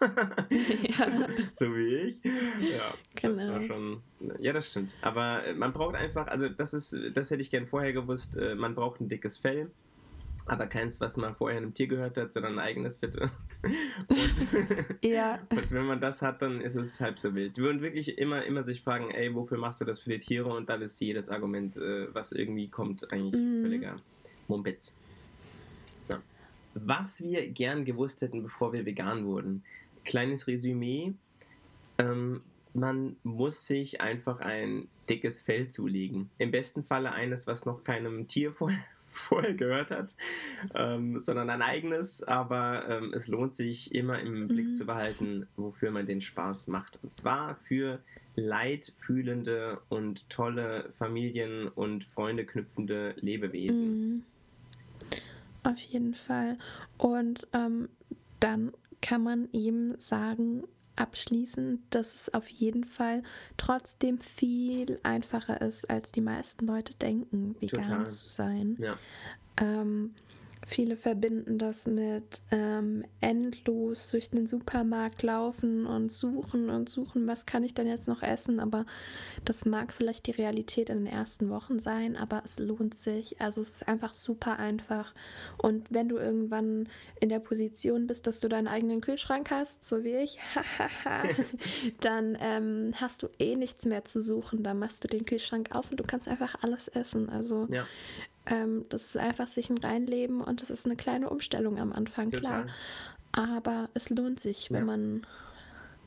so, 0.92 1.04
so, 1.52 1.76
wie 1.76 1.94
ich. 2.08 2.24
Ja, 2.24 2.94
genau. 3.14 3.34
das 3.34 3.48
war 3.48 3.60
genau. 3.60 3.74
schon. 3.74 4.02
Ja, 4.40 4.52
das 4.52 4.68
stimmt. 4.70 4.96
Aber 5.02 5.44
äh, 5.44 5.54
man 5.54 5.72
braucht 5.72 5.94
einfach, 5.94 6.26
also 6.26 6.48
das 6.48 6.74
ist, 6.74 6.96
das 7.14 7.30
hätte 7.30 7.42
ich 7.42 7.50
gern 7.50 7.66
vorher 7.66 7.92
gewusst, 7.92 8.36
äh, 8.36 8.56
man 8.56 8.74
braucht 8.74 9.00
ein 9.00 9.08
dickes 9.08 9.38
Fell 9.38 9.70
aber 10.48 10.66
keins, 10.66 11.00
was 11.00 11.16
man 11.16 11.34
vorher 11.34 11.58
einem 11.58 11.74
Tier 11.74 11.86
gehört 11.86 12.16
hat, 12.16 12.32
sondern 12.32 12.54
ein 12.54 12.58
eigenes 12.58 12.98
bitte. 12.98 13.30
Und, 14.08 15.04
ja. 15.04 15.38
und 15.50 15.70
wenn 15.70 15.84
man 15.84 16.00
das 16.00 16.22
hat, 16.22 16.42
dann 16.42 16.60
ist 16.60 16.76
es 16.76 17.00
halb 17.00 17.18
so 17.18 17.34
wild. 17.34 17.56
Wir 17.56 17.64
würden 17.64 17.82
wirklich 17.82 18.18
immer, 18.18 18.44
immer 18.44 18.64
sich 18.64 18.80
fragen, 18.80 19.10
ey, 19.10 19.34
wofür 19.34 19.58
machst 19.58 19.80
du 19.80 19.84
das 19.84 19.98
für 20.00 20.10
die 20.10 20.18
Tiere? 20.18 20.48
Und 20.48 20.68
dann 20.68 20.80
ist 20.80 21.00
jedes 21.00 21.28
Argument, 21.28 21.76
äh, 21.76 22.12
was 22.14 22.32
irgendwie 22.32 22.68
kommt, 22.68 23.12
eigentlich 23.12 23.42
mhm. 23.42 23.62
völliger 23.62 23.96
Mumpitz. 24.46 24.94
Ja. 26.08 26.22
Was 26.74 27.20
wir 27.20 27.48
gern 27.48 27.84
gewusst 27.84 28.22
hätten, 28.22 28.42
bevor 28.42 28.72
wir 28.72 28.86
vegan 28.86 29.26
wurden. 29.26 29.64
Kleines 30.04 30.46
Resümee. 30.46 31.12
Ähm, 31.98 32.42
man 32.74 33.16
muss 33.24 33.66
sich 33.66 34.00
einfach 34.00 34.40
ein 34.40 34.88
dickes 35.08 35.40
Fell 35.40 35.66
zulegen. 35.68 36.30
Im 36.38 36.52
besten 36.52 36.84
Falle 36.84 37.12
eines, 37.12 37.46
was 37.46 37.66
noch 37.66 37.82
keinem 37.82 38.28
Tier 38.28 38.52
vorher 38.52 38.78
vorher 39.18 39.54
gehört 39.54 39.90
hat, 39.90 40.16
ähm, 40.74 41.20
sondern 41.20 41.50
ein 41.50 41.62
eigenes. 41.62 42.22
Aber 42.22 42.88
ähm, 42.88 43.12
es 43.14 43.28
lohnt 43.28 43.54
sich 43.54 43.94
immer 43.94 44.18
im 44.20 44.48
Blick 44.48 44.68
mhm. 44.68 44.72
zu 44.72 44.86
behalten, 44.86 45.46
wofür 45.56 45.90
man 45.90 46.06
den 46.06 46.20
Spaß 46.20 46.68
macht. 46.68 46.98
Und 47.02 47.12
zwar 47.12 47.56
für 47.56 48.00
leidfühlende 48.36 49.80
und 49.88 50.30
tolle 50.30 50.90
Familien 50.92 51.68
und 51.68 52.04
Freunde 52.04 52.44
knüpfende 52.44 53.14
Lebewesen. 53.20 54.14
Mhm. 54.14 54.22
Auf 55.64 55.78
jeden 55.80 56.14
Fall. 56.14 56.56
Und 56.96 57.48
ähm, 57.52 57.88
dann 58.40 58.72
kann 59.00 59.22
man 59.22 59.48
ihm 59.52 59.94
sagen, 59.98 60.64
abschließen, 60.98 61.82
dass 61.90 62.14
es 62.14 62.34
auf 62.34 62.48
jeden 62.48 62.84
Fall 62.84 63.22
trotzdem 63.56 64.18
viel 64.20 64.98
einfacher 65.02 65.60
ist, 65.60 65.88
als 65.90 66.12
die 66.12 66.20
meisten 66.20 66.66
Leute 66.66 66.94
denken, 66.94 67.56
vegan 67.60 67.82
Total. 67.82 68.06
zu 68.06 68.28
sein. 68.28 68.76
Ja. 68.78 68.98
Ähm, 69.56 70.14
Viele 70.70 70.98
verbinden 70.98 71.56
das 71.56 71.86
mit 71.86 72.42
ähm, 72.50 73.02
endlos 73.22 74.10
durch 74.10 74.28
den 74.28 74.46
Supermarkt 74.46 75.22
laufen 75.22 75.86
und 75.86 76.12
suchen 76.12 76.68
und 76.68 76.90
suchen, 76.90 77.26
was 77.26 77.46
kann 77.46 77.64
ich 77.64 77.72
denn 77.72 77.86
jetzt 77.86 78.06
noch 78.06 78.22
essen. 78.22 78.60
Aber 78.60 78.84
das 79.46 79.64
mag 79.64 79.94
vielleicht 79.94 80.26
die 80.26 80.32
Realität 80.32 80.90
in 80.90 80.98
den 80.98 81.06
ersten 81.06 81.48
Wochen 81.48 81.80
sein, 81.80 82.16
aber 82.16 82.42
es 82.44 82.58
lohnt 82.58 82.94
sich. 82.94 83.40
Also 83.40 83.62
es 83.62 83.76
ist 83.76 83.88
einfach 83.88 84.12
super 84.12 84.58
einfach. 84.58 85.14
Und 85.56 85.86
wenn 85.88 86.10
du 86.10 86.18
irgendwann 86.18 86.90
in 87.18 87.30
der 87.30 87.40
Position 87.40 88.06
bist, 88.06 88.26
dass 88.26 88.40
du 88.40 88.48
deinen 88.48 88.68
eigenen 88.68 89.00
Kühlschrank 89.00 89.50
hast, 89.50 89.88
so 89.88 90.04
wie 90.04 90.16
ich, 90.16 90.38
dann 92.00 92.36
ähm, 92.42 92.92
hast 92.94 93.22
du 93.22 93.28
eh 93.38 93.56
nichts 93.56 93.86
mehr 93.86 94.04
zu 94.04 94.20
suchen. 94.20 94.62
Dann 94.62 94.78
machst 94.78 95.02
du 95.02 95.08
den 95.08 95.24
Kühlschrank 95.24 95.74
auf 95.74 95.90
und 95.90 95.98
du 95.98 96.04
kannst 96.04 96.28
einfach 96.28 96.56
alles 96.60 96.88
essen. 96.88 97.30
Also 97.30 97.66
ja. 97.70 97.86
Ähm, 98.48 98.84
das 98.88 99.04
ist 99.04 99.16
einfach 99.16 99.46
sich 99.46 99.70
ein 99.70 99.78
Reinleben 99.78 100.40
und 100.40 100.62
das 100.62 100.70
ist 100.70 100.86
eine 100.86 100.96
kleine 100.96 101.28
Umstellung 101.28 101.78
am 101.78 101.92
Anfang, 101.92 102.30
Total. 102.30 102.64
klar. 102.64 102.66
Aber 103.32 103.88
es 103.94 104.10
lohnt 104.10 104.40
sich, 104.40 104.70
wenn 104.70 104.80
ja. 104.80 104.96
man 104.96 105.26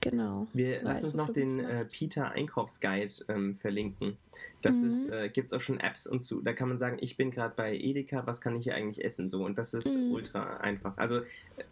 genau. 0.02 0.48
Wir 0.54 0.82
lassen 0.82 1.06
uns 1.06 1.14
noch 1.14 1.32
den 1.32 1.60
äh, 1.60 1.86
Peter 1.86 2.32
Einkaufsguide 2.32 3.14
ähm, 3.28 3.56
verlinken. 3.56 4.18
Das 4.62 4.78
mhm. 4.78 4.88
ist, 4.88 5.10
äh, 5.10 5.30
gibt 5.30 5.48
es 5.48 5.54
auch 5.54 5.62
schon 5.62 5.80
Apps 5.80 6.08
und 6.08 6.24
so. 6.24 6.42
Da 6.42 6.54
kann 6.54 6.68
man 6.68 6.78
sagen, 6.78 6.98
ich 7.00 7.18
bin 7.18 7.32
gerade 7.32 7.54
bei 7.56 7.76
Edeka, 7.76 8.26
was 8.26 8.42
kann 8.42 8.56
ich 8.56 8.64
hier 8.64 8.76
eigentlich 8.76 9.06
essen? 9.06 9.30
So 9.30 9.46
und 9.46 9.58
das 9.58 9.74
ist 9.74 9.96
mhm. 9.96 10.12
ultra 10.12 10.58
einfach. 10.58 10.98
Also 10.98 11.18
äh, 11.20 11.24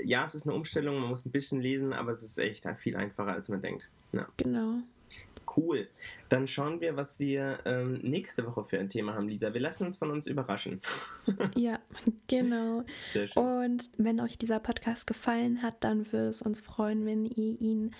ja, 0.04 0.24
es 0.24 0.36
ist 0.36 0.48
eine 0.48 0.56
Umstellung, 0.56 1.00
man 1.00 1.10
muss 1.10 1.26
ein 1.26 1.32
bisschen 1.32 1.62
lesen, 1.62 1.94
aber 1.94 2.12
es 2.12 2.24
ist 2.24 2.38
echt 2.38 2.68
viel 2.78 2.96
einfacher, 2.96 3.34
als 3.34 3.50
man 3.50 3.62
denkt. 3.62 3.90
Ja. 4.12 4.28
Genau. 4.38 4.82
Cool. 5.56 5.88
Dann 6.30 6.48
schauen 6.48 6.80
wir, 6.80 6.96
was 6.96 7.20
wir 7.20 7.60
ähm, 7.66 8.00
nächste 8.04 8.46
Woche 8.46 8.64
für 8.64 8.80
ein 8.80 8.88
Thema 8.88 9.16
haben, 9.16 9.28
Lisa. 9.28 9.54
Wir 9.54 9.62
lassen 9.62 9.86
uns 9.86 9.98
von 9.98 10.12
uns 10.12 10.28
überraschen. 10.28 10.80
ja, 11.56 11.80
genau. 12.28 12.84
Sehr 13.14 13.28
schön. 13.28 13.44
Und 13.44 13.90
wenn 13.98 14.20
euch 14.20 14.38
dieser 14.38 14.60
Podcast 14.60 15.08
gefallen 15.08 15.64
hat, 15.64 15.84
dann 15.84 16.12
würde 16.12 16.30
es 16.30 16.42
uns 16.44 16.62
freuen, 16.62 17.06
wenn 17.06 17.26
ihr 17.26 17.60
ihn 17.60 17.96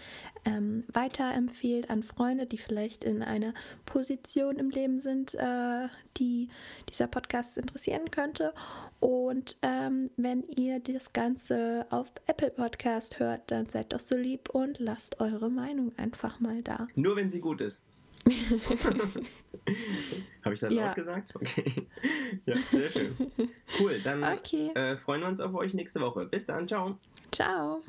ähm, 0.46 0.84
weiterempfehlt 0.94 1.90
an 1.90 2.04
Freunde, 2.04 2.46
die 2.46 2.60
vielleicht 2.60 3.04
in 3.04 3.24
einer 3.24 3.54
Position 3.86 4.58
im 4.58 4.70
Leben 4.70 5.00
sind, 5.00 5.34
äh, 5.34 5.88
die 6.18 6.50
dieser 6.90 7.08
Podcast 7.08 7.58
interessieren 7.58 8.12
könnte. 8.12 8.54
Und 9.00 9.58
ähm, 9.64 10.12
wenn 10.18 10.44
ihr 10.56 10.80
das 10.80 11.14
Ganze 11.14 11.88
auf 11.90 12.08
Apple 12.28 12.52
Podcast 12.52 13.20
hört, 13.20 13.50
dann 13.50 13.68
seid 13.68 13.92
doch 13.94 14.00
so 14.00 14.16
lieb 14.16 14.50
und 14.50 14.80
lasst 14.80 15.20
eure 15.20 15.50
Meinung 15.50 15.94
einfach 15.98 16.40
mal 16.40 16.62
da. 16.62 16.88
Nur 16.96 17.16
wenn 17.16 17.30
sie 17.30 17.40
gut 17.40 17.49
gut 17.50 17.62
ist. 17.62 17.82
Habe 20.44 20.54
ich 20.54 20.60
das 20.60 20.72
ja. 20.74 20.92
auch 20.92 20.96
gesagt? 20.96 21.36
Okay. 21.36 21.88
ja, 22.46 22.56
sehr 22.70 22.90
schön. 22.90 23.16
Cool, 23.80 24.00
dann 24.04 24.24
okay. 24.24 24.70
äh, 24.76 24.98
freuen 24.98 25.22
wir 25.22 25.28
uns 25.28 25.42
auf 25.42 25.56
euch 25.56 25.74
nächste 25.74 26.00
Woche. 26.00 26.26
Bis 26.26 26.46
dann, 26.46 26.68
ciao. 26.68 27.00
Ciao. 27.32 27.82